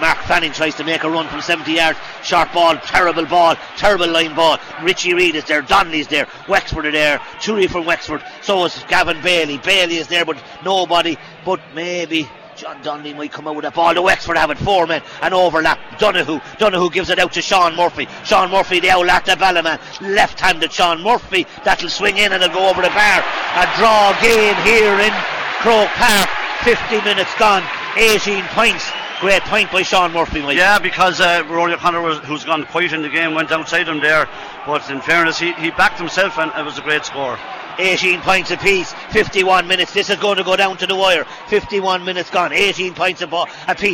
[0.00, 1.98] Mark Fanning tries to make a run from 70 yards.
[2.22, 4.58] Short ball, terrible ball, terrible line ball.
[4.82, 8.22] Richie Reid is there, Donnelly's there, Wexford are there, Turi from Wexford.
[8.42, 9.58] So is Gavin Bailey.
[9.58, 11.16] Bailey is there, but nobody.
[11.44, 13.94] But maybe John Donnelly might come out with a ball.
[13.94, 15.78] The Wexford have it, four men, an overlap.
[15.98, 18.08] Donohoe, Donohoe gives it out to Sean Murphy.
[18.24, 19.78] Sean Murphy, the owl at the Ballaman.
[20.00, 23.22] Left handed Sean Murphy, that'll swing in and it'll go over the bar.
[23.56, 25.12] A draw game here in
[25.60, 26.28] Croke Park.
[26.64, 27.62] 50 minutes gone,
[27.96, 28.90] 18 points.
[29.20, 30.58] Great point by Sean Murphy, Mike.
[30.58, 33.98] Yeah, because uh, Rory O'Connor, was, who's gone quiet in the game, went outside him
[33.98, 34.28] there.
[34.66, 37.38] But in fairness, he, he backed himself and it was a great score.
[37.78, 39.92] 18 points apiece, 51 minutes.
[39.92, 41.24] This is going to go down to the wire.
[41.48, 43.48] 51 minutes gone, 18 points a, ball.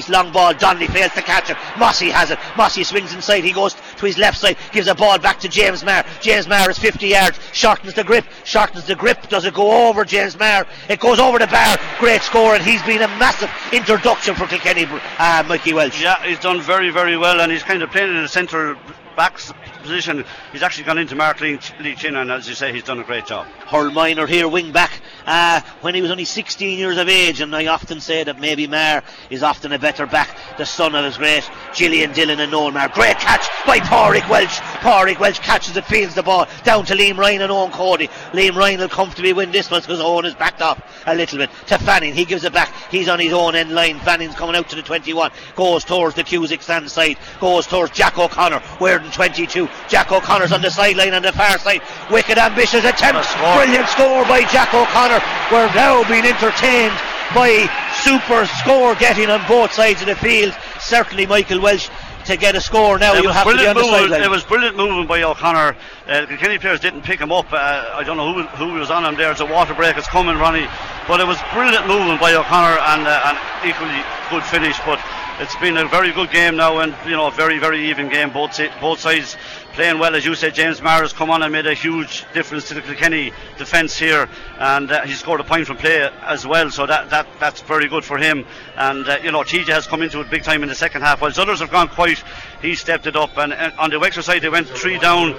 [0.09, 0.55] Long ball.
[0.55, 1.57] Donnelly fails to catch it.
[1.79, 2.39] Mossy has it.
[2.57, 3.45] Mossy swings inside.
[3.45, 6.05] He goes to his left side, gives a ball back to James Maher.
[6.21, 9.29] James Maher is 50 yards, shortens the grip, shortens the grip.
[9.29, 10.67] Does it go over James Maher?
[10.89, 11.77] It goes over the bar.
[11.99, 14.87] Great score, and he's been a massive introduction for Kilkenny,
[15.19, 16.03] uh, Mikey Walsh.
[16.03, 18.77] Yeah, he's done very, very well, and he's kind of playing in the centre
[19.17, 19.39] back
[19.83, 20.25] position.
[20.53, 23.27] He's actually gone into Mark Lee, Chin, and as you say, he's done a great
[23.27, 23.47] job.
[23.67, 27.55] Hurl Minor here, wing back, uh, when he was only 16 years of age, and
[27.55, 31.19] I often say that maybe Maher is often a better back, the son of his
[31.19, 32.73] great Gillian Dillon and Noel.
[32.89, 34.59] Great catch by Pádraig Walsh.
[34.81, 38.09] Pádraig Walsh catches it, fields the ball down to Liam Ryan and Eoin Cody.
[38.33, 41.51] Liam Ryan will comfortably win this one because Eoin is backed up a little bit
[41.67, 42.15] to Fanning.
[42.15, 42.73] He gives it back.
[42.91, 43.99] He's on his own end line.
[44.01, 48.19] Fanning's coming out to the 21, goes towards the Cusack stand side, goes towards Jack
[48.19, 48.63] O'Connor.
[48.81, 49.69] Weird 22.
[49.89, 51.83] Jack O'Connor's on the sideline on the far side.
[52.11, 53.29] Wicked ambitious attempt.
[53.57, 55.21] Brilliant score by Jack O'Connor.
[55.51, 56.95] We're now being entertained
[57.35, 57.69] by
[58.03, 60.55] super score getting on both sides of the field.
[60.81, 61.89] Certainly Michael Walsh
[62.27, 63.15] to get a score now.
[63.15, 64.23] You have to be on the sideline.
[64.23, 65.77] It was brilliant moving by O'Connor.
[66.07, 67.53] Uh, the Kenny players didn't pick him up.
[67.53, 69.31] Uh, I don't know who, who was on him there.
[69.31, 69.97] It's a water break.
[69.97, 70.69] It's coming, Ronnie.
[71.09, 74.79] But it was brilliant moving by O'Connor and uh, an equally good finish.
[74.87, 75.01] But
[75.41, 78.33] it's been a very good game now, and you know, a very very even game.
[78.33, 79.37] Both both sides
[79.73, 80.55] playing well, as you said.
[80.55, 84.29] James Maher has come on and made a huge difference to the Kilkenny defence here,
[84.59, 86.71] and uh, he scored a point from play as well.
[86.71, 88.45] So that, that that's very good for him.
[88.77, 91.21] And uh, you know, TJ has come into it big time in the second half.
[91.21, 92.23] While others have gone quiet,
[92.61, 93.37] he stepped it up.
[93.39, 95.35] And, and on the Wexford side, they went three down,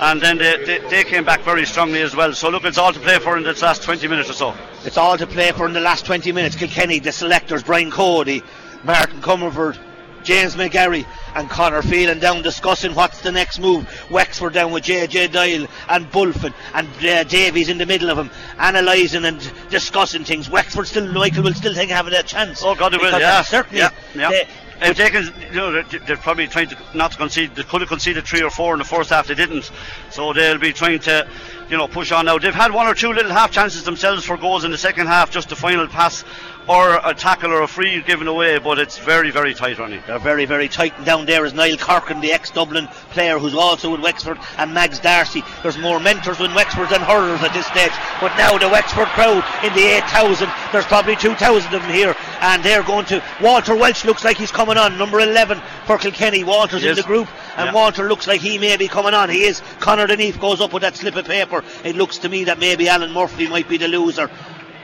[0.00, 2.32] and then they, they, they, came back very strongly as well.
[2.32, 4.54] So look, it's all to play for in this last 20 minutes or so.
[4.84, 6.56] It's all to play for in the last 20 minutes.
[6.56, 8.42] Kilkenny, the selectors, Brian Cody,
[8.84, 9.78] Martin Comerford.
[10.22, 14.10] James McGarry and Connor Phelan down discussing what's the next move.
[14.10, 18.30] Wexford down with JJ Doyle and Bulfin and uh, Davies in the middle of them,
[18.58, 19.40] analysing and
[19.70, 20.50] discussing things.
[20.50, 22.62] Wexford still, Michael will still think having a chance.
[22.62, 23.42] Oh God, they will, yeah.
[23.42, 23.78] Certainly.
[23.78, 24.30] Yeah, yeah.
[24.30, 24.48] They,
[24.84, 27.54] if they can, you know, they're, they're, probably trying to not to concede.
[27.54, 29.28] They could have conceded three or four in the first half.
[29.28, 29.70] They didn't,
[30.10, 31.28] so they'll be trying to,
[31.68, 32.38] you know, push on now.
[32.38, 35.30] They've had one or two little half chances themselves for goals in the second half.
[35.30, 36.24] Just the final pass
[36.68, 40.00] or a tackle or a free given away, but it's very, very tight, Ronnie.
[40.06, 40.96] They're very, very tight.
[40.96, 44.72] And down there is Niall Corkin, the ex Dublin player who's also with Wexford, and
[44.72, 45.42] Mags Darcy.
[45.62, 47.90] There's more mentors in Wexford than hurlers at this stage.
[48.20, 52.62] But now the Wexford crowd in the 8,000, there's probably 2,000 of them here, and
[52.62, 53.22] they're going to.
[53.40, 56.44] Walter Walsh looks like he's coming on, number 11 for Kilkenny.
[56.44, 56.96] Walter's in Yes.
[56.96, 57.72] the group, and Yeah.
[57.72, 59.28] Walter looks like he may be coming on.
[59.30, 59.60] He is.
[59.80, 61.64] Connor Denise goes up with that slip of paper.
[61.84, 64.30] It looks to me that maybe Alan Murphy might be the loser.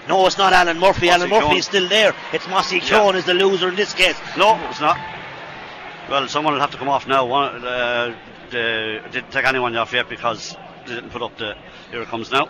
[0.09, 1.07] No, it's not Alan Murphy.
[1.07, 2.15] Mossy Alan Murphy is still there.
[2.33, 4.17] It's Mossy Keoghan is the loser in this case.
[4.39, 4.97] No, it's not.
[6.09, 7.27] Well, someone will have to come off now.
[7.27, 8.17] One, uh,
[8.51, 10.57] didn't take anyone off yet because
[10.87, 11.55] they didn't put up the.
[11.91, 12.49] Here it comes now.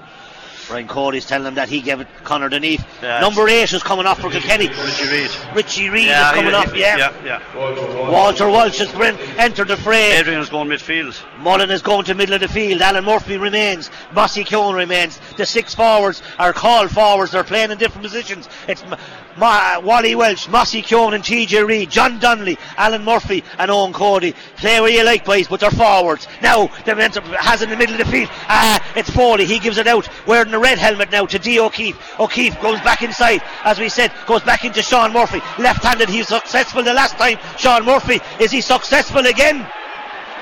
[0.68, 2.82] Brian Cody's telling him that he gave it Connor Denise.
[3.02, 4.68] Yeah, Number eight is coming off for Kilkenny.
[4.68, 5.30] Richie Reid.
[5.54, 6.96] Richie Reid Yeah, is coming he- off, he- yeah.
[6.98, 8.10] yeah, yeah.
[8.10, 8.92] Walter Walsh has
[9.38, 10.12] entered the fray.
[10.18, 11.18] Adrian is going midfield.
[11.40, 12.82] Mullen is going to middle of the field.
[12.82, 13.90] Alan Murphy remains.
[14.12, 15.18] Mossy Keoghan remains.
[15.36, 17.32] The six forwards are called forwards.
[17.32, 18.48] They're playing in different positions.
[18.66, 18.96] It's Ma-
[19.36, 24.34] Ma- Wally Walsh, Mossy Keoghan and TJ Reid, John Donnelly, Alan Murphy and Eoin Cody.
[24.56, 26.26] Play where you like, boys, but they're forwards.
[26.42, 26.94] Now, the
[27.40, 28.28] has in the middle of the field.
[28.48, 29.44] Ah, it's Foley.
[29.46, 30.08] He gives it out.
[30.26, 31.60] Wearing the red helmet now to D.
[31.60, 31.98] O'Keeffe.
[32.20, 35.40] O'Keeffe goes back inside, as we said, goes back into Sean Murphy.
[35.58, 37.38] Left-handed, he's successful the last time.
[37.56, 39.66] Sean Murphy, is he successful again?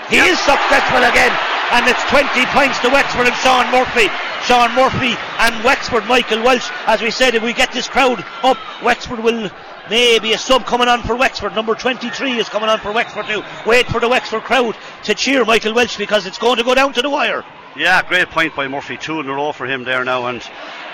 [0.09, 1.35] He is successful again,
[1.73, 4.09] and it's 20 points to Wexford and Sean Murphy.
[4.45, 6.71] Sean Murphy and Wexford, Michael Walsh.
[6.87, 9.51] As we said, if we get this crowd up, Wexford will
[9.91, 11.55] maybe a sub coming on for Wexford.
[11.55, 13.43] Number 23 is coming on for Wexford too.
[13.67, 16.93] Wait for the Wexford crowd to cheer Michael Walsh because it's going to go down
[16.93, 17.45] to the wire.
[17.77, 18.97] Yeah, great point by Murphy.
[18.97, 20.43] Two in a row for him there now, and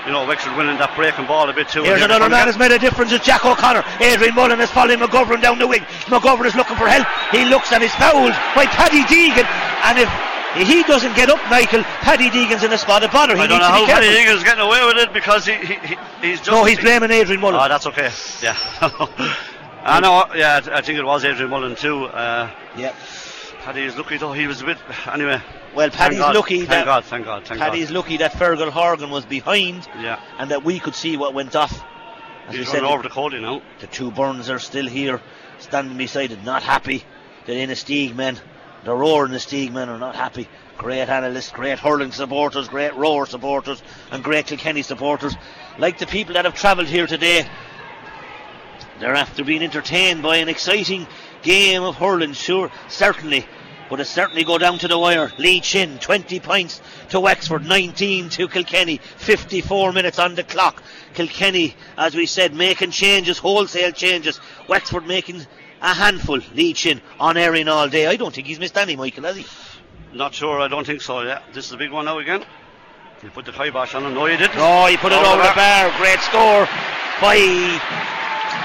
[0.06, 1.82] you know Wexford winning that breaking ball a bit too.
[1.82, 2.46] Here's another man down.
[2.48, 3.12] has made a difference.
[3.12, 3.84] It's Jack O'Connor.
[4.00, 5.82] Adrian Mullen is following McGovern down the wing.
[6.10, 7.06] McGovern is looking for help.
[7.30, 9.46] He looks and is fouled by Paddy Deegan.
[9.86, 10.10] And if
[10.66, 13.36] he doesn't get up, Michael, Paddy Deegan's in a spot of bother.
[13.36, 14.20] He I don't needs know to be how Paddy careful.
[14.20, 16.50] Higgins getting away with it because he, he, he he's just.
[16.50, 17.60] No, he's blaming Adrian Mullen.
[17.62, 18.10] Oh, that's okay.
[18.42, 18.56] Yeah.
[19.84, 20.26] I know.
[20.34, 22.04] Yeah, I think it was Adrian Mullen too.
[22.06, 22.94] Uh, yeah.
[23.64, 24.32] Paddy is lucky though.
[24.32, 24.78] He was a bit.
[25.06, 25.40] Anyway.
[25.74, 27.04] Well, thank Paddy's God, lucky Thank that God.
[27.04, 27.46] Thank God.
[27.46, 27.96] Thank Paddy's God.
[27.96, 30.20] lucky that Fergal Horgan was behind Yeah.
[30.38, 31.72] and that we could see what went off.
[32.48, 33.62] As we He's said, over to Cody now.
[33.78, 35.20] the two Burns are still here,
[35.60, 37.04] standing beside it, not happy.
[37.46, 38.38] The Inistioge men,
[38.84, 40.48] the roaring Inistioge men are not happy.
[40.76, 43.80] Great analysts, great hurling supporters, great roar supporters,
[44.10, 45.36] and great Kilkenny supporters.
[45.78, 47.46] Like the people that have travelled here today,
[48.98, 51.06] they're after being entertained by an exciting
[51.42, 53.46] game of hurling, sure, certainly.
[53.90, 55.30] But it certainly go down to the wire.
[55.36, 60.82] Lee Chin, 20 points to Wexford, 19 to Kilkenny, 54 minutes on the clock.
[61.12, 64.40] Kilkenny, as we said, making changes, wholesale changes.
[64.66, 65.46] Wexford making
[65.82, 66.40] a handful.
[66.54, 68.06] Lee Chin on airing all day.
[68.06, 69.44] I don't think he's missed any, Michael, has he?
[70.14, 70.60] Not sure.
[70.60, 71.20] I don't think so.
[71.20, 71.42] Yeah.
[71.52, 72.44] This is a big one now again.
[73.22, 74.14] You put the kibosh on him.
[74.14, 74.56] No, you didn't.
[74.56, 75.92] No, he put it over the bar.
[75.98, 76.66] Great score
[77.20, 77.36] by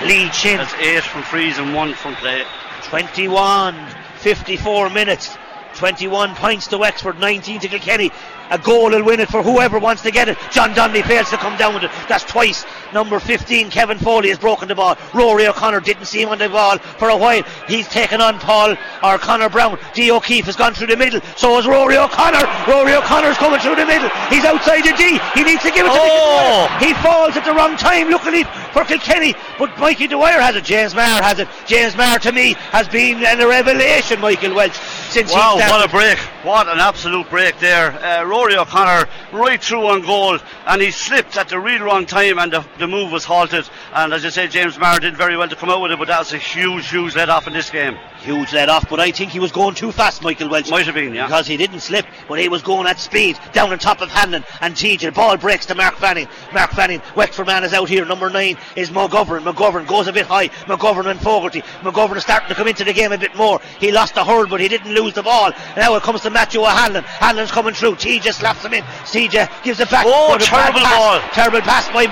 [0.05, 0.57] Lee Chin.
[0.57, 2.43] That's eight from freeze and one from play.
[2.83, 3.75] 21,
[4.19, 5.37] 54 minutes,
[5.75, 8.11] 21 points to Wexford, 19 to Kilkenny.
[8.49, 10.37] A goal will win it for whoever wants to get it.
[10.51, 11.91] John Donnelly fails to come down with it.
[12.07, 12.65] That's twice.
[12.93, 14.97] Number 15, Kevin Foley, has broken the ball.
[15.13, 17.43] Rory O'Connor didn't see him on the ball for a while.
[17.67, 19.77] He's taken on Paul or Conor Browne.
[19.93, 20.11] D.
[20.11, 21.19] O'Keeffe has gone through the middle.
[21.35, 22.45] So is Rory O'Connor.
[22.71, 24.09] Rory O'Connor's coming through the middle.
[24.29, 25.19] He's outside the D.
[25.33, 26.67] He needs to give it to Oh!
[26.79, 26.87] Mickey Dwyer.
[26.87, 28.09] He falls at the wrong time.
[28.09, 30.63] Luckily for Kilkenny, but Mikey Dwyer has it.
[30.63, 31.47] James Maher has it.
[31.65, 34.77] James Maher to me has been a revelation, Michael Walsh,
[35.09, 36.17] since he's Wow, he what a break.
[36.47, 37.91] What an absolute break there.
[37.91, 42.39] Uh, Rory O'Connor right through on goal and he slipped at the real wrong time
[42.39, 43.69] and the, the move was halted.
[43.93, 46.07] And as I say, James Maher did very well to come out with it, but
[46.07, 47.97] that was a huge, huge let off in this game.
[48.19, 50.71] Huge let off, but I think he was going too fast, Michael Walsh.
[50.71, 51.27] Might have been, yeah.
[51.27, 54.43] Because he didn't slip, but he was going at speed down on top of Hanlon
[54.61, 55.13] and TJ.
[55.13, 56.27] Ball breaks to Mark Fanning.
[56.53, 58.05] Mark Fanning, Wexford man is out here.
[58.05, 59.43] Number nine is McGovern.
[59.43, 60.47] McGovern goes a bit high.
[60.65, 61.61] McGovern and Fogarty.
[61.81, 63.59] McGovern is starting to come into the game a bit more.
[63.79, 65.51] He lost the hurl, but he didn't lose the ball.
[65.75, 67.03] Now it comes to Matthew O'Hanlon.
[67.03, 67.95] Hanlon's coming through.
[67.95, 68.83] TJ slaps him in.
[68.83, 70.05] TJ gives it back.
[70.07, 70.95] Oh, a terrible pass.
[70.95, 71.19] ball.
[71.33, 72.05] Terrible pass by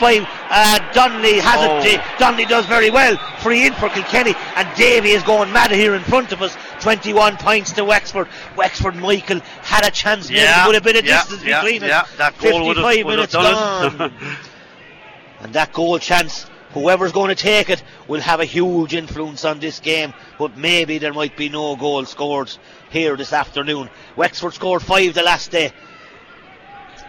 [0.00, 1.40] by, uh, Donnelly.
[1.40, 1.80] Has Oh.
[1.86, 2.00] it?
[2.18, 3.18] Donnelly does very well.
[3.40, 6.56] Free in for Kilkenny, and Davy is going mad here in front of us.
[6.80, 8.28] 21 points to Wexford.
[8.56, 10.30] Wexford Michael had a chance.
[10.30, 12.10] Yeah, with a bit of yeah, distance yeah, between yeah, us.
[12.16, 14.10] that goal would have- 55 would have minutes done gone.
[14.10, 14.38] it.
[15.42, 19.58] and that goal chance, whoever's going to take it, will have a huge influence on
[19.60, 20.14] this game.
[20.38, 22.50] But maybe there might be no goal scored
[22.90, 23.90] here this afternoon.
[24.16, 25.72] Wexford scored five the last day.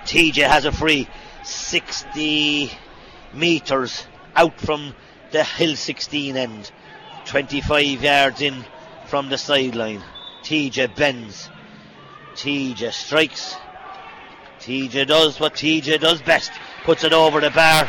[0.05, 1.07] TJ has a free
[1.43, 2.71] 60
[3.33, 4.05] metres
[4.35, 4.93] out from
[5.31, 6.71] the Hill 16 end.
[7.25, 8.65] 25 yards in
[9.07, 10.03] from the sideline.
[10.43, 11.49] TJ bends.
[12.35, 13.55] TJ strikes.
[14.59, 16.51] TJ does what TJ does best.
[16.83, 17.85] Puts it over the bar.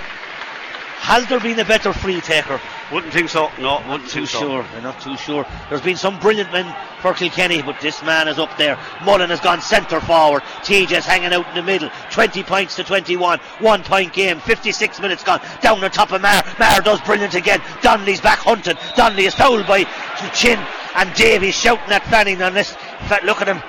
[1.01, 2.61] Has there been a better free taker?
[2.93, 3.51] Wouldn't think so.
[3.59, 4.39] No, wouldn't Too think so.
[4.41, 4.63] sure.
[4.63, 5.47] I'm not too sure.
[5.69, 8.79] There's been some brilliant men for Kilkenny, but this man is up there.
[9.05, 10.43] Mullen has gone centre forward.
[10.63, 11.91] TJ's hanging out in the middle.
[12.11, 13.41] 20 points to 21.
[13.61, 14.41] One point game.
[14.41, 15.41] 56 minutes gone.
[15.61, 16.43] Down on top of Maher.
[16.59, 17.61] Maher does brilliant again.
[17.83, 18.77] Donnelly's back hunting.
[18.97, 19.85] Donnelly is fouled by
[20.33, 20.59] Chin.
[20.95, 22.75] And Davies shouting at Fanning on this.
[23.23, 23.63] Look at him.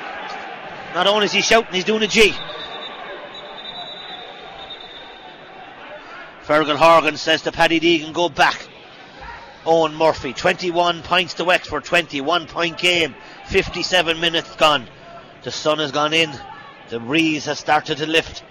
[0.96, 2.34] Not only is he shouting, he's doing a G.
[6.46, 8.66] Fergal Horgan says to Paddy Deegan, go back.
[9.70, 13.14] Eoin Murphy, 21 points to Wexford, 21 point game,
[13.50, 14.88] 57 minutes gone.
[15.44, 16.32] The sun has gone in,
[16.90, 18.44] the breeze has started to lift.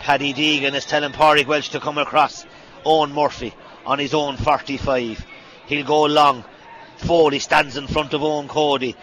[0.00, 2.44] Paddy Deegan is telling Pádraig Walsh to come across.
[2.84, 3.54] Eoin Murphy
[3.86, 5.24] on his own 45.
[5.66, 6.44] He'll go long.
[6.98, 8.96] Foley stands in front of Eoin Cody.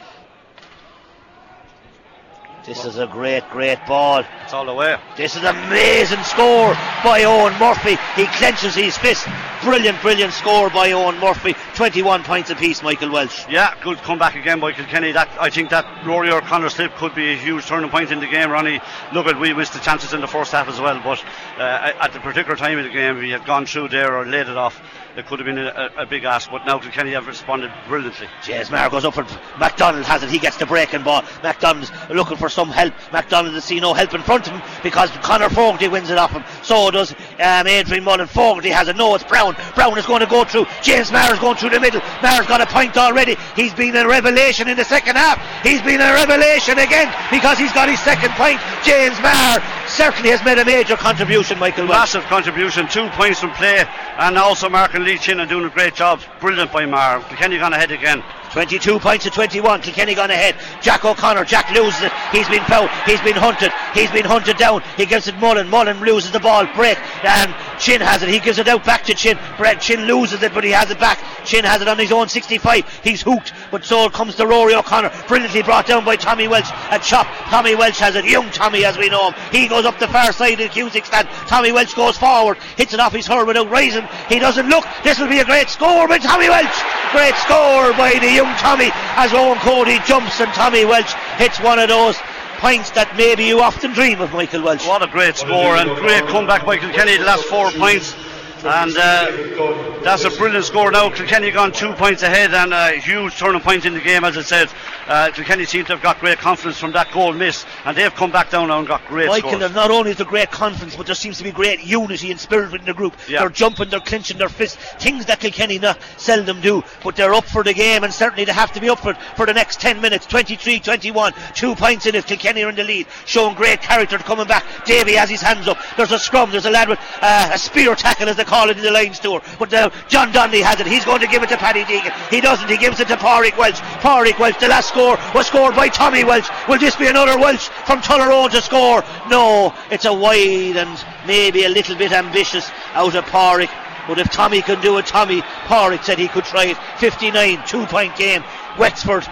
[2.67, 4.25] This is a great, great ball.
[4.43, 4.97] It's all the way.
[5.15, 7.95] This is an amazing score by Eoin Murphy.
[8.21, 9.25] He clenches his fist.
[9.63, 11.55] Brilliant, brilliant score by Eoin Murphy.
[11.75, 13.47] 21 points apiece, Michael Walsh.
[13.47, 15.13] Yeah, good comeback again by Kilkenny.
[15.13, 18.27] That I think that Rory O'Connor slip could be a huge turning point in the
[18.27, 18.81] game, Ronnie.
[19.13, 21.23] Look at we missed the chances in the first half as well, but
[21.57, 24.49] uh, at the particular time of the game, we had gone through there or laid
[24.49, 24.81] it off
[25.17, 28.27] it could have been a, a, big ask, but now Kilkenny have responded brilliantly.
[28.43, 29.25] James Maher goes up for
[29.59, 30.29] McDonald has it.
[30.29, 31.23] He gets the breaking ball.
[31.41, 32.93] McDonald's looking for some help.
[33.11, 36.31] McDonald has seen no help in front of him because Conor Fogarty wins it off
[36.31, 36.43] him.
[36.61, 38.27] So does um, Adrian Mullen.
[38.27, 38.95] Fogarty has it.
[38.95, 39.55] No, it's Browne.
[39.73, 40.67] Browne is going to go through.
[40.83, 42.01] James Maher is going through the middle.
[42.21, 43.35] Maher's got a point already.
[43.55, 45.41] He's been a revelation in the second half.
[45.65, 48.61] He's been a revelation again because he's got his second point.
[48.85, 49.63] James Maher
[49.97, 51.87] certainly has made a major contribution, Michael.
[51.87, 52.87] Massive contribution.
[52.87, 53.83] Two points from play
[54.19, 56.21] and also Mark and Lee Chin are doing a great job.
[56.39, 57.19] Brilliant by Maher.
[57.27, 58.23] Kilkenny gone ahead again.
[58.57, 59.81] 22 points to 21.
[59.83, 60.55] Kilkenny gone ahead.
[60.81, 61.45] Jack O'Connor.
[61.45, 62.11] Jack loses it.
[62.31, 62.89] He's been fouled.
[63.05, 63.71] He's been hunted.
[63.93, 64.81] He's been hunted down.
[64.97, 65.69] He gives it Mullen.
[65.69, 66.65] Mullen loses the ball.
[66.73, 66.97] Break.
[67.23, 68.29] And um, Chin has it.
[68.29, 69.37] He gives it out back to Chin.
[69.59, 71.19] Brett Chin loses it, but he has it back.
[71.45, 73.01] Chin has it on his own 65.
[73.03, 73.53] He's hooked.
[73.69, 75.11] But so comes to Rory O'Connor.
[75.27, 76.71] Brilliantly brought down by Tommy Walsh.
[76.89, 77.27] A chop.
[77.49, 78.25] Tommy Walsh has it.
[78.25, 79.39] Young Tommy, as we know him.
[79.51, 81.27] He goes up the far side of the Cusack stand.
[81.45, 82.57] Tommy Walsh goes forward.
[82.75, 84.07] Hits it off his hurl without raising.
[84.29, 84.85] He doesn't look.
[85.03, 86.81] This will be a great score by Tommy Walsh.
[87.11, 91.79] Great score by the young Tommy as Eoin Cody jumps and Tommy Walsh hits one
[91.79, 92.17] of those
[92.57, 94.87] points that maybe you often dream of, Michael Walsh.
[94.87, 98.15] What a great score and great comeback by Kilkenny, the last four points.
[98.63, 101.09] And uh, that's a brilliant score now.
[101.09, 104.41] Kilkenny gone two points ahead and a huge turning point in the game, as I
[104.41, 104.69] said.
[105.07, 108.31] Uh, Kilkenny seem to have got great confidence from that goal miss, and they've come
[108.31, 109.73] back down now and got great Michael, scores.
[109.73, 112.71] not only is there great confidence, but there seems to be great unity and spirit
[112.71, 113.15] within the group.
[113.27, 113.39] Yeah.
[113.39, 117.45] They're jumping, they're clinching their fists, things that Kilkenny not seldom do, but they're up
[117.45, 119.79] for the game, and certainly they have to be up for it for the next
[119.79, 120.25] 10 minutes.
[120.25, 122.25] 23 21, two points in it.
[122.25, 124.65] Kilkenny are in the lead, showing great character coming back.
[124.85, 125.77] Davy has his hands up.
[125.95, 128.77] There's a scrum, there's a lad with uh, a spear tackle, as they call it
[128.77, 129.41] in the Lions tour.
[129.57, 130.87] But uh, John Donnelly has it.
[130.87, 132.11] He's going to give it to Paddy Deegan.
[132.29, 132.67] He doesn't.
[132.67, 133.79] He gives it to Pádraig Walsh.
[134.01, 136.49] Pádraig Walsh, the last score was scored by Tommy Walsh.
[136.67, 139.05] Will this be another Walsh from Tullaroan to score?
[139.29, 140.89] No, it's a wide and
[141.27, 143.69] maybe a little bit ambitious out of Pádraig.
[144.07, 146.77] But if Tommy can do it, Tommy, Pádraig said he could try it.
[146.97, 148.41] 59, two point game.
[148.79, 149.25] Wexford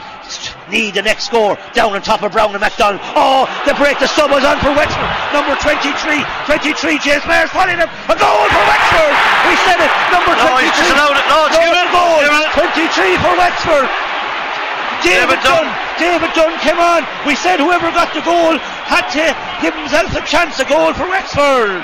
[0.69, 3.01] need the next score down on top of Browne and McDonald.
[3.17, 5.09] Oh, the break, the sub was on for Wexford.
[5.33, 7.89] Number 23, 23, James Maher's following him.
[8.09, 9.13] A goal for Wexford.
[9.49, 9.91] We said it.
[10.13, 10.45] Number 23.
[10.45, 11.25] No, he's it.
[11.29, 11.87] No, it's Goal, given.
[11.89, 12.17] goal.
[12.21, 13.09] Given.
[13.09, 13.85] 23 for Wexford.
[15.03, 15.65] David, David Dunn.
[15.65, 15.99] Dunn.
[15.99, 17.01] David Dunn came on.
[17.27, 19.25] We said whoever got the goal had to
[19.63, 20.59] give himself a chance.
[20.59, 21.83] A goal for Wexford.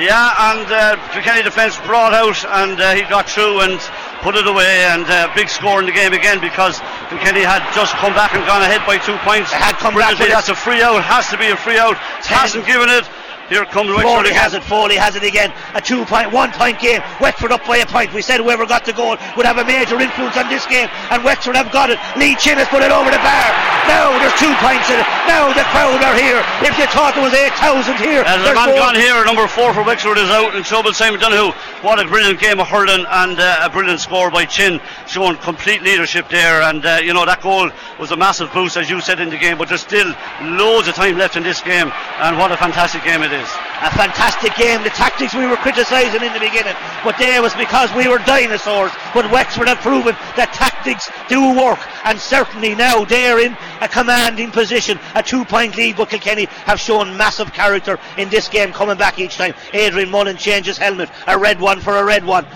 [0.00, 3.76] Yeah, and uh, Kilkenny defence brought out and uh, he got through and
[4.24, 6.80] put it away and uh, big score in the game again because
[7.12, 9.52] Kilkenny had just come back and gone ahead by two points.
[9.52, 10.32] They had come back it.
[10.32, 12.00] That's a free out, has to be a free out.
[12.24, 13.04] Hasn't given it.
[13.52, 14.64] Here comes Wexford Foley has it.
[14.64, 15.52] Foley has it again.
[15.76, 17.04] A two point, one point game.
[17.20, 18.08] Wexford up by a point.
[18.16, 21.20] We said whoever got the goal would have a major influence on this game, and
[21.20, 22.00] Wexford have got it.
[22.16, 23.48] Lee Chin has put it over the bar.
[23.92, 25.08] Now there's two points in it.
[25.28, 26.40] Now the crowd are here.
[26.64, 28.80] If you thought there was 8,000 here, As there's more.
[28.80, 30.96] gone here, number four for Wexford is out in trouble.
[30.96, 31.52] Simon Donohoe.
[31.84, 35.82] What a brilliant game of hurling and uh, a brilliant score by Chin, showing complete
[35.82, 36.62] leadership there.
[36.62, 37.68] And uh, you know that goal
[38.00, 39.58] was a massive boost, as you said in the game.
[39.58, 40.08] But there's still
[40.40, 41.92] loads of time left in this game,
[42.22, 43.41] and what a fantastic game it is.
[43.48, 44.82] A fantastic game.
[44.82, 46.74] The tactics we were criticising in the beginning,
[47.04, 48.92] but there was because we were dinosaurs.
[49.14, 54.50] But Wexford have proven that tactics do work, and certainly now they're in a commanding
[54.50, 55.96] position, a two-point lead.
[55.96, 59.54] But Kilkenny have shown massive character in this game, coming back each time.
[59.72, 62.46] Adrian Mullen changes helmet, a red one for a red one.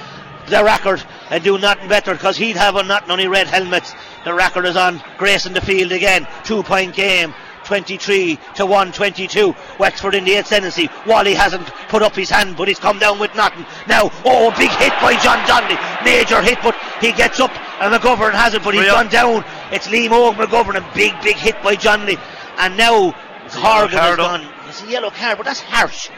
[0.49, 3.95] The record and do nothing better because he'd have on not red helmets.
[4.25, 6.27] The record is on Grace in the field again.
[6.45, 7.35] Two point game.
[7.67, 9.55] 23 to 122.
[9.79, 10.89] Wexford in the ascendancy.
[11.07, 13.67] Wally hasn't put up his hand, but he's come down with nothing.
[13.87, 15.77] Now, oh, big hit by John Donnelly.
[16.05, 19.45] Major hit, but he gets up and McGovern has it, but he's gone down.
[19.71, 22.19] It's Liam Óg McGovern, a big, big hit by John Donnelly.
[22.59, 23.11] And now
[23.51, 24.49] Horgan has gone.
[24.69, 26.09] It's a yellow card, but that's harsh.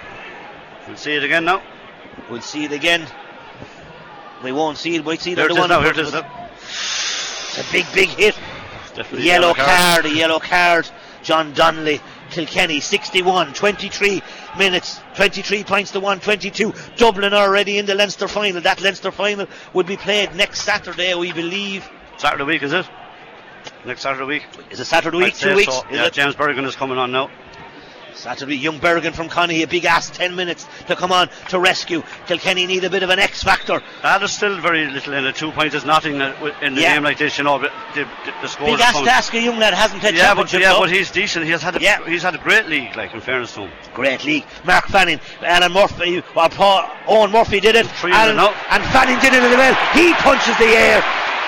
[0.86, 1.62] We'll see it again now.
[2.30, 3.06] We'll see it again.
[4.42, 5.04] We won't see it.
[5.04, 5.68] We'll see There the it is one.
[5.70, 5.80] now.
[5.80, 6.14] Here it is.
[6.14, 8.36] It's a big, big hit.
[8.94, 9.68] Definitely yellow yellow card.
[9.68, 10.90] card, a yellow card.
[11.28, 12.00] John Donnelly,
[12.30, 14.22] Kilkenny, 61, 23
[14.56, 16.72] minutes, 23 points to 1, 22.
[16.96, 18.62] Dublin already in the Leinster final.
[18.62, 21.86] That Leinster final would be played next Saturday, we believe.
[22.16, 22.86] Saturday week, is it?
[23.84, 24.46] Next Saturday week?
[24.70, 25.36] Is it Saturday week?
[25.36, 25.70] Two weeks?
[25.70, 25.86] so.
[25.90, 26.14] Is Yeah, it?
[26.14, 27.28] James Bergin is coming on now.
[28.18, 32.02] Saturday, young Bergin from Connie, a big ass, 10 minutes to come on to rescue.
[32.26, 33.80] Kilkenny need a bit of an X factor.
[34.02, 35.36] Ah, there's still very little in it.
[35.36, 36.94] Two points is nothing uh, in the Yeah.
[36.94, 37.58] game like this, you know.
[37.60, 40.34] But the, the, the score Big ass to ask a young lad hasn't played Yeah,
[40.34, 40.60] but championship.
[40.62, 40.80] yeah, though.
[40.80, 41.44] but he's decent.
[41.44, 42.04] He has had a Yeah.
[42.06, 43.70] he's had a great league, like in fairness to him.
[43.94, 44.44] Great league.
[44.64, 47.86] Mark Fanning, Alan Murphy, well, Paul, Eoin Murphy did it.
[48.04, 48.38] Alan,
[48.70, 49.74] and Fanning did it as well.
[49.94, 51.04] He punches the air.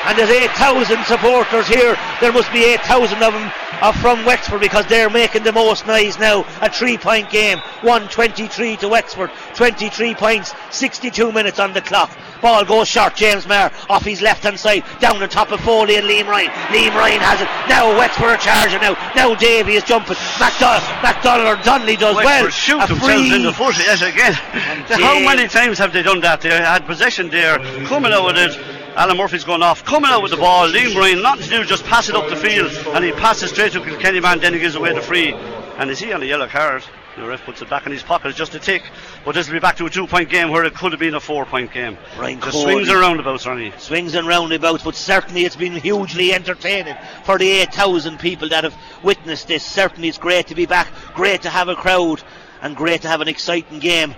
[0.07, 1.97] And there's 8,000 supporters here.
[2.21, 3.53] There must be 8,000 of them
[3.83, 6.45] are uh, from Wexford because they're making the most noise now.
[6.61, 7.59] A three point game.
[7.83, 9.31] 123 to Wexford.
[9.55, 10.53] 23 points.
[10.71, 12.11] 62 minutes on the clock.
[12.43, 13.15] Ball goes short.
[13.15, 14.85] James Maher off his left hand side.
[15.01, 16.51] Down the top of Foley and Liam Ryan.
[16.73, 17.49] Liam Ryan has it.
[17.69, 18.97] Now Wexford are charging now.
[19.15, 20.17] Now Davy is jumping.
[20.39, 22.51] McDonald, McDonald or Donnelly does Wexford well.
[22.51, 24.33] shoot A themselves free- in the foot yet again.
[25.01, 26.41] How many times have they done that?
[26.43, 28.80] They had possession there, coming out with it.
[28.97, 30.69] Alan Murphy's going off, coming out with the ball.
[30.69, 33.73] Liam Ryan, nothing to do, just pass it up the field, and he passes straight
[33.73, 34.41] to Kilkenny man.
[34.41, 36.83] Then he gives away the free, and is he on a yellow card?
[37.17, 38.83] The ref puts it back in his pocket just a tick.
[39.25, 41.21] But this will be back to a two-point game where it could have been a
[41.21, 41.99] four-point game.
[42.19, 42.63] Ryan the Cody.
[42.63, 43.73] swings and roundabouts, Ronnie.
[43.79, 48.77] swings and roundabouts, but certainly it's been hugely entertaining for the 8,000 people that have
[49.03, 49.65] witnessed this.
[49.65, 52.23] Certainly it's great to be back, great to have a crowd,
[52.63, 54.15] and great to have an exciting game.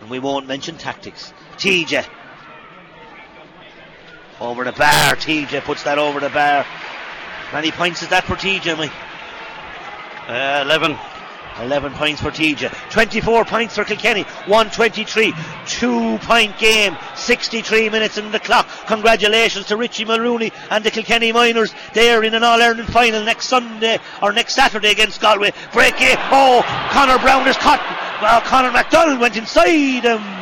[0.00, 1.32] And we won't mention tactics.
[1.56, 2.06] TJ.
[4.40, 6.66] Over the bar, TJ puts that over the bar.
[7.52, 8.92] Many points is that for TJ, Mike?
[10.28, 10.96] Uh, 11.
[11.60, 12.90] 11 points for TJ.
[12.90, 14.22] 24 points for Kilkenny.
[14.22, 15.34] 123.
[15.66, 16.96] Two point game.
[17.14, 18.66] 63 minutes in the clock.
[18.86, 21.74] Congratulations to Richie Mulrooney and the Kilkenny Miners.
[21.92, 25.52] They're in an All Ireland final next Sunday or next Saturday against Galway.
[25.72, 26.18] Break it.
[26.30, 27.80] Oh, Conor Browne is caught.
[28.22, 30.41] Well, Conor McDonald went inside him.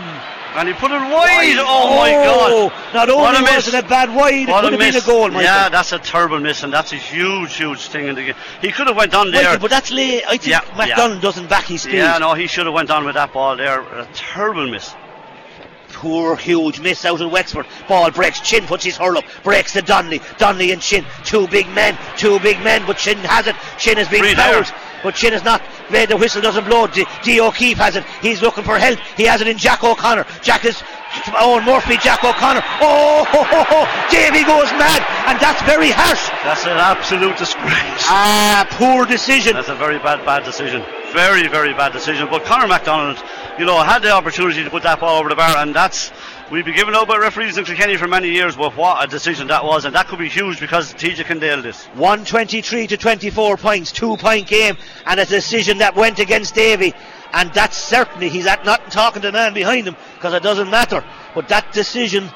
[0.57, 1.57] And he put it wide.
[1.61, 2.95] Oh, my oh, God.
[3.09, 3.67] Not What a only miss.
[3.67, 5.05] was it a bad wide, What it could have been miss.
[5.05, 5.43] a goal, Michael.
[5.43, 8.35] Yeah, that's a terrible miss, and that's a huge, huge thing in the game.
[8.61, 9.45] He could have went on there.
[9.45, 10.25] Michael, but that's late.
[10.27, 11.95] I think Yeah, McDonald doesn't back his speed.
[11.95, 13.81] Yeah, no, he should have went on with that ball there.
[13.81, 14.93] A terrible miss.
[15.93, 17.67] Poor huge miss out of Wexford.
[17.89, 18.41] Ball breaks.
[18.41, 19.25] Chin puts his hurl up.
[19.43, 20.21] Breaks to Donnelly.
[20.39, 21.05] Donnelly and Chin.
[21.25, 21.99] Two big men.
[22.17, 22.85] Two big men.
[22.87, 23.57] But Chin has it.
[23.77, 24.67] Chin has been Free fouled.
[24.67, 24.75] there.
[25.03, 25.63] But Chin is not.
[25.91, 26.87] Made the whistle doesn't blow.
[26.87, 27.41] D, D.
[27.41, 28.05] O'Keeffe has it.
[28.21, 28.99] He's looking for help.
[29.17, 30.27] He has it in Jack O'Connor.
[30.43, 30.83] Jack is.
[31.11, 32.63] Eoin Murphy, Jack O'Connor.
[32.81, 34.11] Oh, ho, ho, ho.
[34.13, 36.31] Davy goes mad, and that's very harsh.
[36.45, 38.07] That's an absolute disgrace.
[38.07, 39.55] Ah, poor decision.
[39.55, 40.85] That's a very bad, bad decision.
[41.13, 42.29] Very, very bad decision.
[42.31, 43.21] But Conor McDonald,
[43.59, 46.13] you know, had the opportunity to put that ball over the bar, and that's.
[46.51, 49.47] We've been given out by referees in Kilkenny for many years, but what a decision
[49.47, 51.87] that was, and that could be huge because TJ can nail this.
[51.95, 56.93] 123 to 24 points, two point game, and a decision that went against Davy.
[57.33, 60.69] And that's certainly, he's at not talking to the man behind him because it doesn't
[60.69, 61.05] matter.
[61.37, 62.29] But that decision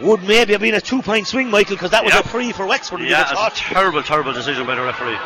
[0.00, 2.20] would maybe have been a two point swing, Michael, because that was Yeah.
[2.20, 3.00] a free for Wexford.
[3.00, 5.16] Yeah, it's a terrible, terrible decision by the referee.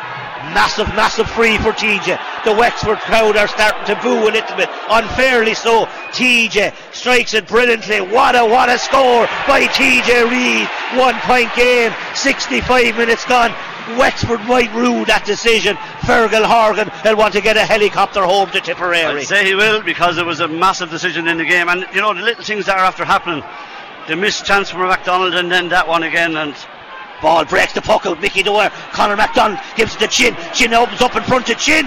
[0.53, 2.17] Massive, massive free for TJ.
[2.45, 5.87] The Wexford crowd are starting to boo a little bit, unfairly so.
[6.11, 8.01] TJ strikes it brilliantly.
[8.01, 10.67] What a what a score by TJ Reid.
[10.99, 13.53] One point game, 65 minutes gone.
[13.97, 15.77] Wexford might rue that decision.
[16.01, 18.99] Fergal Horgan will want to get a helicopter home to Tipperary.
[19.21, 22.01] I'd say he will because it was a massive decision in the game, and you
[22.01, 23.43] know the little things that are after happening.
[24.07, 26.55] The missed chance for McDonald, and then that one again, and
[27.21, 28.21] Ball breaks the puck out.
[28.21, 28.69] Mickey Dwyer.
[28.91, 30.35] Conor McDonald gives it to Chin.
[30.53, 31.85] Chin opens up in front of Chin.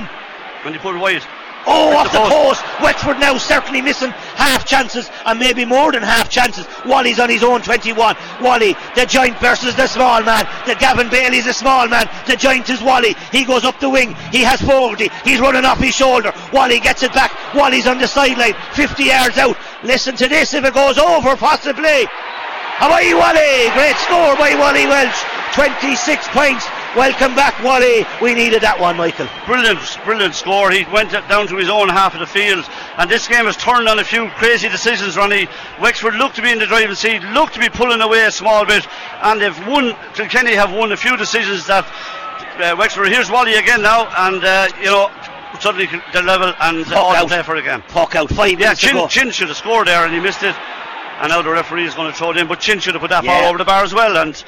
[0.63, 1.23] when he put it wide.
[1.67, 2.63] Oh, off the the post.
[2.63, 2.83] post.
[2.83, 6.67] Wexford now certainly missing half chances and maybe more than half chances.
[6.87, 8.17] Wally's on his own 21.
[8.41, 10.49] Wally, the giant versus the small man.
[10.67, 12.09] The Gavin Bailey's a small man.
[12.27, 13.15] The giant is Wally.
[13.31, 14.15] He goes up the wing.
[14.33, 15.11] He has Fogarty.
[15.25, 16.33] He's running off his shoulder.
[16.53, 17.33] Wally gets it back.
[17.55, 19.57] Wally's on the sideline, 50 yards out.
[19.83, 22.07] Listen to this if it goes over, possibly.
[22.81, 23.69] Away, Wally.
[23.77, 25.23] Great score by Wally Walsh.
[25.53, 26.65] 26 points.
[26.97, 28.05] Welcome back, Wally.
[28.21, 29.29] We needed that one, Michael.
[29.47, 30.73] Brilliant, brilliant score.
[30.73, 32.69] He went down to his own half of the field,
[32.99, 35.17] and this game has turned on a few crazy decisions.
[35.17, 35.47] Ronnie
[35.81, 38.67] Wexford looked to be in the driving seat, looked to be pulling away a small
[38.67, 38.89] bit,
[39.23, 39.95] and they've won.
[40.15, 41.87] Kilkenny have won a few decisions that
[42.59, 43.07] uh, Wexford.
[43.07, 45.13] Here's Wally again now, and uh, you know
[45.61, 47.29] suddenly the level and uh, all out.
[47.29, 47.83] play for again.
[47.87, 48.31] Puck out.
[48.31, 49.07] Five Yeah, minutes go.
[49.07, 50.57] Chin, Chin should have scored there, and he missed it.
[51.21, 53.11] And now the referee is going to throw it in, but Chin should have put
[53.11, 53.43] that Yeah.
[53.43, 54.17] ball over the bar as well.
[54.17, 54.43] And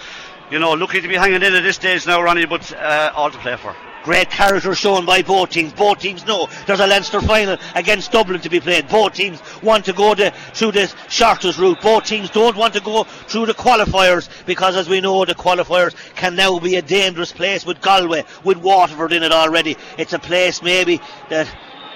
[0.53, 3.31] you know, lucky to be hanging in at this stage now, Ronnie, but uh, all
[3.31, 3.75] to play for.
[4.05, 5.73] Great character shown by both teams.
[5.73, 8.87] Both teams know there's a Leinster final against Dublin to be played.
[8.89, 11.81] Both teams want to go the, through the shortest route.
[11.81, 15.95] Both teams don't want to go through the qualifiers because, as we know, the qualifiers
[16.17, 19.79] can now be a dangerous place with Galway, with Waterford in it already.
[19.97, 21.01] It's a place maybe
[21.31, 21.49] that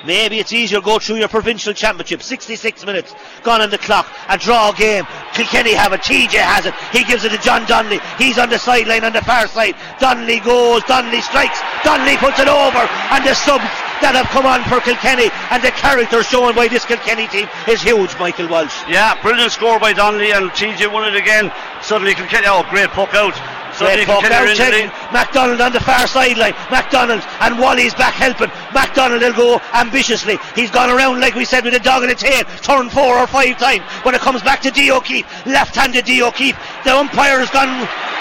[0.07, 2.23] Maybe it's easier to go through your provincial championship.
[2.23, 4.07] 66 minutes gone on the clock.
[4.28, 5.05] A draw game.
[5.35, 6.01] Kilkenny have it.
[6.01, 6.74] TJ has it.
[6.93, 8.01] He gives it to John Donnelly.
[8.16, 9.74] He's on the sideline on the far side.
[9.99, 10.83] Donnelly goes.
[10.85, 11.61] Donnelly strikes.
[11.83, 12.87] Donnelly puts it over.
[13.11, 13.66] And the subs
[14.01, 17.83] that have come on for Kilkenny and the character shown by this Kilkenny team is
[17.83, 18.77] huge, Michael Walsh.
[18.89, 21.51] Yeah, brilliant score by Donnelly and TJ won it again.
[21.83, 23.35] Suddenly Kilkenny, oh, great puck out.
[23.78, 24.48] Great puck out
[25.12, 26.55] McDonald on the far sideline.
[26.70, 28.51] McDonald and Wally's back helping.
[28.73, 30.39] McDonald will go ambitiously.
[30.55, 33.27] He's gone around like we said with a dog in a tail, turn four or
[33.27, 33.85] five times.
[34.05, 37.69] When it comes back to D O'Keeffe, left-handed D O'Keeffe, the umpire has gone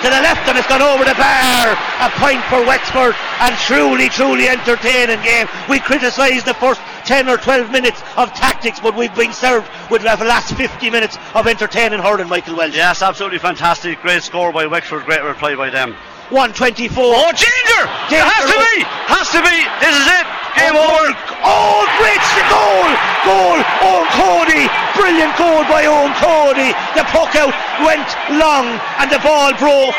[0.04, 1.74] to the left and it's gone over the bar.
[2.04, 5.48] A point for Wexford and truly, truly entertaining game.
[5.70, 10.02] We criticised the first 10 or 12 minutes of tactics, but we've been served with
[10.02, 12.76] the last 50 minutes of entertaining hurling, Michael Walsh.
[12.76, 14.02] Yes, absolutely fantastic.
[14.02, 15.96] Great score by Wexford, great reply by them.
[16.34, 16.90] 124.
[16.98, 17.82] Oh, danger!
[18.10, 18.18] danger!
[18.18, 18.76] It has to be!
[19.06, 19.58] Has to be!
[19.78, 20.26] This is it!
[20.58, 21.14] Game oh, over!
[21.46, 22.90] Oh, great goal!
[23.22, 23.62] Goal!
[23.86, 24.66] Eoin Cody!
[24.98, 26.74] Brilliant goal by Eoin Cody!
[26.98, 27.54] The puck out
[27.86, 28.10] went
[28.42, 28.66] long
[28.98, 29.94] and the ball broke.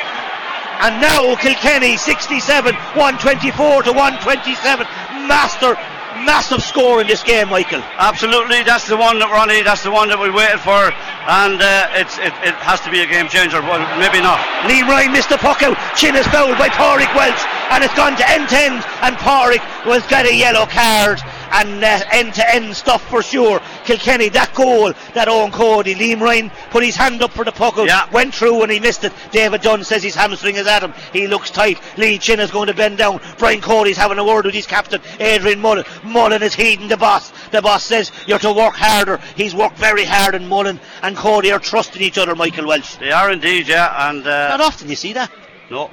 [0.82, 4.86] And now Kilkenny 67, 124 to 127.
[5.30, 5.78] Master
[6.24, 7.82] massive score in this game, Michael.
[7.98, 10.90] Absolutely, that's the one that Ronnie, that's the one that we waited for,
[11.28, 13.60] and uh, it's it, it, has to be a game changer.
[13.60, 14.40] Well, maybe not.
[14.64, 15.76] Ryan missed the puck out.
[15.96, 19.62] Chin is fouled by Pádraig Walsh, and it's gone to end to end, and Pádraig
[19.84, 21.20] was got a yellow card
[21.52, 23.60] and end to end stuff for sure.
[23.86, 27.76] Kilkenny, that goal that Eoin Cody, Liam Ryan put his hand up for the puck,
[27.78, 28.10] yeah.
[28.10, 29.12] went through and he missed it.
[29.30, 30.92] David Dunn says his hamstring is at him.
[31.12, 31.80] He looks tight.
[31.96, 33.20] Lee Chin is going to bend down.
[33.38, 35.84] Brian Cody's having a word with his captain, Adrian Mullen.
[36.04, 37.32] Mullen is heeding the boss.
[37.50, 39.18] The boss says you're to work harder.
[39.36, 42.96] He's worked very hard, and Mullen and Cody are trusting each other, Michael Walsh.
[42.96, 44.10] They are indeed, yeah.
[44.10, 45.30] And uh, not often you see that.
[45.70, 45.90] No,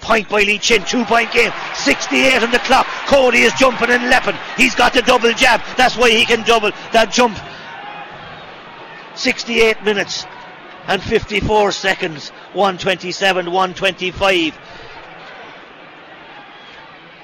[0.00, 2.86] Point by Lee Chin, two point game, 68 on the clock.
[3.06, 4.36] Cody is jumping and leaping.
[4.56, 5.60] He's got the double jab.
[5.76, 7.38] That's why he can double that jump.
[9.14, 10.24] 68 minutes
[10.86, 12.30] and 54 seconds.
[12.52, 14.58] 127, 125.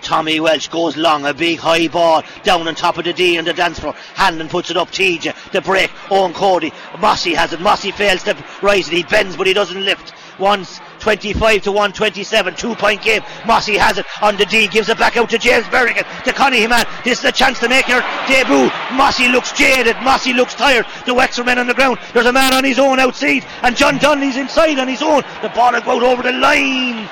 [0.05, 3.45] Tommy Walsh goes long, a big high ball down on top of the D on
[3.47, 3.95] the dance floor.
[4.15, 6.73] Hanlon puts it up, TJ, the break, Eoin Cody.
[7.01, 10.13] Mossy has it, Mossy fails to rise it, he bends but he doesn't lift.
[10.39, 13.21] Once 25 to 127, two point game.
[13.47, 16.67] Mossy has it on the D, gives it back out to James Bergin, to Connie
[16.67, 16.87] man.
[17.05, 18.71] This is a chance to make your debut.
[18.97, 20.87] Mossy looks jaded, Mossy looks tired.
[21.05, 21.99] The Wexford men on the ground.
[22.15, 25.23] There's a man on his own outside, and John Donnelly's inside on his own.
[25.43, 27.11] The ball will go out over the line.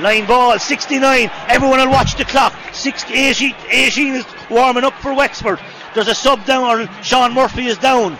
[0.00, 1.30] Line ball, 69.
[1.46, 2.54] Everyone will watch the clock.
[2.72, 5.60] 60, 18, 18 is warming up for Wexford.
[5.94, 8.16] There's a sub down, or Sean Murphy is down.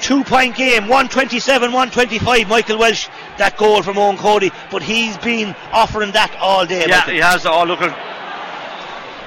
[0.00, 2.48] Two point game, 127, 125.
[2.48, 3.08] Michael Walsh,
[3.38, 6.84] that goal from Eoin Cody, but he's been offering that all day.
[6.86, 7.14] Yeah, Michael.
[7.14, 7.46] he has.
[7.46, 7.96] Oh, look at.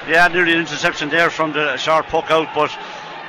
[0.10, 2.72] Yeah, nearly an interception there from the sharp puck out, but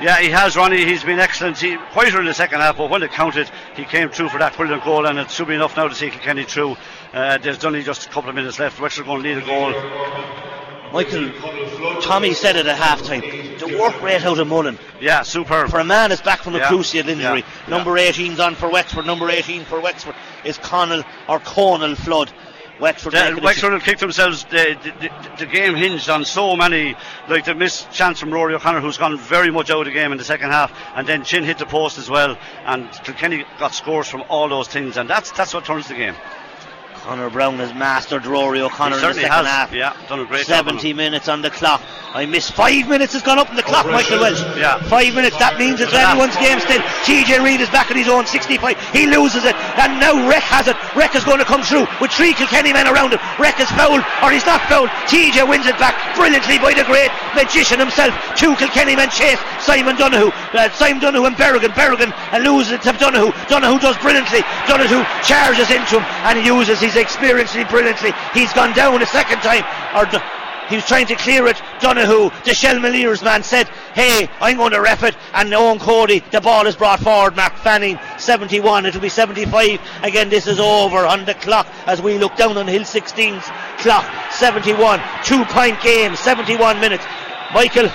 [0.00, 0.84] yeah, he has, Ronnie.
[0.86, 1.58] He's been excellent.
[1.58, 4.38] He quite quieter in the second half, but when it counted, he came through for
[4.38, 6.76] that brilliant goal, and it should be enough now to see Kilkenny through.
[7.12, 8.80] Uh, there's only just a couple of minutes left.
[8.80, 9.72] Wexford going to lead a goal.
[10.92, 11.30] Michael,
[12.02, 13.58] Tommy said it at halftime.
[13.58, 14.78] The work rate out of Mullen.
[15.00, 15.70] Yeah, superb.
[15.70, 16.68] For a man that's back from a Yeah.
[16.68, 17.40] cruciate injury.
[17.40, 17.44] Yeah.
[17.68, 19.06] Number 18's on for Wexford.
[19.06, 20.14] Number 18 for Wexford
[20.44, 22.32] is Connell or Conal Flood.
[22.80, 23.12] Wexford.
[23.12, 24.44] Yeah, Wexford have kicked themselves.
[24.44, 26.96] The, the, the, the game hinged on so many,
[27.28, 30.12] like the missed chance from Rory O'Connor, who's gone very much out of the game
[30.12, 33.74] in the second half, and then Chin hit the post as well, and Kilkenny got
[33.74, 36.14] scores from all those things, and that's that's what turns the game.
[37.04, 39.46] Conor Browne has mastered Rory O'Connor in the second has.
[39.46, 39.72] half.
[39.72, 41.80] Yeah, done a great job 70 minutes on the clock.
[42.12, 44.42] I missed five minutes has gone up on the clock, Michael Walsh.
[44.58, 44.82] Yeah.
[44.90, 46.10] Five minutes, that means it's Yeah.
[46.10, 46.82] anyone's game still.
[47.06, 48.74] TJ Reid is back at his own 65.
[48.92, 50.74] He loses it, and now Reck has it.
[50.98, 53.20] Reck is going to come through with three Kilkenny men around him.
[53.38, 54.90] Reck is fouled, or he's not fouled.
[55.06, 58.10] TJ wins it back brilliantly by the great magician himself.
[58.34, 60.34] Two Kilkenny men chase Simon Donohoe.
[60.52, 61.70] Uh, Simon Donohoe and Bergin.
[61.78, 63.30] Bergin uh, loses it to Donohoe.
[63.48, 64.42] Donohoe does brilliantly.
[64.66, 68.12] Donohoe charges into him and uses his experience brilliantly.
[68.34, 69.64] He's gone down a second time.
[69.94, 70.06] Or
[70.70, 71.60] he was trying to clear it.
[71.80, 75.16] Donohoe, the Shelmaliers man, said, Hey, I'm going to ref it.
[75.34, 77.34] And Eoin Cody, the ball is brought forward.
[77.34, 78.86] Mark Fanning, 71.
[78.86, 79.80] It'll be 75.
[80.04, 83.44] Again, this is over on the clock as we look down on Hill 16's
[83.82, 84.04] clock.
[84.30, 85.00] 71.
[85.24, 87.04] Two point game, 71 minutes.
[87.52, 87.90] Michael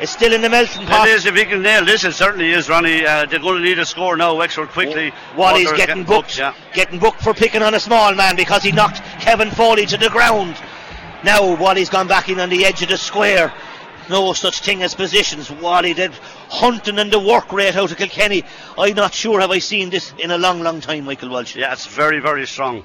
[0.00, 1.08] is still in the melting pot.
[1.08, 3.06] It is, if he can nail this, it certainly is, Ronnie.
[3.06, 5.12] Uh, they're going to need a score now, Wexford, quickly.
[5.36, 6.54] Wally's Walter's getting booked, Yeah.
[6.72, 10.10] getting booked for picking on a small man because he knocked Kevin Foley to the
[10.10, 10.56] ground.
[11.22, 13.52] Now Wally's gone back in on the edge of the square.
[14.10, 15.50] No such thing as positions.
[15.50, 16.12] Wally did
[16.50, 18.44] hunting and the work rate out of Kilkenny.
[18.76, 21.56] I'm not sure have I seen this in a long, long time, Michael Walsh.
[21.56, 22.84] Yeah, it's very, very strong.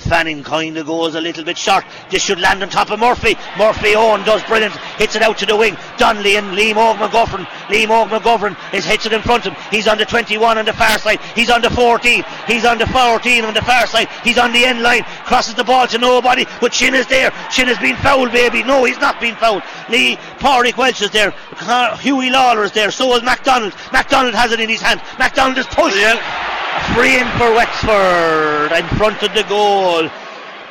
[0.00, 1.84] Fanning kind of goes a little bit short.
[2.10, 3.36] This should land on top of Murphy.
[3.58, 4.74] Murphy Eoin does brilliant.
[4.98, 5.76] Hits it out to the wing.
[5.98, 7.44] Donnelly and Liam Óg McGovern.
[7.68, 9.62] Liam McGovern is hits it in front of him.
[9.70, 11.20] He's on the 21 on the far side.
[11.34, 12.24] He's on the 14.
[12.46, 14.08] He's on the 14 on the far side.
[14.24, 15.02] He's on the end line.
[15.24, 16.46] Crosses the ball to nobody.
[16.60, 17.30] But Chin is there.
[17.50, 18.62] Chin has been fouled, baby.
[18.62, 19.62] No, he's not been fouled.
[19.88, 21.30] Lee Pádraig Walsh is there.
[21.30, 22.90] Hughie Lawlor is there.
[22.90, 23.74] So is McDonald.
[23.92, 25.00] McDonald has it in his hand.
[25.18, 26.00] McDonald is pushing.
[26.00, 26.69] Yeah.
[26.94, 30.08] Free in for Wexford in front of the goal.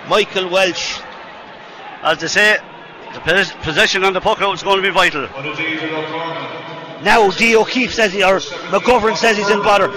[0.07, 0.99] Michael Walsh.
[2.01, 2.57] As they say,
[3.13, 5.23] the pos- possession on the puck out is going to be vital.
[7.03, 8.39] Now Dee O'Keeffe says he, or
[8.71, 9.87] McGovern says he's in bother.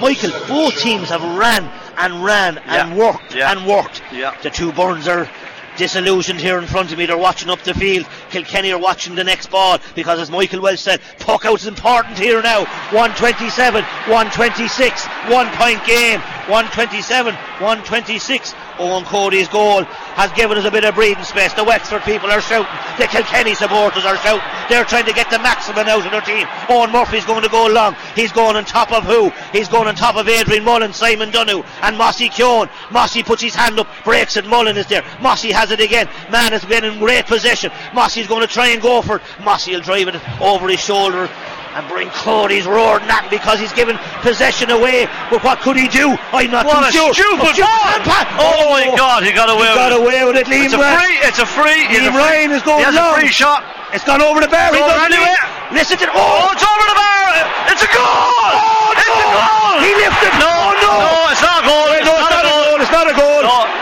[0.00, 1.64] Michael, both teams have ran
[1.98, 2.94] and ran and Yeah.
[2.96, 3.52] worked Yeah.
[3.52, 4.02] and worked.
[4.12, 4.34] Yeah.
[4.42, 5.28] The two Burns are
[5.76, 7.06] disillusioned here in front of me.
[7.06, 8.06] They're watching up the field.
[8.30, 12.18] Kilkenny are watching the next ball because, as Michael Walsh said, puck out is important
[12.18, 12.64] here now.
[12.90, 16.20] 127, 126, one point game.
[16.48, 18.54] 127, 126.
[18.78, 19.84] Eoin Cody's goal
[20.14, 21.52] has given us a bit of breathing space.
[21.54, 22.70] The Wexford people are shouting.
[22.98, 24.44] The Kilkenny supporters are shouting.
[24.68, 26.46] They're trying to get the maximum out of their team.
[26.68, 27.96] Eoin Murphy's going to go long.
[28.14, 29.30] He's going on top of who?
[29.52, 32.70] He's going on top of Adrian Mullen, Simon Dunnu, and Mossy Keoghan.
[32.90, 34.46] Mossy puts his hand up, breaks it.
[34.46, 35.04] Mullen is there.
[35.20, 36.08] Mossy has it again.
[36.30, 37.70] Man has been in great possession.
[37.94, 39.22] Mossy's going to try and go for it.
[39.42, 41.28] Mossy will drive it over his shoulder.
[41.72, 45.08] And bring Cody's roaring that because he's given possession away.
[45.32, 46.12] But what could he do?
[46.36, 47.16] I'm not What too a sure.
[47.16, 48.12] stupid ball!
[48.36, 50.00] Oh my oh, God, he got away He with got it.
[50.04, 50.46] away with it.
[50.52, 51.16] Liam It's a free.
[51.24, 51.80] It's a free.
[51.96, 53.16] Liam free- Ryan is going he has long.
[53.16, 53.64] a free shot.
[53.96, 54.68] It's gone over the bar.
[54.68, 55.32] He It's over doesn't anyway.
[55.72, 57.28] Listen to Oh, oh, it's over the bar.
[57.72, 58.04] It's a goal.
[58.04, 59.16] oh, it's no.
[59.16, 59.74] a goal.
[59.80, 60.32] He lifted.
[60.44, 60.92] No, oh, no.
[61.08, 61.88] no, it's not a goal.
[61.96, 62.76] It's no, not it's not a goal.
[62.84, 63.31] It's not a goal.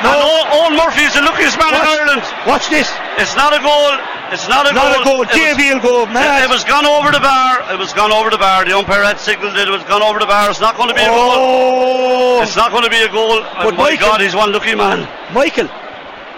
[0.02, 0.12] No,
[0.50, 2.22] Eoin- is the luckiest man in Ireland.
[2.46, 2.88] Watch this.
[3.18, 3.92] It's not a goal.
[4.32, 5.02] It's not a Not goal.
[5.02, 5.22] a goal.
[5.22, 7.62] It was- JV will go It, it was gone over the bar.
[7.72, 8.64] It was gone over the bar.
[8.64, 9.68] The umpire had signalled it.
[9.68, 10.48] It was gone over the bar.
[10.50, 11.32] It's not going to be a goal.
[11.34, 13.40] oh, It's not going to be a goal.
[13.42, 15.06] But Oh my Michael- God, he's one lucky man.
[15.32, 15.68] Michael.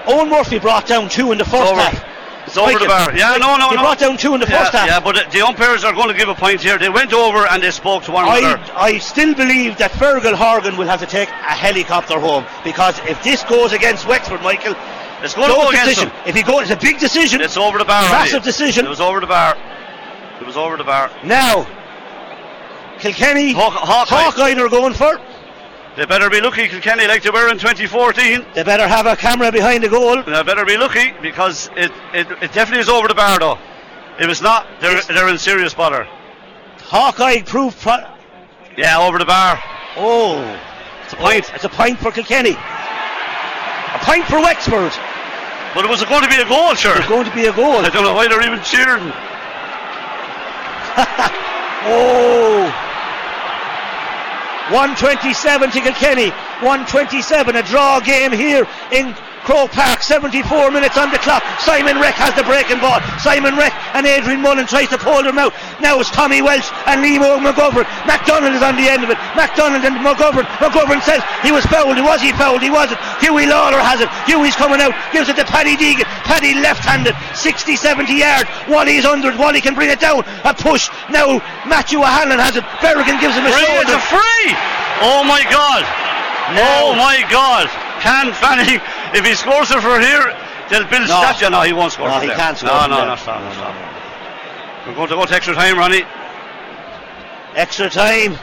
[0.06, 1.80] Eoin Murphy brought down two in the first over.
[1.80, 2.04] half.
[2.52, 3.16] It's over the bar.
[3.16, 3.80] Yeah, no, no, he no.
[3.82, 4.86] brought down two in the yeah, first half.
[4.86, 6.76] Yeah, but the, the umpires are going to give a point here.
[6.76, 8.60] They went over and they spoke to one another.
[8.74, 12.98] I, I still believe that Fergal Horgan will have to take a helicopter home because
[13.08, 14.74] if this goes against Wexford, Michael,
[15.24, 16.08] It's going to go against decision.
[16.10, 16.18] them.
[16.26, 17.40] If he goes, it's a big decision.
[17.40, 18.02] It's over the bar.
[18.10, 18.84] Massive decision.
[18.84, 19.56] It was over the bar.
[20.38, 21.10] It was over the bar.
[21.24, 21.64] Now,
[22.98, 24.14] Kilkenny, Hawk- Hawkeye.
[24.14, 25.18] Hawkeye are going for.
[25.92, 25.96] It.
[25.96, 28.46] They better be lucky, Kilkenny, like they were in 2014.
[28.54, 30.22] They better have a camera behind the goal.
[30.22, 33.58] They better be lucky because it, it, it definitely is over the bar, though.
[34.18, 36.06] If it's not, they're, It's- they're in serious bother.
[36.84, 37.80] Hawkeye proof.
[37.82, 38.04] Pro-
[38.76, 39.58] Yeah, over the bar.
[39.96, 40.40] oh,
[41.04, 41.50] It's a point.
[41.54, 42.52] it's a point for Kilkenny.
[42.52, 44.92] A point for Wexford.
[45.74, 46.92] But it was going to be a goal, sure.
[46.94, 47.76] There's going to be a goal.
[47.84, 49.12] I don't know why they're even cheering.
[51.84, 52.70] Oh.
[54.72, 56.30] 127 to Kilkenny.
[56.64, 60.02] 127, a draw game here in Croke Park.
[60.02, 61.42] 74 minutes on the clock.
[61.58, 62.98] Simon Reck has the breaking ball.
[63.18, 65.52] Simon Reck and Adrian Mullen tries to pull them out.
[65.80, 67.86] Now it's Tommy Walsh and Liam McGovern.
[68.06, 69.18] McDonald is on the end of it.
[69.34, 70.46] McDonald and McGovern.
[70.62, 71.98] McGovern says he was fouled.
[71.98, 72.62] Was he fouled?
[72.62, 73.00] He wasn't.
[73.18, 74.08] Hughie Lawlor has it.
[74.30, 74.94] Hughie's coming out.
[75.12, 76.06] Gives it to Paddy Deegan.
[76.24, 77.14] Paddy left-handed.
[77.34, 78.48] 60, 70 yards.
[78.68, 79.38] Wally's under it.
[79.38, 80.22] Wally can bring it down.
[80.44, 80.88] A push.
[81.10, 82.64] Now Matthew O'Hanlon has it.
[82.78, 84.48] Bergin gives him a Free, it's a free!
[85.02, 85.82] Oh my god!
[86.54, 87.68] Now- Oh my god!
[88.02, 88.80] Can Fanning,
[89.14, 90.34] if he scores it for here,
[90.70, 91.20] they'll build No.
[91.22, 91.50] statue.
[91.50, 92.36] No, he won't score No, from he there.
[92.36, 93.06] can't score No, from no, there.
[93.06, 93.74] no, stop, stop.
[94.86, 96.02] We're going to go to extra time, Ronnie.
[97.54, 98.34] Extra time.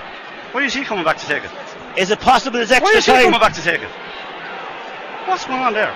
[0.52, 1.52] Why is he coming back to take it?
[1.98, 2.94] Is it possible it's extra time?
[2.94, 3.24] Why is he time?
[3.26, 3.90] coming back to take it?
[5.28, 5.96] What's going on there?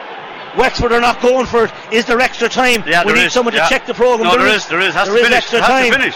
[0.57, 1.71] Wexford are not going for it.
[1.91, 2.83] Is there extra time?
[2.85, 3.33] Yeah, we there need is.
[3.33, 3.63] someone Yeah.
[3.63, 4.29] to check the program.
[4.29, 4.93] No, there is, there is.
[4.93, 5.37] Has there to is finish.
[5.43, 5.91] extra it has time.
[5.91, 6.15] to finish.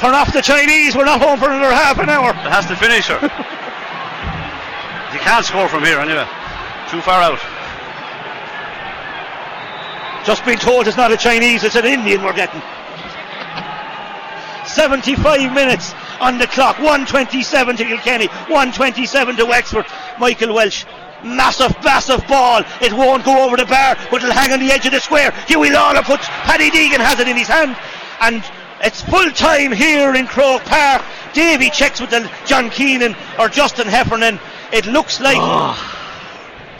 [0.00, 0.96] Turn off the Chinese.
[0.96, 2.30] We're not home for another half an hour.
[2.30, 3.18] It has to finish, sir.
[5.12, 6.26] he can't score from here anyway.
[6.90, 7.38] Too far out.
[10.24, 12.60] Just been told it's not a Chinese, it's an Indian we're getting.
[14.66, 16.78] 75 minutes on the clock.
[16.78, 19.86] 127 to Kilkenny, 127 to Wexford.
[20.18, 20.84] Michael Walsh.
[21.22, 22.62] Massive, massive ball.
[22.80, 25.32] It won't go over the bar, but it'll hang on the edge of the square.
[25.46, 27.76] Hughie Lawlor puts, Paddy Deegan has it in his hand.
[28.20, 28.42] And
[28.82, 31.02] it's full time here in Croke Park.
[31.34, 34.40] Davy checks with the John Keenan or Justin Heffernan.
[34.72, 35.99] It looks like ah.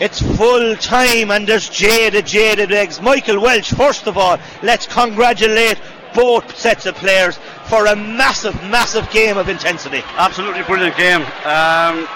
[0.01, 3.03] It's full time and there's jaded, jaded eggs.
[3.03, 5.79] Michael Walsh, first of all, let's congratulate
[6.15, 10.03] both sets of players for a massive, massive game of intensity.
[10.17, 11.21] Absolutely brilliant game.
[11.45, 12.09] Um,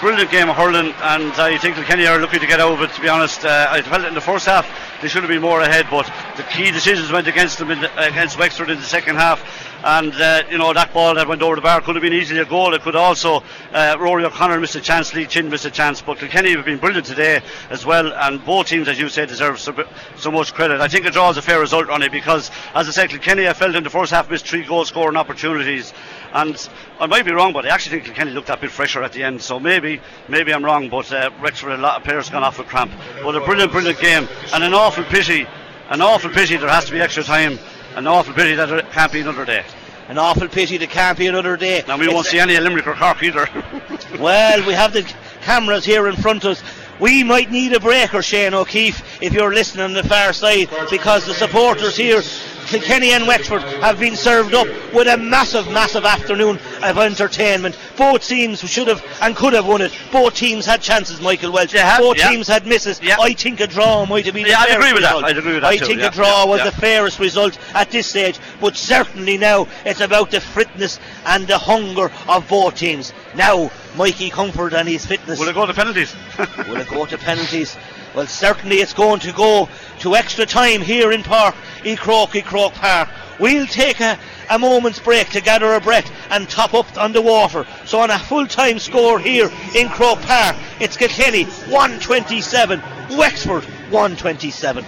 [0.00, 2.92] brilliant game of hurling, and I think Kilkenny are lucky to get over it.
[2.92, 4.68] To be honest, uh, I felt it in the first half
[5.00, 6.04] they should have been more ahead, but
[6.36, 9.42] the key decisions went against them the, against Wexford in the second half
[9.82, 12.40] and uh, you know that ball that went over the bar could have been easily
[12.40, 12.74] a goal.
[12.74, 13.42] It could also
[13.72, 16.78] uh, Rory O'Connor missed a chance, Lee Chin missed a chance, but Kilkenny have been
[16.78, 17.40] brilliant today
[17.70, 19.74] as well, and both teams, as you said, deserve so,
[20.16, 20.80] so much credit.
[20.80, 23.48] I think a draw is a fair result on it because, as I said, Kilkenny
[23.48, 25.92] I felt in the first half missed three goal scoring opportunities,
[26.32, 29.12] and I might be wrong, but I actually think Kilkenny looked a bit fresher at
[29.12, 29.40] the end.
[29.40, 32.66] So maybe, maybe I'm wrong, but uh, Wexford a lot of players gone off with
[32.66, 32.92] cramp.
[33.22, 35.46] But a brilliant, brilliant game, and an awful pity,
[35.88, 37.58] an awful pity there has to be extra time
[37.96, 39.64] an awful pity that it can't be another day.
[40.08, 41.84] An awful pity there can't be another day.
[41.86, 43.48] Now we it's won't see any Limerick or Cork either.
[44.18, 45.02] well, we have the
[45.42, 46.62] cameras here in front of us.
[46.98, 51.26] We might need a breaker, Shane O'Keefe, if you're listening on the far side, because
[51.26, 52.22] the supporters here
[52.70, 57.76] Kilkenny and Wexford have been served up with a massive, massive afternoon of entertainment.
[57.96, 59.92] Both teams should have and could have won it.
[60.12, 61.72] Both teams had chances, Michael Walsh.
[61.72, 62.30] Have, Both yeah.
[62.30, 63.02] teams had misses.
[63.02, 63.16] Yeah.
[63.20, 65.22] I think a draw might have been yeah, the I'd agree with result.
[65.22, 65.30] that.
[65.30, 65.86] I'd agree with that I too.
[65.86, 66.08] think yeah.
[66.08, 70.40] a draw was the fairest result at this stage, but certainly now it's about the
[70.40, 73.12] fitness and the hunger of both teams.
[73.34, 75.38] Now, Mikey Comerford and his fitness.
[75.38, 76.14] Will it go to penalties?
[76.68, 77.76] Will it go to penalties?
[78.14, 79.68] Well, certainly it's going to go
[80.00, 81.54] to extra time here in Park,
[81.84, 83.08] in Croke, Croke Park.
[83.38, 84.18] We'll take a,
[84.50, 87.66] a moment's break to gather our breath and top up on the water.
[87.86, 92.82] So on a full time score here in Croke Park, it's Kilkenny 127,
[93.16, 94.84] Wexford 127.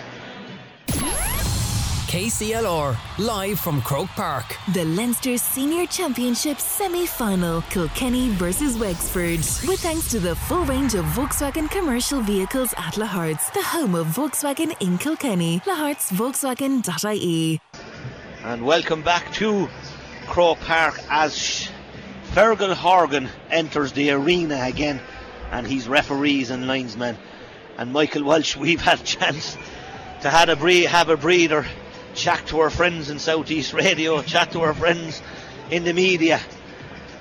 [2.13, 4.45] KCLR, live from Croke Park.
[4.75, 9.39] The Leinster Senior Championship semi final, Kilkenny versus Wexford.
[9.67, 14.09] With thanks to the full range of Volkswagen commercial vehicles at Lahart's, the home of
[14.09, 15.61] Volkswagen in Kilkenny.
[15.61, 17.61] lahartsvolkswagen.ie.
[18.45, 19.71] And welcome back to
[20.27, 21.71] Croke Park as
[22.33, 25.01] Fergal Horgan enters the arena again,
[25.51, 27.17] and he's referees and linesmen.
[27.79, 29.57] And Michael Walsh, we've had a chance
[30.21, 31.65] to have a, bre- have a breather,
[32.15, 35.23] chat to our friends in Southeast Radio, chat to our friends
[35.71, 36.41] in the media.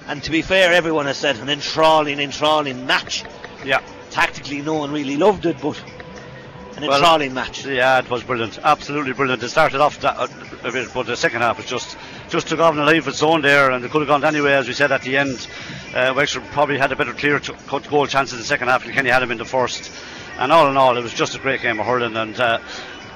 [0.08, 3.24] And to be fair, everyone has said an enthralling, enthralling match.
[3.64, 3.82] Yeah.
[4.10, 5.82] Tactically, no one really loved it, but
[6.76, 7.66] an Well, enthralling match.
[7.66, 9.44] Yeah, it was brilliant, absolutely brilliant.
[9.44, 10.28] It started off that, uh,
[10.64, 11.98] a bit, but the second half was just
[12.30, 14.24] just took off in a life of its own there, and it could have gone
[14.24, 15.48] anyway, as we said at the end.
[15.94, 18.94] Uh, Wexford probably had a better clear cut goal chances in the second half, and
[18.94, 19.92] Kenny had him in the first.
[20.40, 22.60] And all in all, it was just a great game of hurling, and uh,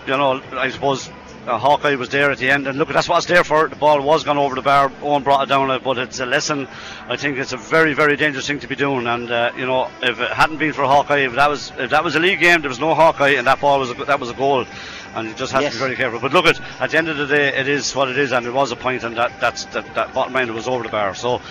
[0.06, 1.10] you know, I suppose.
[1.48, 3.68] Uh, Hawkeye was there at the end, and look, that's what it's there for.
[3.68, 4.90] The ball was gone over the bar.
[4.90, 6.68] Eoin brought it down, uh, but it's a lesson.
[7.08, 9.06] I think it's a very, very dangerous thing to be doing.
[9.06, 12.04] And uh, you know, if it hadn't been for Hawkeye, if that was if that
[12.04, 14.32] was a league game, there was no Hawkeye, and that ball was a, that was
[14.32, 14.66] a goal.
[15.14, 15.74] And you just have Yes.
[15.74, 16.20] to be very careful.
[16.20, 18.46] But look, at at the end of the day, it is what it is, and
[18.48, 21.14] it was a point, and that that's that, that bottom line was over the bar.
[21.14, 21.42] So,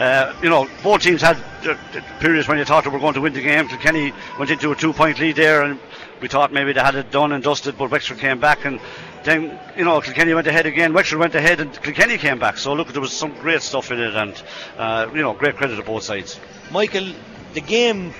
[0.00, 1.36] uh, you know, both teams had
[1.68, 1.76] uh,
[2.20, 3.68] periods when you thought they were going to win the game.
[3.68, 5.78] Kilkenny went into a two-point lead there, and
[6.22, 8.80] we thought maybe they had it done and dusted, but Wexford came back and.
[9.24, 10.92] Then you know Kilkenny went ahead again.
[10.92, 12.58] Wexford went ahead, and Kilkenny came back.
[12.58, 14.42] So look, there was some great stuff in it, and
[14.76, 16.40] uh, you know, great credit to both sides.
[16.70, 17.12] Michael,
[17.54, 18.12] the game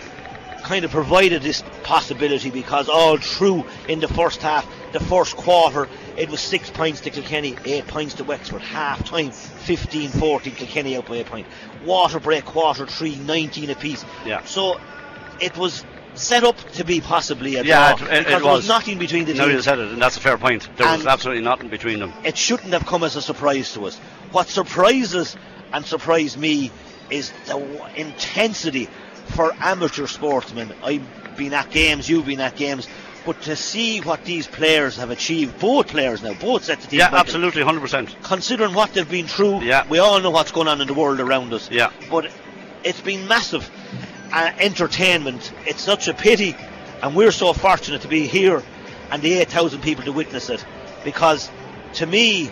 [0.62, 5.88] kind of provided this possibility because all through in the first half, the first quarter,
[6.16, 8.62] it was six points to Kilkenny, eight points to Wexford.
[8.62, 11.46] Half time, 15 14, Kilkenny out by a point.
[11.84, 14.04] Water break, quarter three, 19 apiece.
[14.24, 14.44] Yeah.
[14.44, 14.80] So
[15.40, 15.84] it was
[16.14, 18.68] set up to be possibly a Yeah, draw it- it- because it there was was.
[18.68, 20.68] nothing between the No, you said it, and that's a fair point.
[20.76, 22.12] There was absolutely nothing between them.
[22.24, 23.96] It shouldn't have come as a surprise to us.
[24.30, 25.36] What surprises
[25.72, 26.70] and surprised me
[27.10, 28.88] is the w- intensity
[29.34, 30.72] for amateur sportsmen.
[30.84, 32.86] I've been at games, you've been at games,
[33.24, 36.98] but to see what these players have achieved, both players now, both sets of teams,
[36.98, 38.14] Yeah, Michael, absolutely, hundred percent.
[38.22, 39.84] considering what they've been through, Yeah.
[39.88, 41.68] we all know what's going on in the world around us.
[41.70, 41.88] Yeah.
[42.10, 42.26] But
[42.84, 43.70] it's been massive
[44.32, 45.52] uh, entertainment.
[45.66, 46.56] It's such a pity,
[47.02, 48.62] and we're so fortunate to be here
[49.10, 50.64] and the 8,000 people to witness it.
[51.04, 51.50] Because
[51.94, 52.50] to me,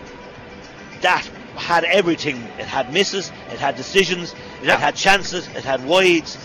[1.01, 1.25] that
[1.57, 2.37] had everything.
[2.59, 4.75] It had misses, it had decisions, Yeah.
[4.75, 6.37] it had chances, it had wides.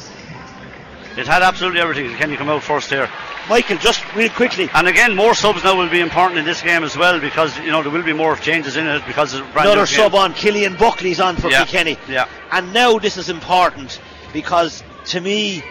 [1.18, 2.14] It had absolutely everything.
[2.18, 3.10] Can you come out first here?
[3.48, 6.84] Michael, just real quickly, And again, more subs now will be important in this game
[6.84, 9.70] as well because you know there will be more changes in it because it's brand
[9.70, 10.34] another sub on.
[10.34, 11.98] Killian Buckley's on for Yeah, Kilkenny.
[12.10, 12.28] yeah.
[12.52, 14.02] And now this is important
[14.34, 15.64] because to me,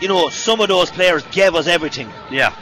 [0.00, 2.08] you know, some of those players gave us everything.
[2.30, 2.54] Yeah.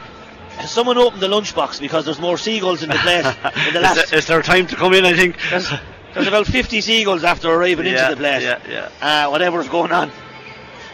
[0.66, 3.24] Someone opened the lunchbox because there's more seagulls in the place.
[3.66, 4.11] in the Is, last.
[4.11, 5.05] there- is there time to come in?
[5.05, 5.36] I think.
[5.51, 5.70] There's,
[6.15, 8.43] there's about 50 seagulls after arriving Yeah, into the place.
[8.43, 8.59] yeah,
[9.01, 9.24] yeah.
[9.27, 10.11] Uh, whatever's going on.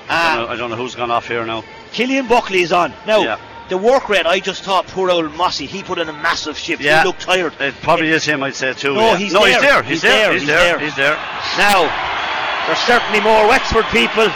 [0.09, 1.65] I, don't Uh, know, I don't know who's gone off here now.
[1.93, 2.93] Killian Buckley is on.
[3.07, 3.39] Now, Yeah.
[3.71, 6.83] the work rate, I just thought poor old Mossy, he put in a massive shift.
[6.83, 7.01] Yeah.
[7.01, 7.55] He looked tired.
[7.59, 8.95] It probably is him, I'd say too.
[8.95, 9.17] No, yeah.
[9.17, 9.63] he's no, he's there.
[9.63, 9.83] there.
[9.83, 10.13] He's He's, there.
[10.29, 10.33] there.
[10.33, 10.77] He's He's there.
[10.77, 10.79] there.
[10.87, 11.17] He's there.
[11.57, 14.29] Now, there's certainly more Wexford people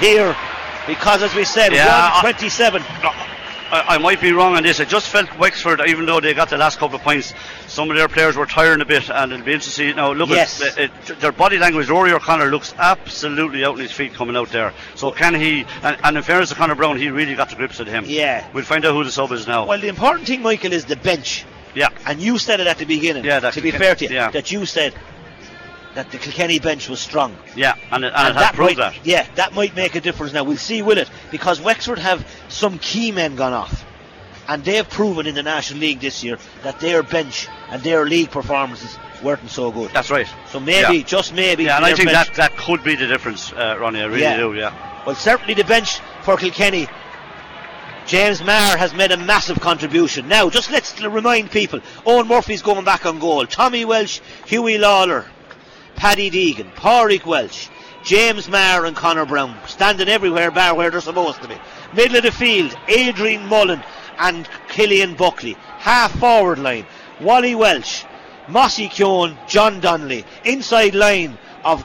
[0.00, 0.36] here
[0.86, 2.82] because, as we said, Yeah, I- 127.
[3.68, 4.78] I, I might be wrong on this.
[4.78, 7.34] I just felt Wexford, even though they got the last couple of points,
[7.66, 9.96] some of their players were tiring a bit, and it'll be interesting.
[9.96, 10.62] Now, look Yes.
[10.62, 11.88] at it, their body language.
[11.88, 14.72] Rory O'Connor looks absolutely out on his feet coming out there.
[14.94, 15.64] So can he?
[15.82, 18.04] And, and in fairness to Conor Browne, he really got the grips with him.
[18.06, 18.46] Yeah.
[18.52, 19.66] We'll find out who the sub is now.
[19.66, 21.44] Well, the important thing, Michael, is the bench.
[21.74, 21.88] yeah.
[22.06, 23.24] And you said it at the beginning.
[23.24, 24.30] Yeah, that to be fair to you, yeah.
[24.30, 24.94] that you said
[25.96, 27.36] that the Kilkenny bench was strong.
[27.56, 29.04] Yeah, and it, and it has proved might, that.
[29.06, 30.44] Yeah, that might make a difference now.
[30.44, 31.10] We'll see, will it?
[31.30, 33.84] Because Wexford have some key men gone off.
[34.48, 38.30] And they've proven in the National League this year that their bench and their league
[38.30, 39.90] performances weren't so good.
[39.92, 40.28] That's right.
[40.52, 41.02] So maybe, Yeah.
[41.04, 41.64] just maybe.
[41.64, 44.00] Yeah, and I think bench- that, that could be the difference, uh, Ronnie.
[44.02, 44.36] I really Yeah.
[44.36, 44.54] do.
[44.54, 45.02] Yeah.
[45.04, 46.86] Well, certainly the bench for Kilkenny.
[48.06, 50.28] James Maher has made a massive contribution.
[50.28, 53.44] Now, just let's remind people Eoin Murphy's going back on goal.
[53.46, 55.24] Tommy Walsh, Hughie Lawlor,
[55.96, 57.68] Paddy Deegan, Pádraig Walsh,
[58.04, 61.56] James Maher, and Conor Browne standing everywhere bar where they're supposed to be.
[61.94, 63.82] Middle of the field, Adrian Mullen
[64.18, 65.56] and Killian Buckley.
[65.78, 66.86] Half forward line,
[67.20, 68.04] Wally Walsh,
[68.48, 70.24] Mossy Keoghan, John Donnelly.
[70.44, 71.84] Inside line of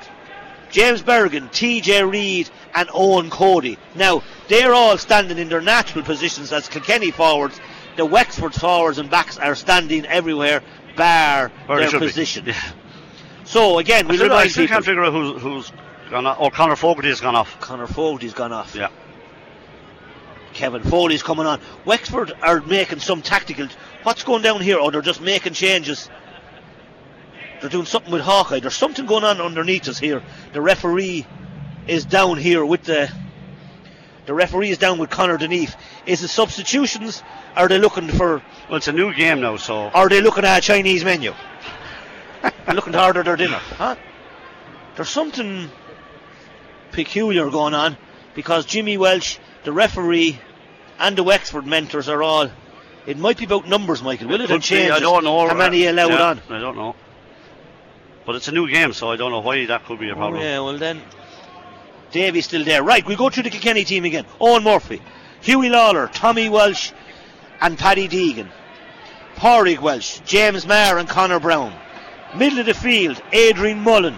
[0.69, 3.77] James Bergin, TJ Reid, and Eoin Cody.
[3.95, 7.59] Now, they're all standing in their natural positions as Kilkenny forwards.
[7.97, 10.61] The Wexford forwards and backs are standing everywhere,
[10.95, 12.45] bar they their position.
[12.51, 12.71] Yeah.
[13.51, 15.71] So, again, we I still, I still can't figure out who's, who's
[16.09, 16.37] gone off.
[16.39, 17.59] Oh, Conor Fogarty has gone off.
[17.59, 18.73] Conor Fogarty's gone off.
[18.73, 18.87] Yeah.
[20.53, 21.59] Kevin Foley's coming on.
[21.83, 23.67] Wexford are making some tactical.
[24.03, 24.77] What's going down here?
[24.79, 26.09] Oh, they're just making changes.
[27.59, 28.61] They're doing something with Hawkeye.
[28.61, 30.23] There's something going on underneath us here.
[30.53, 31.27] The referee
[31.87, 33.11] is down here with the.
[34.27, 35.75] The referee is down with Connor Deneve.
[36.05, 37.21] Is it substitutions?
[37.57, 38.41] Are they looking for?
[38.69, 39.89] Well, it's a new game now, so.
[39.89, 41.33] Are they looking at a Chinese menu?
[42.73, 43.57] Looking to order their dinner?
[43.57, 43.95] Huh?
[44.95, 45.69] There's something
[46.91, 47.97] peculiar going on
[48.35, 50.39] because Jimmy Welsh, the referee,
[50.99, 52.49] and the Wexford mentors are all.
[53.05, 54.27] It might be about numbers, Michael.
[54.27, 54.49] Will it?
[54.49, 55.47] Be, change I don't know.
[55.47, 56.41] how many uh, allowed yeah, on.
[56.49, 56.95] I don't know.
[58.25, 60.15] But it's a new game, so I don't know why that could be a Oh,
[60.15, 60.41] problem.
[60.41, 61.01] yeah, well then,
[62.11, 62.83] Davy's still there.
[62.83, 64.25] Right, we go through the Kilkenny team again.
[64.39, 65.01] Eoin Murphy,
[65.41, 66.91] Hughie Lawlor, Tommy Walsh,
[67.59, 68.49] and Paddy Deegan.
[69.35, 71.73] Pádraig Walsh, James Maher, and Conor Browne.
[72.35, 74.17] Middle of the field, Adrian Mullen,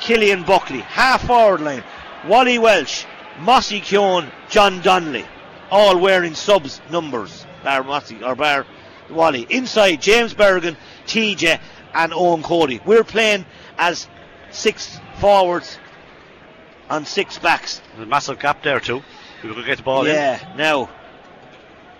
[0.00, 0.80] Killian Buckley.
[0.80, 1.84] Half forward line,
[2.26, 3.04] Wally Walsh,
[3.40, 5.24] Mossy Keoghan, John Donnelly.
[5.70, 7.46] All wearing subs numbers.
[7.62, 8.66] Bar Mossy, or Bar
[9.10, 9.46] Wally.
[9.50, 10.76] Inside, James Bergin,
[11.06, 11.60] TJ,
[11.94, 12.80] and Eoin Cody.
[12.84, 13.46] We're playing
[13.78, 14.08] as
[14.50, 15.78] six forwards
[16.90, 17.80] on six backs.
[17.94, 19.02] There's a massive gap there, too.
[19.42, 20.14] We could get the ball in.
[20.14, 20.88] yeah, now.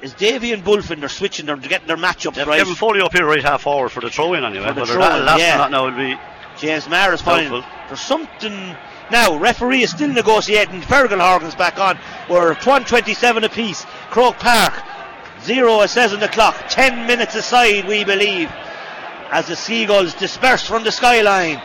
[0.05, 2.59] Is Davy and Bulfin, they're switching, they're getting their matchups They've right.
[2.59, 4.67] Kevin Foley up here right half forward for the throw in anyway.
[4.67, 5.67] For the throw-in, last yeah.
[5.69, 6.15] now will be.
[6.59, 7.51] James Maher is fine.
[7.51, 7.71] Doubtful.
[7.89, 8.77] There's something.
[9.11, 10.83] Now, referee is still negotiating.
[10.83, 11.99] Fergal Horgan's back on.
[12.29, 13.87] We're 127 apiece.
[14.11, 14.75] Croke Park,
[15.41, 16.55] zero, it says on the clock.
[16.69, 18.51] Ten minutes aside, we believe,
[19.31, 21.63] as the Seagulls disperse from the skyline.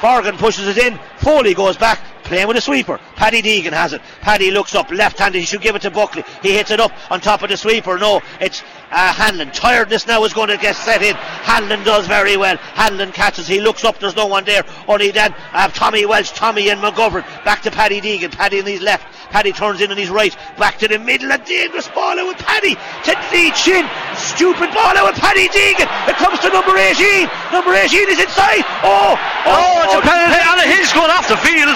[0.00, 0.98] Forgan pushes it in.
[1.18, 2.98] Foley goes back, playing with a sweeper.
[3.18, 4.00] Paddy Deegan has it.
[4.20, 5.36] Paddy looks up, left-handed.
[5.40, 6.22] He should give it to Buckley.
[6.40, 7.98] He hits it up on top of the sweeper.
[7.98, 8.62] No, it's
[8.92, 9.50] uh, Hanlon.
[9.50, 11.16] Tiredness now is going to get set in.
[11.16, 12.56] Hanlon does very well.
[12.56, 13.48] Hanlon catches.
[13.48, 13.98] He looks up.
[13.98, 14.62] There's no one there.
[14.86, 17.22] Only then uh, Tommy Walsh, Tommy and McGovern.
[17.44, 18.30] Back to Paddy Deegan.
[18.30, 19.04] Paddy on his left.
[19.30, 20.34] Paddy turns in on his right.
[20.56, 21.32] Back to the middle.
[21.32, 23.12] A dangerous ball out with Paddy to
[23.58, 23.84] Chin.
[24.16, 25.90] Stupid ball out with Paddy Deegan.
[26.08, 27.28] It comes to number 18.
[27.50, 28.62] Number 18 is inside.
[28.86, 31.74] Oh, Oh, it's a penalty, and he's going off the field.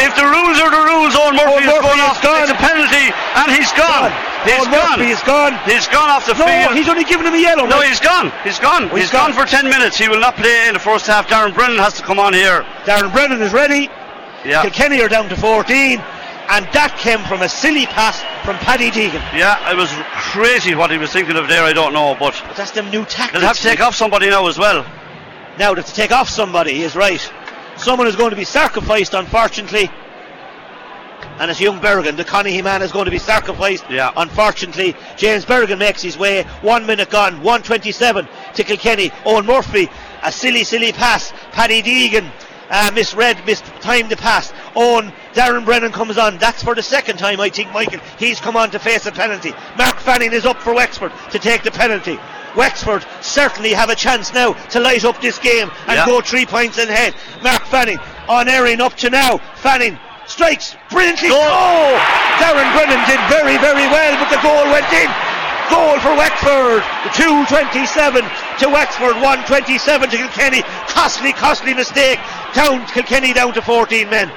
[0.00, 2.22] If the rules are the rules, Eoin Murphy, Eoin is Murphy going is off.
[2.22, 2.42] gone.
[2.42, 3.06] It's a penalty,
[3.36, 4.10] and he's gone.
[4.42, 4.98] He's gone.
[4.98, 5.52] He's gone.
[5.68, 6.74] He's gone off the No, field.
[6.74, 7.66] he's only given him a yellow.
[7.66, 8.32] no, he's gone.
[8.42, 8.84] He's gone.
[8.90, 9.30] Oh, he's he's gone.
[9.32, 9.46] gone.
[9.46, 9.96] for 10 minutes.
[9.98, 11.28] He will not play in the first half.
[11.28, 12.62] Darren Brennan has to come on here.
[12.84, 13.88] Darren Brennan is ready.
[14.44, 14.62] Yeah.
[14.62, 16.00] Kilkenny are down to 14.
[16.50, 19.22] And that came from a silly pass from Paddy Deegan.
[19.32, 19.88] Yeah, it was
[20.34, 21.62] crazy what he was thinking of there.
[21.62, 23.38] I don't know, but But that's them new tactics.
[23.38, 24.82] they'll have to take off somebody now as well.
[25.58, 27.22] Now they have to take off somebody he is right.
[27.82, 29.90] Someone is going to be sacrificed, unfortunately.
[31.40, 33.84] And it's young Bergin, the Connie man, is going to be sacrificed.
[33.90, 34.12] Yeah.
[34.16, 36.44] Unfortunately, James Bergin makes his way.
[36.60, 39.10] One minute gone, 127 to Kilkenny.
[39.24, 39.90] Eoin Murphy,
[40.22, 41.32] a silly, silly pass.
[41.50, 42.30] Paddy Deegan
[42.70, 44.52] uh, misread, mistimed the pass.
[44.76, 46.38] Eoin, Darren Brennan comes on.
[46.38, 48.00] That's for the second time, I think, Michael.
[48.16, 49.52] He's come on to face a penalty.
[49.76, 52.18] Mark Fanning is up for Wexford to take the penalty.
[52.56, 56.06] Wexford certainly have a chance now to light up this game and Yeah.
[56.06, 57.14] go three points ahead.
[57.42, 57.98] Mark Fanning
[58.28, 59.38] on airing up to now.
[59.56, 61.30] Fanning strikes brilliantly.
[61.32, 61.98] Oh!
[62.38, 65.10] Darren Brennan did very, very well, but the goal went in.
[65.70, 66.82] Goal for Wexford.
[67.14, 68.24] 227
[68.58, 70.62] to Wexford, 127 to Kilkenny.
[70.88, 72.18] Costly, costly mistake.
[72.54, 74.30] Down Kilkenny down to 14 men.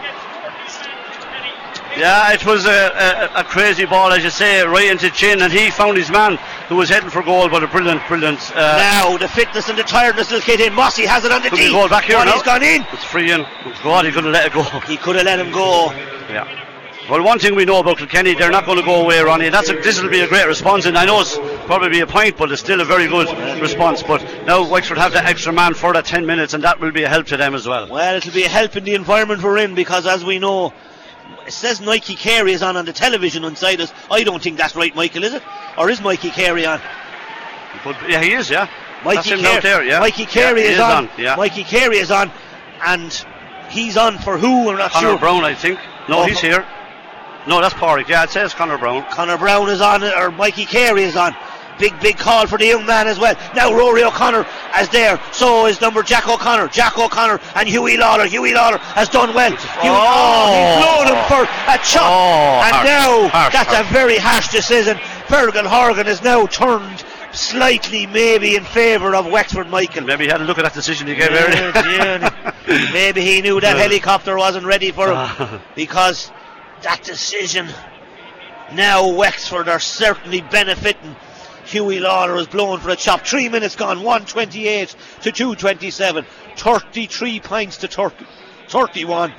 [1.98, 5.52] Yeah, it was a, a, a, crazy ball, as you say, right into Chin, and
[5.52, 7.48] he found his man who was heading for goal.
[7.48, 8.40] But a brilliant, brilliant.
[8.56, 10.74] Uh, now the fitness and the tiredness will get in.
[10.74, 11.72] Mossy has it on the Could tee.
[11.72, 12.34] goal back here now.
[12.34, 12.86] he's gone in.
[12.92, 13.46] it's free in.
[13.84, 14.64] God, he couldn't let it go.
[14.82, 15.92] He could have let him go.
[16.30, 16.66] Yeah.
[17.10, 19.50] Well, one thing we know about Kilkenny, they're not going to go away, Ronnie.
[19.50, 22.08] That's a, this will be a great response, and I know it's probably be a
[22.08, 23.28] point, but it's still a very good
[23.62, 24.02] response.
[24.02, 27.04] But now Wexford have the extra man for that 10 minutes, and that will be
[27.04, 27.88] a help to them as well.
[27.88, 30.74] Well, it'll be a help in the environment we're in because, as we know,
[31.46, 33.94] it says Mikey Carey is on on the television inside us.
[34.10, 35.44] I don't think that's right, Michael, is it?
[35.78, 36.80] Or is Mikey Carey on?
[37.84, 38.68] But yeah, he is, yeah.
[39.04, 40.00] Mikey That's out there, yeah.
[40.00, 40.92] Mikey Carey Yeah, is, is on.
[41.06, 41.36] on, yeah.
[41.36, 42.32] Mikey Carey is on,
[42.86, 43.26] and
[43.70, 44.66] he's on for who?
[44.66, 45.20] We're not Connor sure.
[45.20, 45.80] Brown, I think.
[46.10, 46.66] No, Oh, he's here.
[47.48, 48.08] No, that's Pádraig.
[48.08, 49.06] Yeah, it says Conor Browne.
[49.12, 51.36] Conor Browne is on, or Mikey Carey is on.
[51.78, 53.36] Big, big call for the young man as well.
[53.56, 54.46] Now Rory O'Connor
[54.80, 55.20] is there.
[55.34, 56.70] So is number Jack O'Connor.
[56.70, 58.28] Jack O'Connor and Huey Lawlor.
[58.28, 59.52] Huey Lawlor has done well.
[59.52, 62.04] Huey, oh, he's blown him for a chop.
[62.10, 63.90] Oh, and harsh, now harsh, that's harsh.
[63.90, 64.98] a very harsh decision.
[65.28, 67.04] Fergal Horgan is now turned
[67.34, 70.04] slightly maybe in favour of Wexford Michael.
[70.06, 72.32] Maybe he had a look at that decision he gave Yeah,
[72.68, 72.92] earlier.
[72.94, 73.84] Maybe he knew that Yeah.
[73.84, 75.62] helicopter wasn't ready for him ah.
[75.76, 76.32] because
[76.84, 77.68] that decision.
[78.74, 81.16] Now Wexford are certainly benefiting.
[81.66, 83.26] Huey Lawlor is blown for a chop.
[83.26, 83.98] Three minutes gone.
[83.98, 86.26] 128 to 227.
[86.58, 88.26] 33 points to 30,
[88.70, 89.34] 31.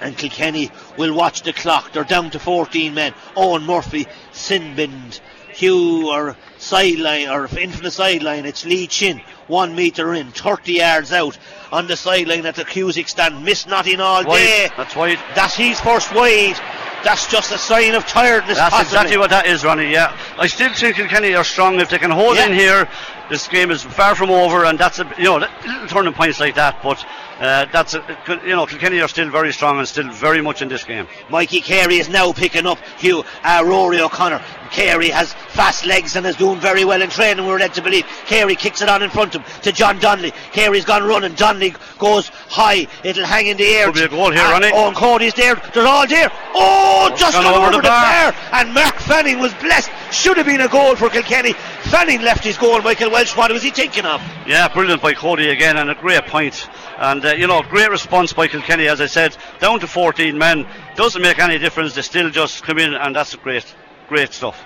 [0.00, 1.92] And Kilkenny will watch the clock.
[1.92, 3.14] They're down to 14 men.
[3.34, 5.20] Eoin Murphy, Sinbind,
[5.54, 8.44] Hugh or sideline or in from the sideline.
[8.44, 11.38] It's Lee Chin, one metre in, 30 yards out
[11.72, 13.42] on the sideline at the Cusack stand.
[13.42, 14.36] Miss nothing all Wide.
[14.36, 14.68] day.
[14.76, 15.18] That's wide.
[15.34, 16.60] That's his first wide.
[17.06, 18.58] That's just a sign of tiredness.
[18.58, 18.88] That's possibly.
[18.96, 19.92] exactly what that is, Ronnie.
[19.92, 22.46] Yeah, I still think Kilkenny are strong if they can hold Yeah.
[22.46, 22.88] in here.
[23.30, 26.56] This game is far from over, and that's a you know little turning points like
[26.56, 26.82] that.
[26.82, 27.04] But
[27.40, 30.68] uh, that's a, you know Kilkenny are still very strong and still very much in
[30.68, 31.06] this game.
[31.30, 34.42] Mikey Carey is now picking up Hugh uh, Rory O'Connor.
[34.70, 37.46] Carey has fast legs and is doing very well in training.
[37.46, 38.04] We're led to believe.
[38.26, 40.32] Carey kicks it on in front of him to John Donnelly.
[40.52, 41.34] Carey's gone running.
[41.34, 42.86] Donnelly goes high.
[43.04, 43.86] It'll hang in the air.
[43.86, 44.72] Could be a goal here, And Ronnie.
[44.72, 45.54] Eoin Cody's there.
[45.72, 46.30] They're all there.
[46.54, 48.32] Oh, just gone gone over over, the the bar.
[48.32, 48.34] bar.
[48.54, 49.90] And Mark Fanning was blessed.
[50.10, 51.54] Should have been a goal for Kilkenny.
[51.90, 52.82] Fanning left his goal.
[52.82, 53.36] Michael Walsh.
[53.36, 54.20] What was he thinking of?
[54.46, 56.68] Yeah, brilliant by Cody again, and a great point.
[56.98, 60.66] And uh, you know, great response by Kilkenny, as I said, down to 14 men.
[60.96, 61.94] Doesn't make any difference.
[61.94, 63.72] They still just come in, and that's great,
[64.08, 64.62] great stuff.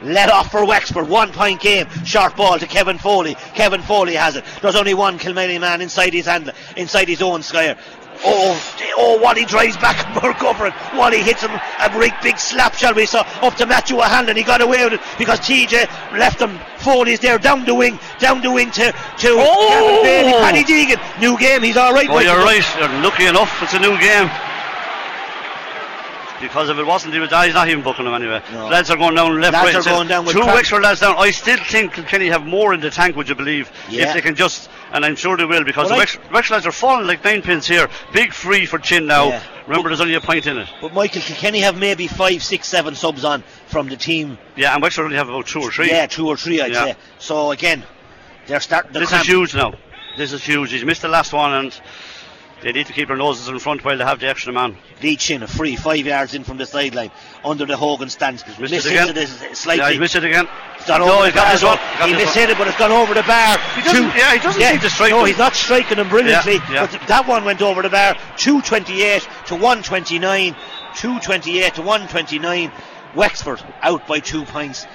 [0.00, 1.88] Let off for Wexford, one point game.
[2.04, 3.34] Short ball to Kevin Foley.
[3.54, 4.44] Kevin Foley has it.
[4.62, 7.76] There's only one Kilkenny man inside his hand, inside his own square.
[8.24, 10.72] Oh, oh, Wally drives back McGovern.
[10.96, 14.36] Wally hits him a big, big slap, shall we say, up to Matthew O'Hanlon.
[14.36, 15.88] He got away with it because TJ
[16.18, 16.58] left him.
[16.78, 19.68] Foley's there down the wing, down the wing to, to Oh!
[19.68, 20.32] Gavin Bailey.
[20.34, 20.40] Oh!
[20.40, 21.20] Paddy Deegan.
[21.20, 22.08] New game, he's alright.
[22.08, 22.64] Oh, you're right.
[22.78, 23.62] You're lucky enough.
[23.62, 24.30] It's a new game.
[26.40, 28.40] Because if it wasn't, he would, he's not even booking them anyway.
[28.52, 28.68] No.
[28.68, 29.86] Lads are going down left, Lads right.
[29.86, 30.54] are going down with Two crack.
[30.54, 31.16] Wexford lads down.
[31.18, 33.70] I still think Kilkenny have more in the tank, would you believe?
[33.88, 34.08] Yeah.
[34.08, 36.72] If they can just, and I'm sure they will, because Well, the Wexford, lads are
[36.72, 37.88] falling like nine pins here.
[38.12, 39.28] Big free for Chin now.
[39.28, 39.42] Yeah.
[39.66, 40.68] Remember, there's only a point in it.
[40.80, 44.38] But Michael Kilkenny have maybe five, six, seven subs on from the team.
[44.56, 45.88] Yeah, and Wexford only have about two or three.
[45.90, 46.84] Yeah, two or three, I'd Yeah.
[46.84, 46.96] say.
[47.18, 47.82] So again,
[48.46, 49.22] they're starting This cramp.
[49.24, 49.74] is huge now.
[50.16, 50.70] This is huge.
[50.72, 51.80] He's missed the last one, and
[52.62, 54.76] they need to keep their noses in front while they have the extra man.
[55.02, 57.10] Lee Chin a free, five yards in from the sideline,
[57.44, 58.44] under the Hogan stands.
[58.46, 59.16] Missed Missed it again.
[59.16, 59.82] it slightly.
[59.84, 60.48] Yeah, he's missed it again.
[60.76, 61.76] It's gone no, over he's got this one.
[61.76, 61.98] though.
[61.98, 62.50] Got He missed one.
[62.50, 63.58] it, but it's gone over the bar.
[63.76, 65.26] He doesn't- yeah, he doesn't seem to strike No, them.
[65.28, 66.54] he's not striking them brilliantly.
[66.54, 66.86] Yeah, yeah.
[66.90, 68.14] But that one went over the bar.
[68.38, 70.54] 228 to 129.
[70.96, 72.72] 228 to 129.
[73.14, 74.86] Wexford out by two points.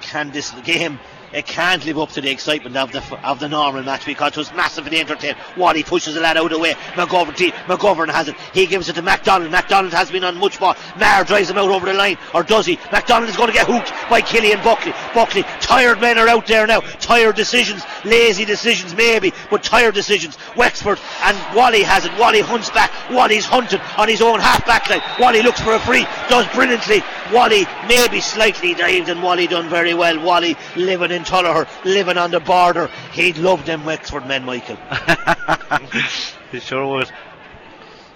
[0.00, 0.98] Can this game?
[1.32, 4.38] It can't live up to the excitement of the of the normal match because it
[4.38, 5.36] was massively entertaining.
[5.58, 6.72] Wally pushes the lad out of the way.
[6.94, 7.34] McGovern,
[7.66, 8.36] McGovern has it.
[8.54, 9.50] He gives it to MacDonald.
[9.50, 10.74] MacDonald has been on much ball.
[10.98, 12.78] Maher drives him out over the line, or does he?
[12.92, 14.94] MacDonald is going to get hooked by Killian Buckley.
[15.14, 16.80] Buckley, tired men are out there now.
[16.80, 20.38] Tired decisions, lazy decisions maybe, but tired decisions.
[20.56, 22.18] Wexford and Wally has it.
[22.18, 22.90] Wally hunts back.
[23.10, 25.02] Wally's hunted on his own half back line.
[25.20, 27.02] Wally looks for a free, does brilliantly.
[27.32, 30.18] Wally maybe slightly dived, and Wally done very well.
[30.24, 32.90] Wally living in Tullogher, living on the border.
[33.12, 34.76] He'd love them Wexford men, Michael.
[36.52, 37.10] he sure would.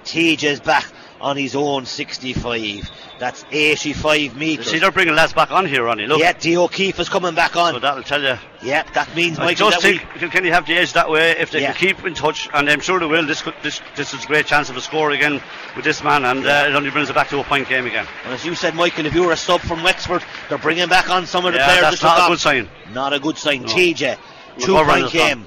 [0.04, 0.86] TJ's back
[1.22, 2.90] on his own 65.
[3.18, 4.68] That's 85 metres.
[4.68, 6.06] see, they're bringing lads back on here, Ronnie.
[6.08, 6.18] Look.
[6.18, 7.74] Yeah, Dee O'Keeffe is coming back on.
[7.74, 8.34] So that'll tell you.
[8.62, 11.30] Yeah, that means I Michael just that we- think Kilkenny have the edge that way
[11.38, 11.72] if they Yeah.
[11.72, 13.24] can keep in touch, and I'm sure they will.
[13.24, 15.40] This could, this this is a great chance of a score again
[15.76, 18.06] with this man, and uh, it only brings it back to a point game again.
[18.24, 21.08] And as you said, Michael, if you were a sub from Wexford, they're bringing back
[21.08, 22.68] on some of the Yeah, players that's not a good sign.
[22.92, 23.62] Not a good sign.
[23.62, 23.68] No.
[23.68, 24.18] TJ,
[24.58, 25.46] two point game,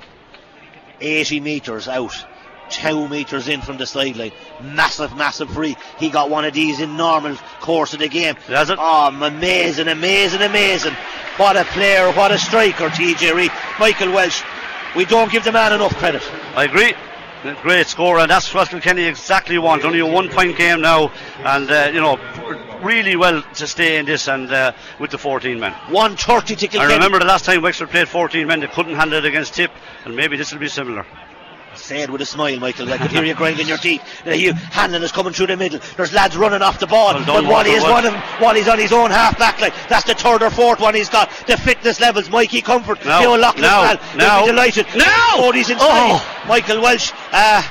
[1.01, 2.25] 80 metres out.
[2.69, 4.31] Two metres in from the sideline.
[4.61, 5.75] Massive, massive free.
[5.99, 8.35] He got one of these in normal course of the game.
[8.47, 8.77] Does it?
[8.81, 10.93] Oh, amazing, amazing, amazing.
[11.37, 13.51] What a player, what a striker, TJ Reid.
[13.79, 14.41] Michael Walsh.
[14.95, 16.23] We don't give the man enough credit.
[16.55, 16.93] I agree.
[17.61, 19.83] Great score, and that's what Kilkenny exactly want.
[19.83, 21.11] Only a one-point game now,
[21.43, 22.17] and uh, you know,
[22.81, 25.71] really well to stay in this and uh, with the 14 men.
[25.89, 26.93] 130 to Kilkenny.
[26.93, 29.69] I remember the last time Wexford played 14 men, they couldn't handle it against Tip,
[30.05, 31.05] and maybe this will be similar.
[31.75, 32.91] Say it with a smile, Michael.
[32.91, 34.01] I could hear you grinding your teeth.
[34.25, 35.79] Now you, Hanlon is coming through the middle.
[35.97, 37.13] There's lads running off the ball.
[37.13, 37.93] Well but Wally is well.
[37.93, 38.23] one of them.
[38.41, 39.71] Wally's on his own half back line.
[39.89, 41.29] That's the third or fourth one he's got.
[41.47, 42.29] The fitness levels.
[42.29, 43.03] Mikey Comerford.
[43.05, 43.61] Leo Loughlin.
[43.61, 44.87] now, well, now, They'll be delighted.
[44.95, 45.35] now!
[45.35, 45.87] Cody's inside.
[45.87, 46.45] Oh.
[46.47, 47.11] Michael Walsh.
[47.31, 47.61] Uh,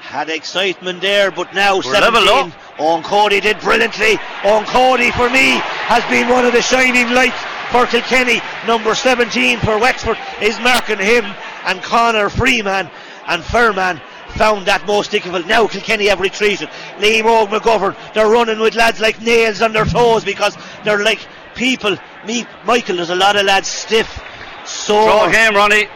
[0.00, 2.28] had excitement there, but now We're 17.
[2.28, 2.50] up.
[2.78, 4.16] Eoin Cody did brilliantly.
[4.42, 5.56] Eoin Cody, for me,
[5.88, 7.36] has been one of the shining lights
[7.70, 8.40] for Kilkenny.
[8.66, 11.24] Number 17 for Wexford is marking him,
[11.66, 12.90] and Connor Freeman
[13.26, 15.46] and Fairman found that most difficult.
[15.46, 16.68] Now Kilkenny have retreated.
[16.98, 21.20] Liam Óg McGovern, they're running with lads like nails on their toes because they're like
[21.54, 21.96] people.
[22.26, 24.22] Me, Michael, there's a lot of lads stiff,
[24.64, 24.94] So.
[25.04, 25.88] Draw game, Ronnie.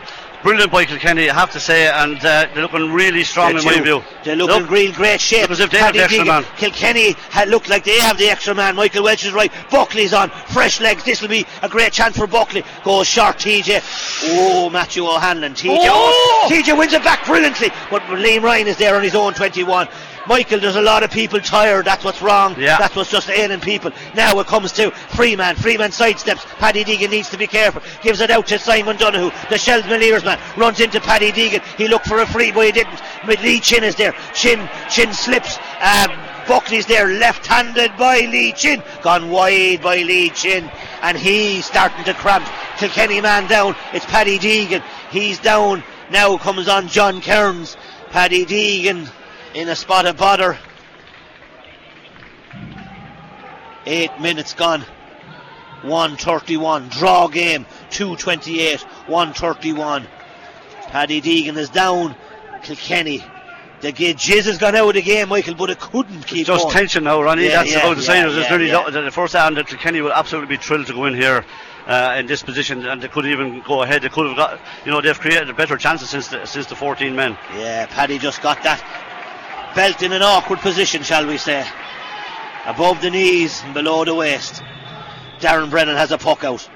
[0.47, 3.65] Brilliant by Kilkenny, I have to say, and uh, they're looking really strong They in
[3.65, 3.83] my do.
[3.83, 4.03] view.
[4.23, 5.43] They look in real great shape.
[5.43, 6.45] look as if they have the extra man.
[6.57, 8.77] Kilkenny had looked like they have the extra man.
[8.77, 9.53] Michael Walsh is right.
[9.73, 10.31] Buckley's on.
[10.31, 11.03] Fresh legs.
[11.03, 12.63] This will be a great chance for Buckley.
[12.85, 13.83] Goes short, TJ.
[14.39, 15.55] Oh, Matthew O'Hanlon.
[15.55, 15.79] TJ.
[15.91, 16.49] Oh!
[16.49, 17.71] TJ wins it back brilliantly.
[17.91, 19.89] But Liam Ryan is there on his own 21.
[20.29, 21.85] Michael, there's a lot of people tired.
[21.85, 22.55] That's what's wrong.
[22.59, 22.79] Yeah.
[22.79, 23.93] That's what's just ailing people.
[24.15, 25.57] Now it comes to Freeman.
[25.57, 26.45] Freeman sidesteps.
[26.59, 27.83] Paddy Deegan needs to be careful.
[28.03, 29.31] Gives it out to Simon Donohoe.
[29.49, 31.63] The Shelmaliers man runs into Paddy Deegan.
[31.77, 33.01] He looked for a free, but he didn't.
[33.43, 34.15] Lee Chin is there.
[34.35, 35.59] Chin, Chin slips.
[35.81, 36.11] Um,
[36.47, 40.71] Buckley's there, left-handed by Lee Chin, gone wide by Lee Chin,
[41.03, 42.47] and he's starting to cramp.
[42.77, 43.75] Kilkenny man down.
[43.93, 44.83] It's Paddy Deegan.
[45.11, 45.83] He's down.
[46.11, 47.77] Now comes on John Kearns.
[48.11, 49.11] Paddy Deegan
[49.57, 50.59] in a spot of bother.
[53.87, 54.83] Eight minutes gone.
[55.83, 56.89] 131.
[56.89, 57.65] Draw game.
[57.91, 58.83] 228.
[58.83, 60.07] 131.
[60.89, 62.15] Paddy Deegan is down.
[62.63, 63.25] Kilkenny.
[63.81, 66.75] The jizz has gone out of the game, Michael, but it couldn't keep just going.
[66.75, 67.45] tension now, Ronnie.
[67.45, 68.31] Yeah, That's yeah, about the yeah, same.
[68.31, 68.91] Yeah, nearly yeah.
[68.91, 71.45] the, the first hand that Kilkenny will absolutely be thrilled to go in here
[71.87, 74.03] uh, in this position, and they could even go ahead.
[74.03, 77.15] They could have got, you know, they've created better chances since the, since the 14
[77.15, 77.37] men.
[77.55, 78.83] Yeah, Paddy just got that
[79.77, 81.65] belt in an awkward position, shall we say.
[82.65, 84.63] Above the knees and below the waist.
[85.39, 86.67] Darren Brennan has a puck out.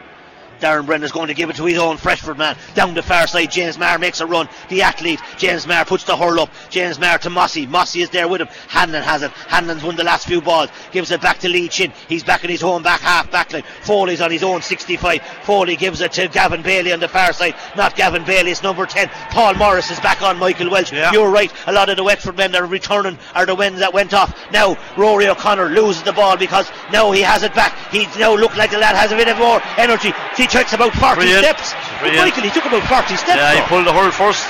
[0.60, 2.56] Darren Brennan's going to give it to his own Freshford man.
[2.74, 4.48] Down the far side, James Maher makes a run.
[4.68, 6.50] The athlete, James Maher puts the hurl up.
[6.68, 7.66] James Maher to Mossy.
[7.66, 8.48] Mossy is there with him.
[8.68, 9.30] Hanlon has it.
[9.30, 10.70] Hanlon's won the last few balls.
[10.92, 11.92] Gives it back to Lee Chin.
[12.08, 13.62] He's back in his home back half back line.
[13.82, 15.22] Foley's on his own 65.
[15.42, 17.54] Foley gives it to Gavin Bailey on the far side.
[17.76, 19.08] Not Gavin Bailey, it's number 10.
[19.30, 20.92] Paul Morris is back on Michael Walsh.
[20.92, 21.12] Yeah.
[21.12, 21.52] You're right.
[21.66, 24.36] A lot of the Wexford men that are returning are the ones that went off.
[24.52, 27.76] Now Rory O'Connor loses the ball because now he has it back.
[27.90, 30.12] He now look like the lad has a bit of more energy.
[30.36, 31.44] He takes about 40 Brilliant.
[31.44, 31.74] steps.
[32.00, 32.24] Brilliant.
[32.26, 33.36] Michael, he took about 40 steps.
[33.36, 34.44] Yeah, he pulled the hurl first.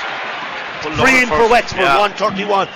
[0.83, 1.51] Pulled the Three hurl in for.
[1.51, 1.99] Wexford, Yeah.
[1.99, 2.69] 131.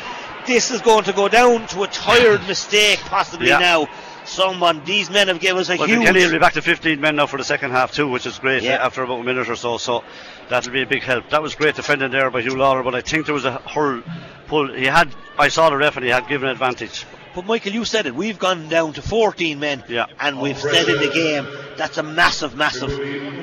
[0.46, 3.58] This is going to go down to a tired mistake, possibly Yeah.
[3.58, 3.88] now.
[4.26, 5.98] Someone, these men have given us a Well, huge.
[6.00, 8.38] Kilkenny will be back to 15 men now for the second half too, which is
[8.38, 8.76] great Yeah.
[8.76, 9.76] uh, after about a minute or so.
[9.76, 10.02] So
[10.48, 11.28] that'll be a big help.
[11.28, 14.02] That was great defending there by Hugh Lawlor, but I think there was a hurl
[14.46, 14.72] pull.
[14.72, 17.04] He had, I saw the ref and he had given advantage.
[17.34, 18.14] But Michael, you said it.
[18.14, 20.06] We've gone down to 14 men, Yeah.
[20.20, 21.46] and we've stayed in the game.
[21.76, 22.90] That's a massive, massive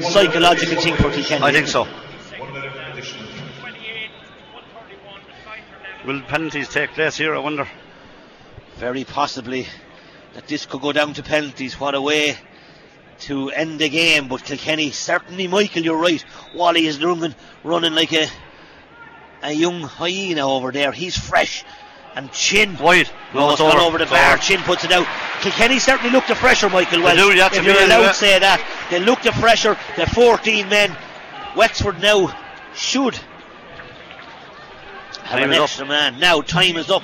[0.03, 1.43] psychological thing for Kilkenny.
[1.43, 1.83] I think isn't so.
[1.83, 1.89] it?
[6.05, 7.35] Will penalties take place here?
[7.35, 7.67] I wonder.
[8.77, 9.67] Very possibly
[10.33, 11.79] that this could go down to penalties.
[11.79, 12.37] What a way
[13.21, 14.27] to end the game.
[14.27, 16.23] But Kilkenny, certainly, Michael, you're right.
[16.55, 18.27] Wally is running, running like a
[19.43, 20.91] a young hyena over there.
[20.91, 21.65] He's fresh.
[22.15, 22.77] And Chin.
[22.77, 23.09] Wide.
[23.33, 24.37] No, it's gone over the bar.
[24.37, 25.07] Chin puts it out.
[25.41, 27.15] Kilkenny certainly looked the pressure, Michael Walsh.
[27.15, 28.59] do, yeah, if you're allowed to say that.
[28.89, 29.77] They looked the pressure.
[29.95, 30.95] The 14 men.
[31.55, 32.33] Wexford now
[32.73, 33.15] should
[35.23, 35.87] have Time an is up.
[35.87, 36.19] man.
[36.19, 37.03] Now time is up.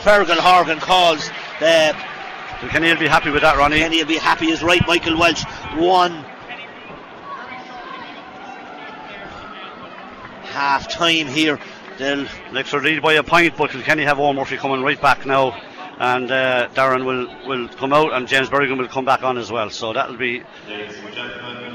[0.00, 1.30] Fergal Horgan calls
[1.60, 1.96] the
[2.60, 3.78] Kilkenny will be happy with that, Ronnie.
[3.78, 5.44] Kenny will be happy is right, Michael Walsh.
[5.76, 6.24] One
[10.44, 11.58] half time here.
[11.98, 15.52] They'll Leinster lead by a point, but Kilkenny have Eoin Murphy coming right back now,
[15.98, 19.52] and uh, Darren will, will come out, and James Bergin will come back on as
[19.52, 19.70] well.
[19.70, 20.42] So that'll be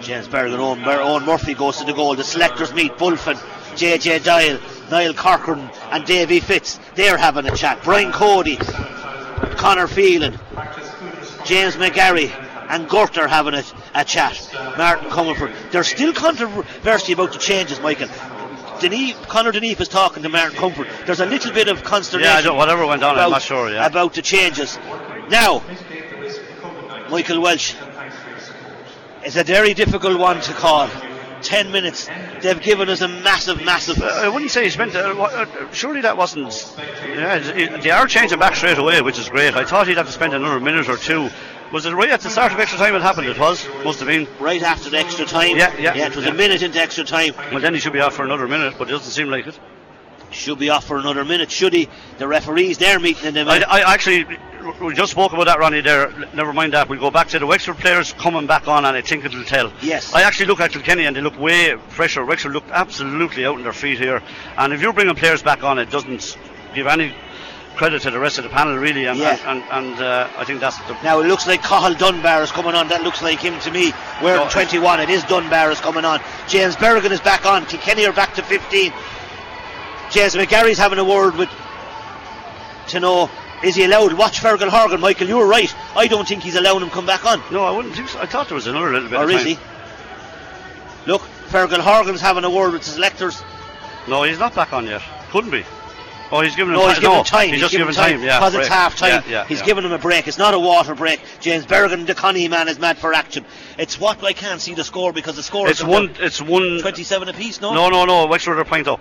[0.02, 2.16] James Bergin, Eoin, Eoin Murphy goes to the goal.
[2.16, 3.36] The selectors meet Bulfin,
[3.76, 4.60] JJ Doyle,
[4.92, 6.80] Niall Corcoran, and Davy Fitz.
[6.96, 7.82] They're having a chat.
[7.84, 8.58] Brian Cody,
[9.58, 10.38] Connor Phelan,
[11.46, 12.30] James McGarry,
[12.70, 13.64] and Gurt are having a,
[13.96, 14.50] a chat.
[14.78, 15.54] Martin Comerford.
[15.72, 18.10] There's still controversy about the changes, Michael.
[18.80, 21.06] Denise, Conor is talking to Martin Comerford.
[21.06, 22.46] There's a little bit of consternation.
[22.46, 23.86] Yeah, whatever went on, I'm not sure, yeah.
[23.86, 24.78] About the changes.
[25.30, 25.64] Now,
[27.10, 27.76] Michael Walsh.
[29.24, 30.90] It's a very difficult one to call.
[31.42, 32.10] Ten minutes.
[32.42, 34.02] They've given us a massive, massive.
[34.02, 34.96] I wouldn't say he spent.
[34.96, 36.52] Uh, uh, surely that wasn't.
[37.08, 37.40] Yeah,
[37.80, 39.56] they are changing back straight away, which is great.
[39.56, 41.30] I thought he'd have to spend another minute or two.
[41.72, 43.28] Was it right at the start of extra time it happened?
[43.28, 43.68] It was.
[43.84, 44.28] Must have been.
[44.40, 45.56] right after the extra time.
[45.56, 46.32] Yeah, yeah, Yeah, it was yeah.
[46.32, 47.34] a minute into extra time.
[47.52, 49.60] Well, then he should be off for another minute, but it doesn't seem like it.
[50.32, 51.88] Should be off for another minute, should he?
[52.18, 54.26] The referees, they're meeting in the I, I actually,
[54.80, 55.82] we just spoke about that, Ronnie.
[55.82, 56.88] There, never mind that.
[56.88, 59.72] We'll go back to the Wexford players coming back on, and I think it'll tell.
[59.82, 60.14] Yes.
[60.14, 62.24] I actually look at Kilkenny, and they look way fresher.
[62.26, 64.22] Wexford looked absolutely out on their feet here,
[64.58, 66.38] and if you're bringing players back on, it doesn't
[66.76, 67.12] give any
[67.80, 69.06] credit to the rest of the panel, really.
[69.06, 69.38] And Yeah.
[69.48, 70.94] and, and, and uh, I think that's the.
[71.02, 72.90] Now it looks like Cathal Dunbar is coming on.
[72.90, 73.94] That looks like him to me.
[74.22, 74.50] Wearing No.
[74.50, 75.00] 21.
[75.00, 76.20] It is Dunbar is coming on.
[76.48, 77.66] James Bergin is back on.
[77.66, 78.92] Kilkenny are back to 15.
[80.12, 81.50] James McGarry's having a word with
[82.90, 83.30] to know
[83.64, 84.14] is he allowed?
[84.14, 85.28] Watch Fergal Horgan, Michael.
[85.28, 85.74] You were right.
[85.96, 87.42] I don't think he's allowing him come back on.
[87.52, 88.20] No, I wouldn't think so.
[88.20, 89.20] I thought there was another little bit.
[89.20, 89.58] Or of is he?
[91.06, 93.42] Look, Fergal Horgan's having a word with his selectors.
[94.08, 95.02] No, he's not back on yet.
[95.32, 95.64] Couldn't be.
[96.32, 96.90] Oh, he's giving him No, time.
[96.90, 97.50] he's giving no, him time.
[97.50, 98.24] He's, just giving giving time.
[98.24, 99.24] Yeah, because it's half time.
[99.26, 99.66] Yeah, yeah, he's yeah.
[99.66, 100.28] giving him a break.
[100.28, 101.22] It's not a water break.
[101.40, 103.46] James Bergin, the Connie man, is mad for action.
[103.80, 106.16] It's what I can't see the score because the score It's is one.
[106.20, 106.80] It's one.
[106.82, 107.62] 27 apiece.
[107.62, 108.28] No, No, no, no.
[108.28, 109.00] Wexford are a point up.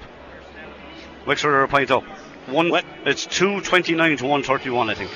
[1.27, 2.05] Wexford are a point up.
[2.47, 2.71] One.
[2.71, 2.87] What?
[3.05, 4.89] It's two twenty nine to one thirty one.
[4.89, 5.11] I think.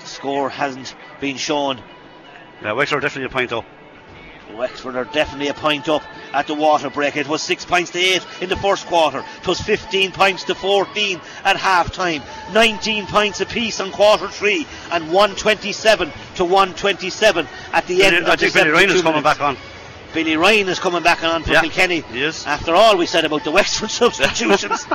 [0.00, 1.82] the score hasn't been shown.
[2.62, 3.64] Yeah, Wexford are definitely a point up.
[4.54, 6.02] Wexford are definitely a point up
[6.32, 7.16] at the water break.
[7.16, 9.24] It was six points to eight in the first quarter.
[9.40, 12.22] It was 15 points to 14 at half time.
[12.52, 18.38] 19 points apiece on quarter three, and 127 to 127 at the end I of
[18.40, 19.38] the think Billy Ryan is coming minutes.
[19.38, 19.56] back on.
[20.14, 22.00] Billy Ryan is coming back on for Yeah, Kilkenny.
[22.00, 22.46] he is.
[22.46, 24.86] After all we said about the Wexford substitutions.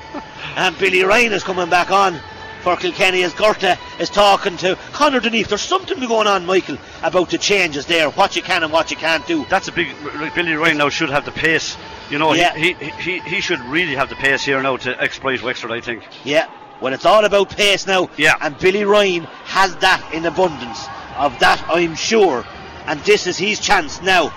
[0.56, 2.20] and Billy Ryan is coming back on
[2.66, 5.46] for Kilkenny as Gorta is talking to Conor Denise.
[5.46, 8.96] There's something going on, Michael, about the changes there, what you can and what you
[8.96, 9.44] can't do.
[9.48, 9.94] That's a big.
[10.34, 11.76] Billy Ryan now should have the pace.
[12.10, 12.56] You know, Yeah.
[12.56, 15.70] he, he, he he should really have the pace here now to exploit Wexford.
[15.70, 16.02] I think.
[16.24, 18.10] Yeah, well, it's all about pace now.
[18.16, 18.34] Yeah.
[18.40, 20.86] And Billy Ryan has that in abundance.
[21.18, 22.44] Of that, I'm sure.
[22.86, 24.32] And this is his chance now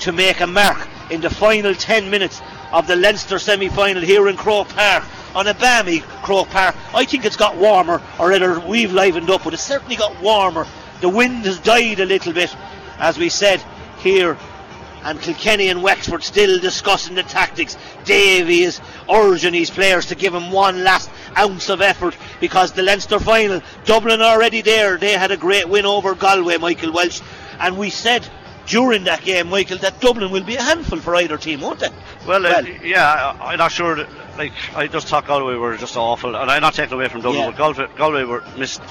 [0.00, 2.40] to make a mark in the final 10 minutes
[2.72, 5.04] of the Leinster semi final here in Croke Park.
[5.34, 6.76] On a balmy Croke Park.
[6.94, 10.66] I think it's got warmer, or rather, we've livened up, but it's certainly got warmer.
[11.00, 12.54] The wind has died a little bit,
[12.98, 13.60] as we said
[13.98, 14.38] here
[15.04, 17.76] and Kilkenny and Wexford still discussing the tactics.
[18.04, 18.80] Davy is
[19.12, 23.60] urging his players to give him one last ounce of effort because the Leinster final,
[23.84, 24.96] Dublin already there.
[24.96, 27.20] They had a great win over Galway, Michael Walsh,
[27.60, 28.26] and we said
[28.66, 31.88] during that game, Michael, that Dublin will be a handful for either team, won't they?
[32.26, 33.96] Well, uh, yeah, I, I'm not sure.
[33.96, 34.08] That,
[34.38, 37.42] like, I just thought Galway were just awful, and I'm not taking away from Dublin,
[37.42, 37.50] Yeah.
[37.50, 38.82] but Galway, Galway were missed.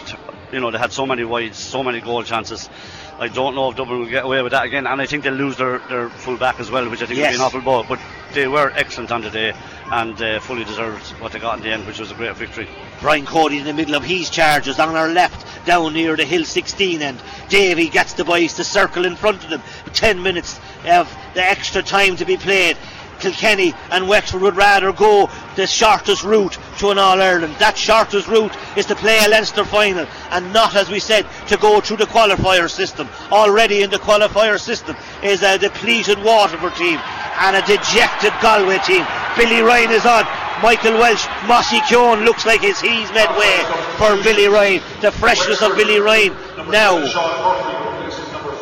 [0.51, 2.69] You know, they had so many wides, so many goal chances.
[3.19, 5.33] I don't know if Dublin will get away with that again, and I think they'll
[5.33, 7.31] lose their, their full back as well, which I think Yes.
[7.33, 7.85] will be an awful ball.
[7.87, 7.99] But
[8.33, 9.53] they were excellent on the day
[9.91, 12.67] and uh, fully deserved what they got in the end, which was a great victory.
[12.99, 16.43] Brian Cody in the middle of his charges on our left, down near the Hill
[16.43, 17.19] 16 end.
[17.49, 19.61] Davy gets the boys to circle in front of them.
[19.93, 22.77] 10 minutes of the extra time to be played.
[23.19, 27.55] Kilkenny and Wexford would rather go the shortest route to an All Ireland.
[27.59, 31.57] That shortest route is to play a Leinster final and not, as we said, to
[31.57, 33.07] go through the qualifier system.
[33.31, 36.99] Already in the qualifier system is a depleted Waterford team
[37.39, 39.05] and a dejected Galway team.
[39.37, 40.25] Billy Ryan is on.
[40.61, 43.57] Michael Walsh, Mossy Keoghan looks like he's made way
[43.97, 44.81] for Billy Ryan.
[45.01, 46.33] The freshness of Billy Ryan
[46.69, 47.92] now.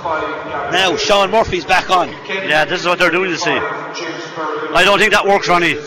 [0.03, 2.09] Now Sean Murphy's back on.
[2.27, 3.51] Yeah, this is what they're doing to see.
[3.51, 5.77] I don't think that works, Ronnie.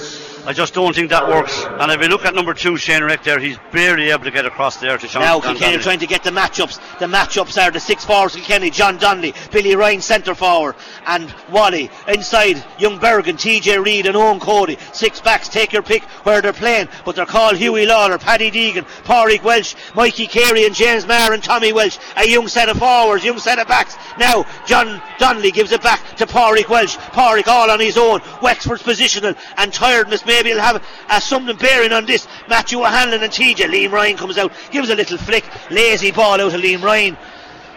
[0.47, 1.65] I just don't think that works.
[1.65, 4.45] And if you look at number two, Shane Reck there, he's barely able to get
[4.45, 5.23] across there to Sean.
[5.23, 6.99] Now Kilkenny are trying to get the matchups.
[6.99, 10.75] The matchups are the six forwards Kilkenny, John Donnelly, Billy Ryan centre forward,
[11.07, 12.63] and Wally inside.
[12.79, 14.77] Young Bergin, TJ Reid, and Eoin Cody.
[14.93, 15.49] Six backs.
[15.49, 19.75] Take your pick where they're playing, but they're called Huw Lawlor, Paddy Deegan, Pádraig Walsh,
[19.95, 21.99] Mikey Carey, and James Maher and Tommy Walsh.
[22.17, 23.97] A young set of forwards, young set of backs.
[24.19, 26.97] Now John Donnelly gives it back to Pádraig Walsh.
[26.97, 28.21] Pádraig all on his own.
[28.43, 32.27] Wexford's positional and tiredness maybe he'll have uh, something bearing on this.
[32.49, 33.69] Matthew O'Hanlon and TJ.
[33.69, 37.17] Liam Ryan comes out, gives a little flick, lazy ball out of Liam Ryan.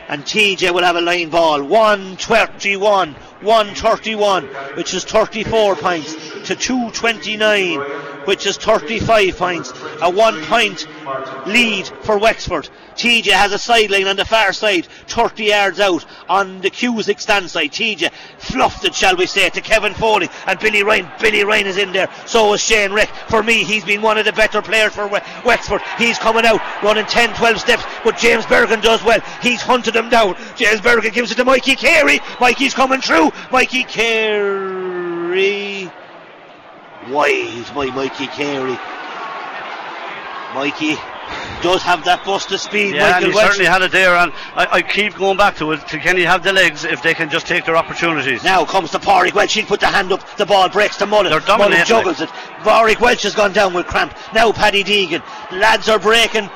[0.10, 1.62] And TJ will have a line ball.
[1.62, 4.46] 121, 131,
[4.76, 6.16] which is 34 points
[6.48, 7.80] to 229,
[8.26, 9.74] which is 35 points.
[10.02, 10.88] A one point
[11.48, 12.70] lead for Wexford.
[12.96, 17.50] TJ has a sideline on the far side, 30 yards out on the Cusack stand
[17.50, 17.72] side.
[17.72, 21.08] TJ fluffed it, shall we say, to Kevin Foley and Billy Ryan.
[21.22, 22.10] Billy Ryan is in there.
[22.26, 23.10] So is Shane Reck.
[23.30, 25.08] For me, he's been one of the better players for
[25.46, 25.82] Wexford.
[26.00, 29.20] He's coming out, running 10, 12 steps, but James Bergin does well.
[29.42, 30.36] He's hunted him down.
[30.56, 32.20] James Bergin gives it to Mikey Carey.
[32.40, 33.27] Mikey's coming through.
[33.52, 35.38] Mikey Carey.
[37.10, 38.78] Wide by Mikey Carey.
[40.54, 40.96] Mikey
[41.62, 42.96] does have that bust of speed.
[42.96, 45.86] Yeah, and he certainly had it there, and I, I keep going back to it.
[45.88, 48.44] Can he have the legs if they can just take their opportunities?
[48.44, 49.56] Now comes the Pádraig Walsh.
[49.56, 50.38] He'll put the hand up.
[50.38, 51.32] The ball breaks to Mullen.
[51.32, 52.30] They're Mullen juggles it.
[52.60, 54.16] Pádraig Walsh has gone down with cramp.
[54.34, 55.22] Now Paddy Deegan.
[55.52, 56.50] Lads are breaking.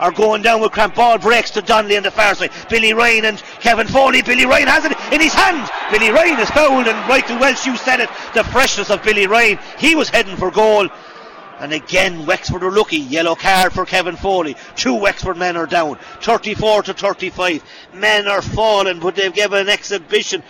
[0.00, 0.94] Are going down with cramp.
[0.94, 2.50] Ball breaks to Donnelly on the far side.
[2.70, 4.22] Billy Ryan and Kevin Foley.
[4.22, 5.70] Billy Ryan has it in his hand.
[5.92, 8.08] Billy Ryan is fouled, and Michael Walsh, you said it.
[8.34, 9.58] The freshness of Billy Ryan.
[9.78, 10.88] He was heading for goal.
[11.58, 12.96] And again, Wexford are lucky.
[12.96, 14.56] Yellow card for Kevin Foley.
[14.74, 15.98] Two Wexford men are down.
[16.22, 17.62] 34 to 35.
[17.92, 20.42] Men are falling, but they've given an exhibition.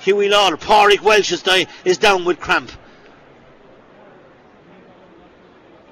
[0.00, 1.30] Huw Lawlor, Pádraig Walsh
[1.84, 2.72] is down with cramp.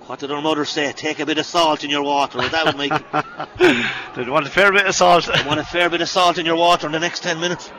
[0.09, 0.91] What did our mother say?
[0.93, 2.41] Take a bit of salt in your water.
[2.41, 2.91] That would make
[4.17, 5.29] They want a fair bit of salt.
[5.47, 7.71] want a fair bit of salt in your water in the next 10 minutes.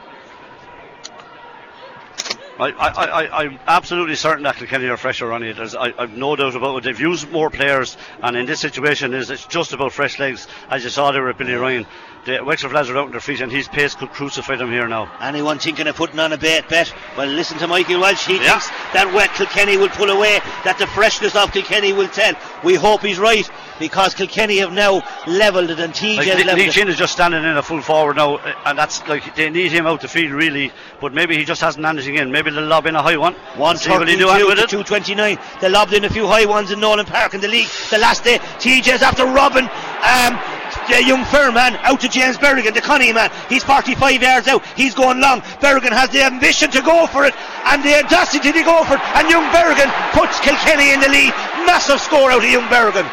[2.59, 5.55] I, I, I, I'm absolutely certain that Kilkenny are fresher on it.
[5.55, 6.83] There's, I, I've no doubt about it.
[6.83, 10.47] They've used more players, and in this situation, is it's just about fresh legs.
[10.69, 11.85] As you saw there with Billy Ryan,
[12.25, 14.87] the Wexford lads are out on their feet, and his pace could crucify them here
[14.89, 15.09] now.
[15.21, 16.67] Anyone thinking of putting on a bet?
[16.67, 16.93] Bet.
[17.17, 18.25] Well, listen to Michael Walsh.
[18.27, 18.59] He Yeah.
[18.59, 20.39] thinks that wet Kilkenny will pull away.
[20.65, 22.33] That the freshness of Kilkenny will tell.
[22.63, 23.49] We hope he's right
[23.79, 26.71] because Kilkenny have now levelled it and TJ Like, has Lee levelled.
[26.71, 29.71] Chin is just standing in a full forward now, uh, and that's like they need
[29.71, 32.31] him out the field really, but maybe he just hasn't anything in.
[32.31, 33.35] Maybe they'll lob in a high one.
[33.77, 34.69] See what he do with it.
[34.69, 35.37] 229.
[35.61, 37.67] They lobbed in a few high ones in Nowlan Park in the league.
[37.89, 39.65] The last day, TJ's after Robin.
[39.65, 40.39] Um,
[40.87, 43.31] the young Fairman out to James Bergin, the Connie man.
[43.47, 44.65] He's 45 yards out.
[44.75, 45.41] He's going long.
[45.61, 47.33] Bergin has the ambition to go for it
[47.65, 49.01] and the audacity to go for it.
[49.15, 51.33] And young Bergin puts Kilkenny in the lead.
[51.65, 53.05] Massive score out of young Bergin.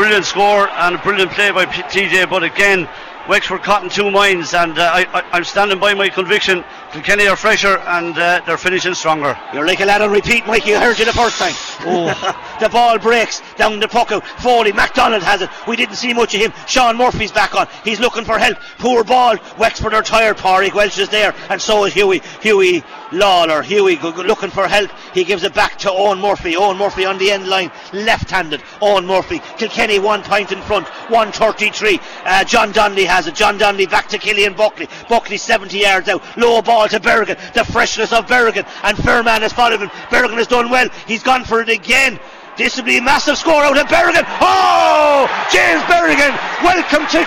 [0.00, 2.88] Brilliant score and a brilliant play by TJ, but again,
[3.28, 6.64] Wexford caught in two minds, and uh, I, I'm standing by my conviction.
[6.92, 9.38] Kilkenny are fresher and uh, they're finishing stronger.
[9.54, 10.74] You're like a lad on repeat, Mikey.
[10.74, 11.52] I heard you the first time.
[11.86, 14.26] Oh, the ball breaks down the puck out.
[14.40, 15.50] Foley, McDonald has it.
[15.68, 16.52] We didn't see much of him.
[16.66, 17.68] Sean Murphy's back on.
[17.84, 18.58] He's looking for help.
[18.78, 19.36] Poor ball.
[19.56, 20.36] Wexford are tired.
[20.36, 22.20] Pádraig Walsh is there, and so is Huey.
[22.20, 22.82] Huw
[23.12, 23.62] Lawlor.
[23.62, 24.90] Huey looking for help.
[25.14, 26.54] He gives it back to Eoin Murphy.
[26.54, 28.60] Eoin Murphy on the end line, left-handed.
[28.80, 29.40] Eoin Murphy.
[29.58, 30.88] Kilkenny one point in front.
[30.88, 32.00] 133.
[32.24, 33.34] Uh, John Donnelly has it.
[33.34, 34.88] John Donnelly back to Killian Buckley.
[35.08, 36.22] Buckley 70 yards out.
[36.38, 37.36] Low ball to Bergin.
[37.52, 38.64] The freshness of Bergin.
[38.84, 39.90] And Fairman has followed him.
[40.10, 40.88] Bergin has done well.
[41.06, 42.18] He's gone for it again.
[42.56, 44.24] This will be a massive score out of Bergin.
[44.40, 45.26] Oh!
[45.50, 46.32] James Bergin.
[46.62, 47.26] Welcome to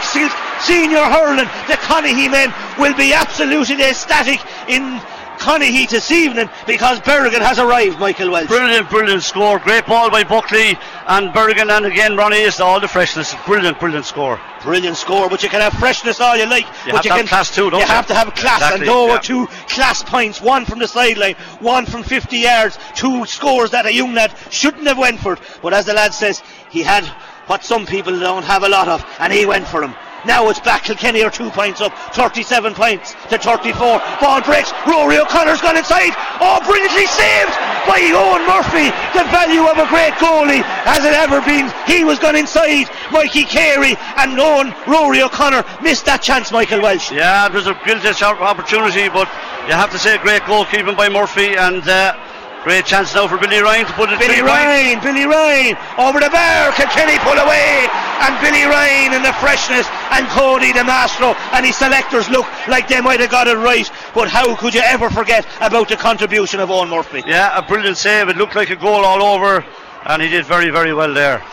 [0.61, 1.49] senior hurling.
[1.67, 4.39] The Conahy men will be absolutely ecstatic
[4.69, 5.01] in
[5.43, 8.47] Conahy this evening because Bergin has arrived, Michael Walsh.
[8.47, 9.59] Brilliant, brilliant score.
[9.59, 13.35] Great ball by Buckley and Bergin, and again Ronnie is all the freshness.
[13.45, 14.39] Brilliant, brilliant score.
[14.61, 16.65] Brilliant score, but you can have freshness all you like.
[16.85, 17.91] You but have you to have can, class too, don't you you?
[17.91, 19.15] have to have class, Exactly, and those yeah.
[19.15, 20.41] were two class points.
[20.41, 22.79] One from the sideline, one from 50 yards.
[22.95, 25.37] Two scores that a young lad shouldn't have went for.
[25.61, 27.03] But as the lad says, he had
[27.47, 29.93] what some people don't have a lot of, and he went for him.
[30.25, 30.83] Now it's back.
[30.83, 33.99] Kilkenny are two points up, 37 points to 34.
[34.21, 34.71] Ball breaks.
[34.87, 36.13] Rory O'Connor's gone inside.
[36.39, 37.55] Oh, brilliantly saved
[37.87, 38.87] by Eoin Murphy.
[39.17, 41.71] The value of a great goalie has it ever been.
[41.85, 42.87] He was gone inside.
[43.11, 46.51] Mikey Carey and Owen Rory O'Connor missed that chance.
[46.51, 47.11] Michael Walsh.
[47.11, 49.27] Yeah, it was a brilliant opportunity, but
[49.67, 52.15] you have to say great goalkeeping by Murphy and uh,
[52.63, 54.41] great chance now for Billy Ryan to put it Billy.
[54.41, 56.71] Ryan, Billy Ryan over the bar.
[56.73, 57.87] Can Kenny pull away,
[58.23, 62.87] and Billy Ryan in the freshness, and Cody the Mastro and his selectors look like
[62.87, 63.89] they might have got it right.
[64.13, 67.23] But how could you ever forget about the contribution of Eoin Murphy?
[67.27, 68.29] Yeah, a brilliant save.
[68.29, 69.65] It looked like a goal all over,
[70.05, 71.43] and he did very, very well there.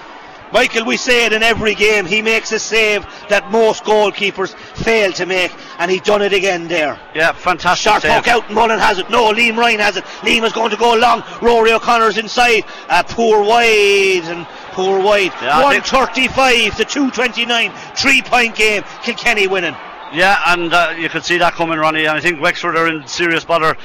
[0.52, 2.06] Michael, we say it in every game.
[2.06, 6.66] He makes a save that most goalkeepers fail to make, and he done it again
[6.66, 6.98] there.
[7.14, 8.26] Yeah, fantastic Sharp save.
[8.26, 9.08] out, and Mullen has it.
[9.10, 10.04] No, Liam Ryan has it.
[10.22, 11.22] Liam is going to go long.
[11.40, 12.64] Rory O'Connor's inside.
[12.88, 15.32] Uh, poor wide and poor wide.
[15.40, 17.72] Yeah, 135 to 229.
[17.96, 18.82] Three point game.
[19.02, 19.76] Kilkenny winning.
[20.12, 22.06] Yeah, and uh, you could see that coming, Ronnie.
[22.06, 23.76] And I think Wexford are in serious bother.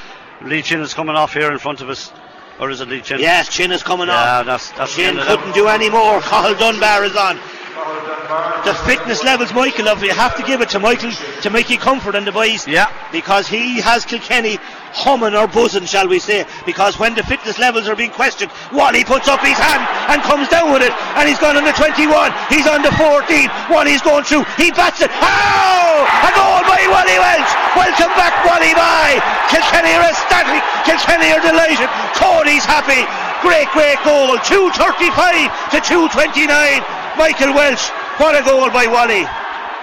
[0.42, 2.12] Lee Chin is coming off here in front of us.
[2.60, 3.20] Or is it Lee Chin?
[3.20, 4.46] Yes, Chin is coming Yeah, on.
[4.46, 6.20] that's, that's Chin couldn't do any more.
[6.22, 7.38] Carl Dunbar is on.
[7.86, 11.78] The fitness levels, Michael, of you have to give it to Michael to make you
[11.78, 12.66] comfort and the boys.
[12.66, 12.90] Yeah.
[13.14, 14.58] Because he has Kilkenny
[14.90, 16.50] humming or buzzing, shall we say.
[16.66, 20.50] Because when the fitness levels are being questioned, Wally puts up his hand and comes
[20.50, 20.90] down with it.
[21.14, 22.10] And he's gone on the 21.
[22.50, 23.54] He's on the 14.
[23.70, 24.50] Wally's going through.
[24.58, 25.14] He bats it.
[25.22, 26.10] Oh!
[26.26, 27.54] A goal by Wally Walsh.
[27.78, 29.22] Welcome back, Wally by.
[29.54, 30.66] Kilkenny are ecstatic.
[30.90, 31.86] Kilkenny are delighted.
[32.18, 33.06] Cody's happy.
[33.46, 34.34] Great, great goal.
[34.42, 34.74] 235
[35.70, 37.05] to 229.
[37.18, 37.90] Michael Walsh.
[38.18, 39.26] What a goal by Wally.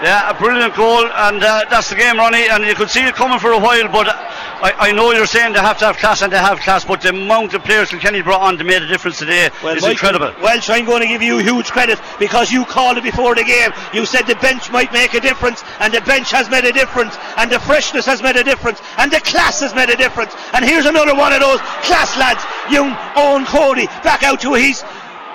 [0.02, 2.48] Yeah, a brilliant goal, and uh, that's the game, Ronnie.
[2.48, 5.52] And you could see it coming for a while, but I, I, know you're saying
[5.52, 8.20] they have to have class, and they have class, but the amount of players Kilkenny
[8.20, 10.42] brought on to made a difference today well, is Michael, incredible.
[10.42, 13.70] Walsh, I'm going to give you huge credit because you called it before the game.
[13.94, 17.14] You said the bench might make a difference, and the bench has made a difference,
[17.36, 20.34] and the freshness has made a difference, and the class has made a difference.
[20.52, 22.42] And here's another one of those class lads,
[22.74, 24.82] young Eoin Cody, back out to his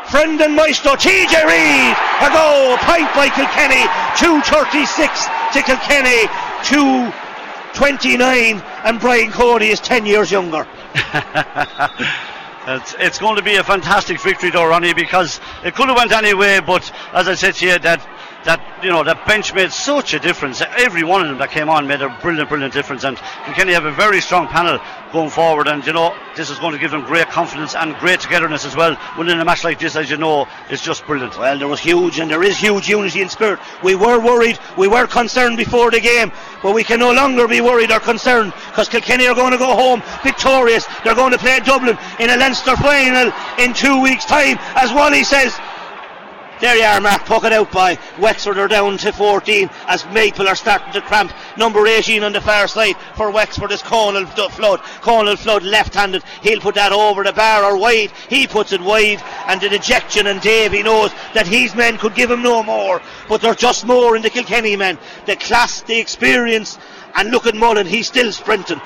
[0.10, 3.84] friend and maestro TJ Reid a goal point by Kilkenny
[4.16, 6.28] 236 to Kilkenny
[6.64, 10.66] 229 and Brian Cody is 10 years younger.
[12.70, 16.12] It's, it's going to be a fantastic victory though Ronnie because it could have went
[16.12, 18.06] any way but as I said to you that
[18.48, 20.62] that you know that bench made such a difference.
[20.62, 23.04] Every one of them that came on made a brilliant, brilliant difference.
[23.04, 24.80] And Kilkenny have a very strong panel
[25.12, 28.22] going forward, and you know this is going to give them great confidence and great
[28.22, 28.98] togetherness as well.
[29.18, 31.38] Winning a match like this, as you know, is just brilliant.
[31.38, 33.60] Well, there was huge, and there is huge unity in spirit.
[33.84, 36.32] We were worried, we were concerned before the game,
[36.64, 39.76] but we can no longer be worried or concerned because Kilkenny are going to go
[39.76, 40.86] home victorious.
[41.04, 45.26] They're going to play Dublin in a Leinster final in two weeks' time, as Wally
[45.26, 45.54] says.
[46.60, 47.24] There you are, Mark.
[47.26, 51.32] Puck it out by Wexford are down to 14 as Maple are starting to cramp.
[51.56, 54.80] Number 18 on the far side for Wexford is Conal Flood.
[55.02, 56.24] Conal Flood left handed.
[56.42, 58.12] He'll put that over the bar or wide.
[58.28, 62.32] He puts it wide and the dejection and Davy knows that his men could give
[62.32, 63.04] him no more.
[63.30, 64.98] But there's just more in the Kilkenny men.
[65.28, 66.80] The class, the experience
[67.16, 67.86] and look at Mullen.
[67.86, 68.82] He's still sprinting.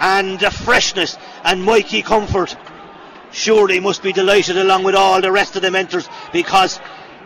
[0.00, 2.56] And the freshness and Mikey Comerford
[3.34, 6.80] surely must be delighted along with all the rest of the mentors because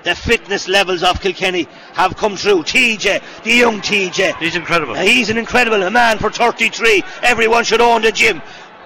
[0.05, 2.62] the fitness levels of Kilkenny have come through.
[2.62, 4.36] TJ, the young TJ.
[4.39, 4.94] He's incredible.
[4.94, 7.02] Uh, he's an incredible a man for 33.
[7.22, 8.40] Everyone should own the gym.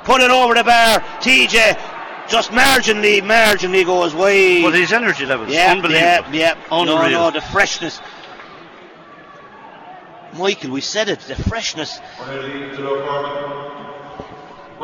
[0.04, 1.00] Put it over the bar.
[1.20, 4.62] TJ just marginally, marginally goes wide.
[4.62, 6.34] But his energy levels, yeah, unbelievable.
[6.34, 6.54] Yeah, yeah.
[6.70, 7.10] Unreal.
[7.10, 8.00] No, no, the freshness.
[10.34, 12.00] Michael, we said it, the freshness.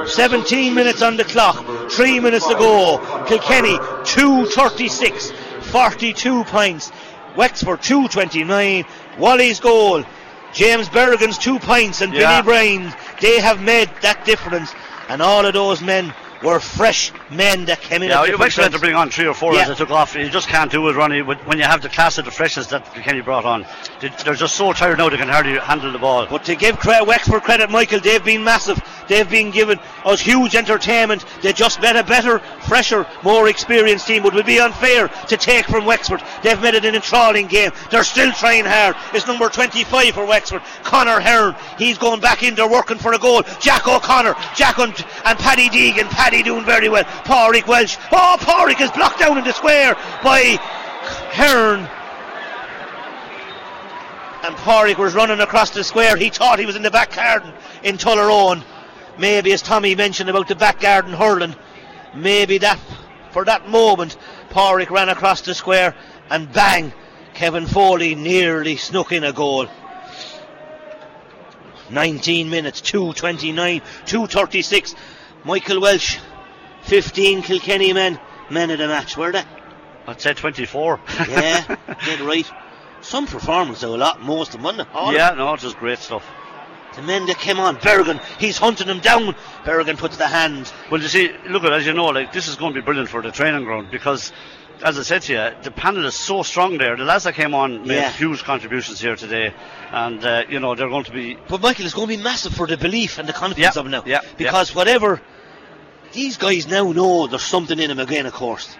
[0.07, 2.99] 17 minutes on the clock, 3 minutes to go.
[3.27, 5.33] Kilkenny 236,
[5.71, 6.93] 42 points.
[7.37, 8.85] Wexford 229.
[9.19, 10.05] Wally's goal.
[10.53, 12.41] James Bergin's two pints and Yeah.
[12.41, 12.95] Billy Bryan.
[13.21, 14.73] They have made that difference.
[15.09, 16.13] And all of those men
[16.43, 18.09] were fresh men that came in.
[18.11, 19.63] Yeah, you actually had to bring on three or four Yeah.
[19.63, 20.15] as they took off.
[20.15, 22.93] You just can't do it, Ronnie, when you have the class of the freshness that
[22.95, 23.67] Kilkenny brought on.
[24.01, 26.27] They- They're just so tired now they can hardly handle the ball.
[26.31, 28.81] But to give Wexford credit, Michael, they've been massive.
[29.09, 31.25] They've been given us huge entertainment.
[31.41, 34.23] They just made a better, fresher, more experienced team.
[34.23, 36.23] But it would be unfair to take from Wexford.
[36.43, 37.73] They've made it an enthralling game.
[37.91, 38.97] They're still trying hard.
[39.15, 41.57] It's number 25 for Wexford, Connor Hearn.
[41.79, 42.55] He's going back in.
[42.55, 43.43] They're working for a goal.
[43.61, 44.93] Jack O'Connor, Jack and,
[45.25, 46.11] and Paddy Deegan.
[46.11, 47.05] Paddy doing very well.
[47.05, 47.97] Pádraig Walsh.
[48.13, 50.59] Oh, Pádraig is blocked down in the square by
[51.33, 51.89] Hearn
[54.45, 56.17] and Pádraig was running across the square.
[56.17, 57.53] He thought he was in the back garden
[57.83, 58.63] in Tullaroan.
[59.19, 61.55] Maybe, as Tommy mentioned about the back garden hurling,
[62.15, 62.79] maybe that
[63.31, 64.17] for that moment,
[64.51, 65.95] Pádraig ran across the square
[66.31, 66.93] and bang,
[67.35, 69.67] Kevin Foley nearly snuck in a goal.
[71.91, 74.95] 19 minutes, 2.29, 2.36.
[75.49, 76.19] Michael Walsh,
[76.83, 78.21] 15 Kilkenny men,
[78.51, 79.43] men of the match, were they?
[80.07, 81.01] I'd say 24.
[81.27, 82.47] Yeah, dead right.
[83.01, 84.95] Some performance though, a lot, most of them, wasn't it?
[84.95, 86.23] All yeah, no, it's just great stuff.
[86.97, 89.35] The men that came on, Bergin, he's hunting them down.
[89.65, 90.71] Bergin puts the hand.
[90.91, 93.09] Well, you see, look at as you know, like this is going to be brilliant
[93.09, 94.33] for the training ground because,
[94.85, 96.95] as I said to you, the panel is so strong there.
[96.95, 98.11] The lads that came on made Yeah.
[98.11, 99.55] huge contributions here today,
[99.93, 101.39] and uh, you know they're going to be.
[101.49, 103.85] But Michael, it's going to be massive for the belief and the confidence Yeah, of
[103.87, 104.03] them now.
[104.05, 105.23] yeah, Because whatever,
[106.13, 108.77] these guys now know there's something in him again, of course.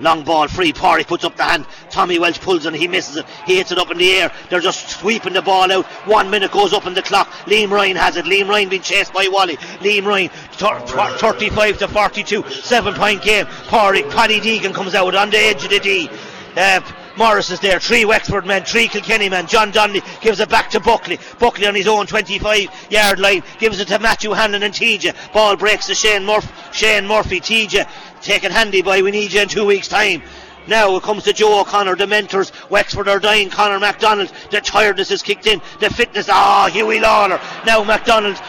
[0.00, 0.72] Long ball free.
[0.72, 1.66] Parry puts up the hand.
[1.90, 3.26] Tommy Walsh pulls and He misses it.
[3.46, 4.32] He hits it up in the air.
[4.48, 5.84] They're just sweeping the ball out.
[6.06, 7.28] One minute goes up in the clock.
[7.44, 8.24] Liam Ryan has it.
[8.24, 9.56] Liam Ryan being chased by Wally.
[9.80, 12.48] Liam Ryan, thir- thir- 35 to 42.
[12.48, 13.44] Seven point game.
[13.68, 16.08] Parry, Paddy Deegan comes out on the edge of the D.
[16.56, 16.80] Uh,
[17.20, 17.78] Morris is there.
[17.78, 18.64] Three Wexford men.
[18.64, 19.46] Three Kilkenny men.
[19.46, 21.18] John Donnelly gives it back to Buckley.
[21.38, 23.42] Buckley on his own 25 yard line.
[23.58, 25.14] Gives it to Matthew Hanlon and TJ.
[25.34, 27.38] Ball breaks to Shane, Murph- Shane Murphy.
[27.40, 27.86] TJ
[28.22, 30.22] taken handy by we need you in two weeks' time.
[30.66, 32.52] Now it comes to Joe O'Connor, the mentors.
[32.70, 33.50] Wexford are dying.
[33.50, 35.60] Conor McDonald, the tiredness is kicked in.
[35.78, 37.38] The fitness, ah, oh, Hughie Lawlor.
[37.66, 38.40] Now McDonald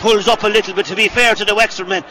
[0.00, 0.86] pulls up a little bit.
[0.86, 2.02] To be fair to the Wexford men,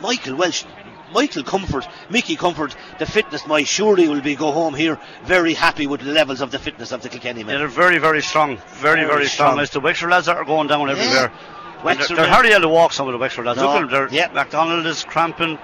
[0.00, 0.64] Michael Walsh
[1.12, 5.86] Michael Comerford, Mickey Comerford, the fitness my surely will be go home here very happy
[5.86, 7.54] with the levels of the fitness of the Kilkenny men.
[7.54, 8.56] Yeah, they're very, very strong.
[8.74, 9.52] Very, very, very strong.
[9.52, 9.60] strong.
[9.60, 11.32] As the Wexford lads that are going down everywhere.
[11.32, 11.94] Yeah.
[11.94, 13.58] They're, they're hardly able to walk some of the Wexford lads.
[13.58, 13.66] No.
[13.66, 14.08] Look at them.
[14.10, 15.58] They're, McDonald is cramping.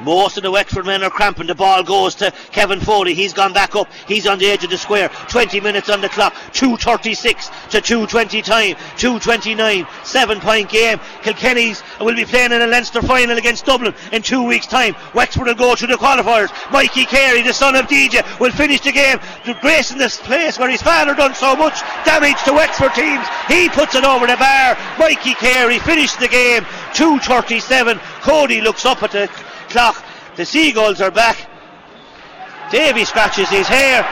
[0.00, 1.46] Most of the Wexford men are cramping.
[1.46, 3.14] The ball goes to Kevin Foley.
[3.14, 3.90] He's gone back up.
[4.06, 5.08] He's on the edge of the square.
[5.28, 6.34] 20 minutes on the clock.
[6.52, 8.76] 2.36 to 2.20 time.
[8.96, 9.86] 2.29.
[10.04, 11.00] Seven point game.
[11.22, 14.94] Kilkenny's will be playing in a Leinster final against Dublin in two weeks' time.
[15.14, 16.50] Wexford will go to the qualifiers.
[16.70, 19.18] Mikey Carey, the son of DJ, will finish the game.
[19.60, 23.26] Grace in this place where his father done so much damage to Wexford teams.
[23.48, 24.76] He puts it over the bar.
[24.98, 26.62] Mikey Carey finished the game.
[26.92, 27.98] 2.37.
[28.20, 29.28] Cody looks up at the
[29.68, 30.02] clock.
[30.36, 31.36] The Seagulls are back.
[32.70, 34.04] Davy scratches his hair.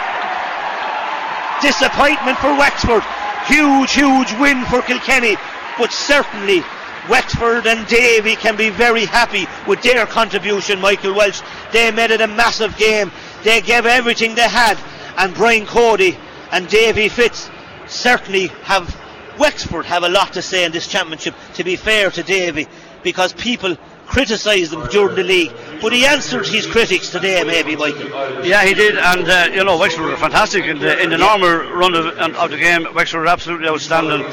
[1.60, 3.02] Disappointment for Wexford.
[3.46, 5.36] Huge, huge win for Kilkenny.
[5.78, 6.62] But certainly
[7.08, 11.42] Wexford and Davy can be very happy with their contribution, Michael Walsh.
[11.72, 13.10] They made it a massive game.
[13.42, 14.78] They gave everything they had.
[15.16, 16.16] And Brian Cody
[16.50, 17.50] and Davy Fitz
[17.86, 18.96] certainly have
[19.38, 22.68] Wexford have a lot to say in this championship, to be fair to Davy,
[23.02, 23.76] because people
[24.06, 28.08] criticised them during the league, but he answered his critics today, maybe, Michael.
[28.44, 31.48] Yeah, he did, and uh, you know, Wexford were fantastic in the, in the normal
[31.72, 32.86] run of, of the game.
[32.94, 34.24] Wexford were absolutely outstanding,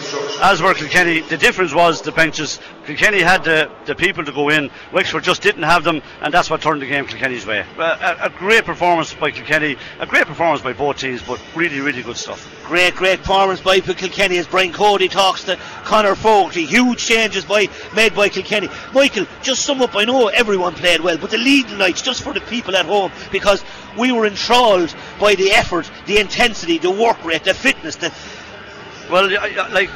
[0.41, 1.21] as were Kilkenny.
[1.21, 2.59] The difference was the benches.
[2.85, 6.49] Kilkenny had the, the people to go in, Wexford just didn't have them, and that's
[6.49, 7.65] what turned the game Kilkenny's way.
[7.77, 12.01] A, a, great performance by Kilkenny, a great performance by both teams, but really, really
[12.01, 12.49] good stuff.
[12.65, 16.65] Great, great performance by Kilkenny as Brian Cody talks to Conor Fogarty.
[16.65, 18.69] Huge changes by made by Kilkenny.
[18.93, 22.33] Michael, just sum up, I know everyone played well, but the leading lights just for
[22.33, 23.63] the people at home because
[23.97, 27.95] we were enthralled by the effort, the intensity, the work rate, the fitness.
[27.95, 28.13] The
[29.09, 29.29] well,
[29.71, 29.89] like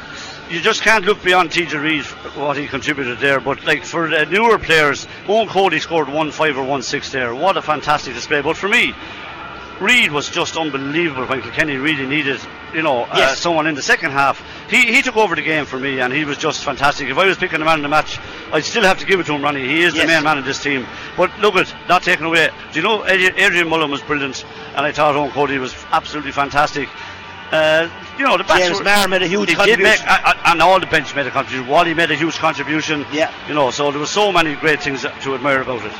[0.50, 2.04] you just can't look beyond TJ Reid
[2.36, 3.40] what he contributed there.
[3.40, 7.34] But like for the newer players, Eoin Cody scored one five or one six there.
[7.34, 8.42] What a fantastic display!
[8.42, 8.94] But for me,
[9.80, 12.40] Reid was just unbelievable when Kilkenny really needed,
[12.72, 13.32] you know, uh, yes.
[13.32, 14.42] uh, someone in the second half.
[14.70, 17.08] He, he took over the game for me, and he was just fantastic.
[17.10, 18.18] If I was picking the man in the match,
[18.52, 19.66] I'd still have to give it to him, Ronnie.
[19.66, 20.04] He is yes.
[20.04, 20.86] the main man in this team.
[21.16, 22.48] But look at not taken away.
[22.72, 24.44] Do you know Adrian Mullen was brilliant,
[24.74, 26.88] and I thought Eoin Cody was absolutely fantastic.
[27.52, 27.88] Uh,
[28.18, 30.06] you know, the James Maher made a huge contribution.
[30.06, 31.68] Make, and all the bench made a contribution.
[31.68, 33.04] Wally made a huge contribution.
[33.12, 33.32] Yeah.
[33.46, 35.92] You know, so there were so many great things to admire about it.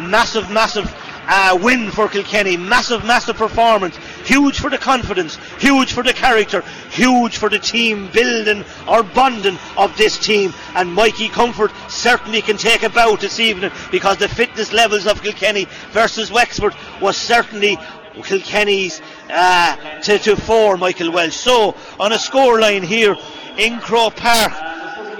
[0.00, 0.90] Massive, massive
[1.26, 2.56] uh, win for Kilkenny.
[2.56, 3.96] Massive, massive performance.
[4.24, 5.36] Huge for the confidence.
[5.58, 6.62] Huge for the character.
[6.90, 10.52] Huge for the team building or bonding of this team.
[10.74, 15.22] And Mikey Comerford certainly can take a bow this evening because the fitness levels of
[15.22, 17.78] Kilkenny versus Wexford was certainly
[18.22, 19.00] Kilkenny's
[19.30, 21.34] uh, to, to four, Michael Walsh.
[21.34, 23.16] So, on a scoreline here
[23.56, 24.52] in Croke Park,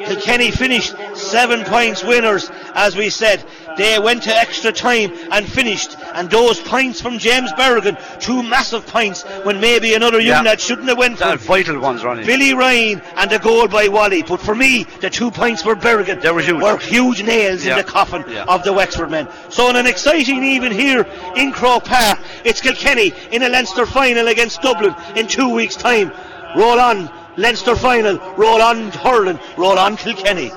[0.06, 3.44] Kilkenny finished seven points winners, as we said.
[3.76, 5.96] They went to extra time and finished.
[6.14, 10.50] And those points from James Bergin, two massive points when maybe another young yeah.
[10.50, 11.36] lad shouldn't have went for.
[11.36, 12.24] vital ones, Ronnie.
[12.24, 14.22] Billy Ryan and a goal by Wally.
[14.22, 17.72] But for me, the two points for Bergin they were huge, were huge nails yeah.
[17.72, 18.44] in the coffin yeah.
[18.44, 19.28] of the Wexford men.
[19.48, 21.06] So on an exciting even here
[21.36, 26.12] in Croke Park, it's Kilkenny in a Leinster final against Dublin in two weeks' time.
[26.56, 28.18] Roll on, Leinster final.
[28.36, 29.38] Roll on, hurling.
[29.56, 30.50] Roll on, Kilkenny.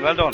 [0.00, 0.32] Well done.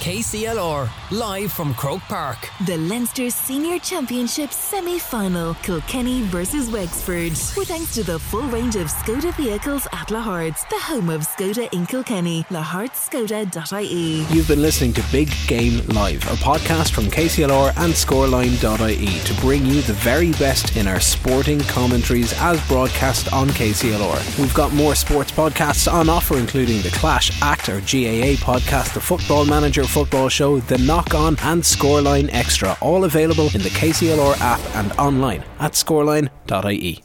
[0.00, 2.48] KCLR, live from Croke Park.
[2.66, 7.30] The Leinster Senior Championship semi final, Kilkenny versus Wexford.
[7.56, 11.72] With thanks to the full range of Skoda vehicles at Lahart's, the home of Skoda
[11.72, 14.26] in Kilkenny, lahartskoda.ie.
[14.34, 19.64] You've been listening to Big Game Live, a podcast from KCLR and scoreline.ie to bring
[19.64, 24.38] you the very best in our sporting commentaries as broadcast on KCLR.
[24.40, 29.00] We've got more sports podcasts on offer, including the Clash Act or GAA podcast, the
[29.00, 34.40] Football Manager Football Show, The Knock On, and Scoreline Extra, all available in the KCLR
[34.40, 37.02] app and online at scoreline.ie.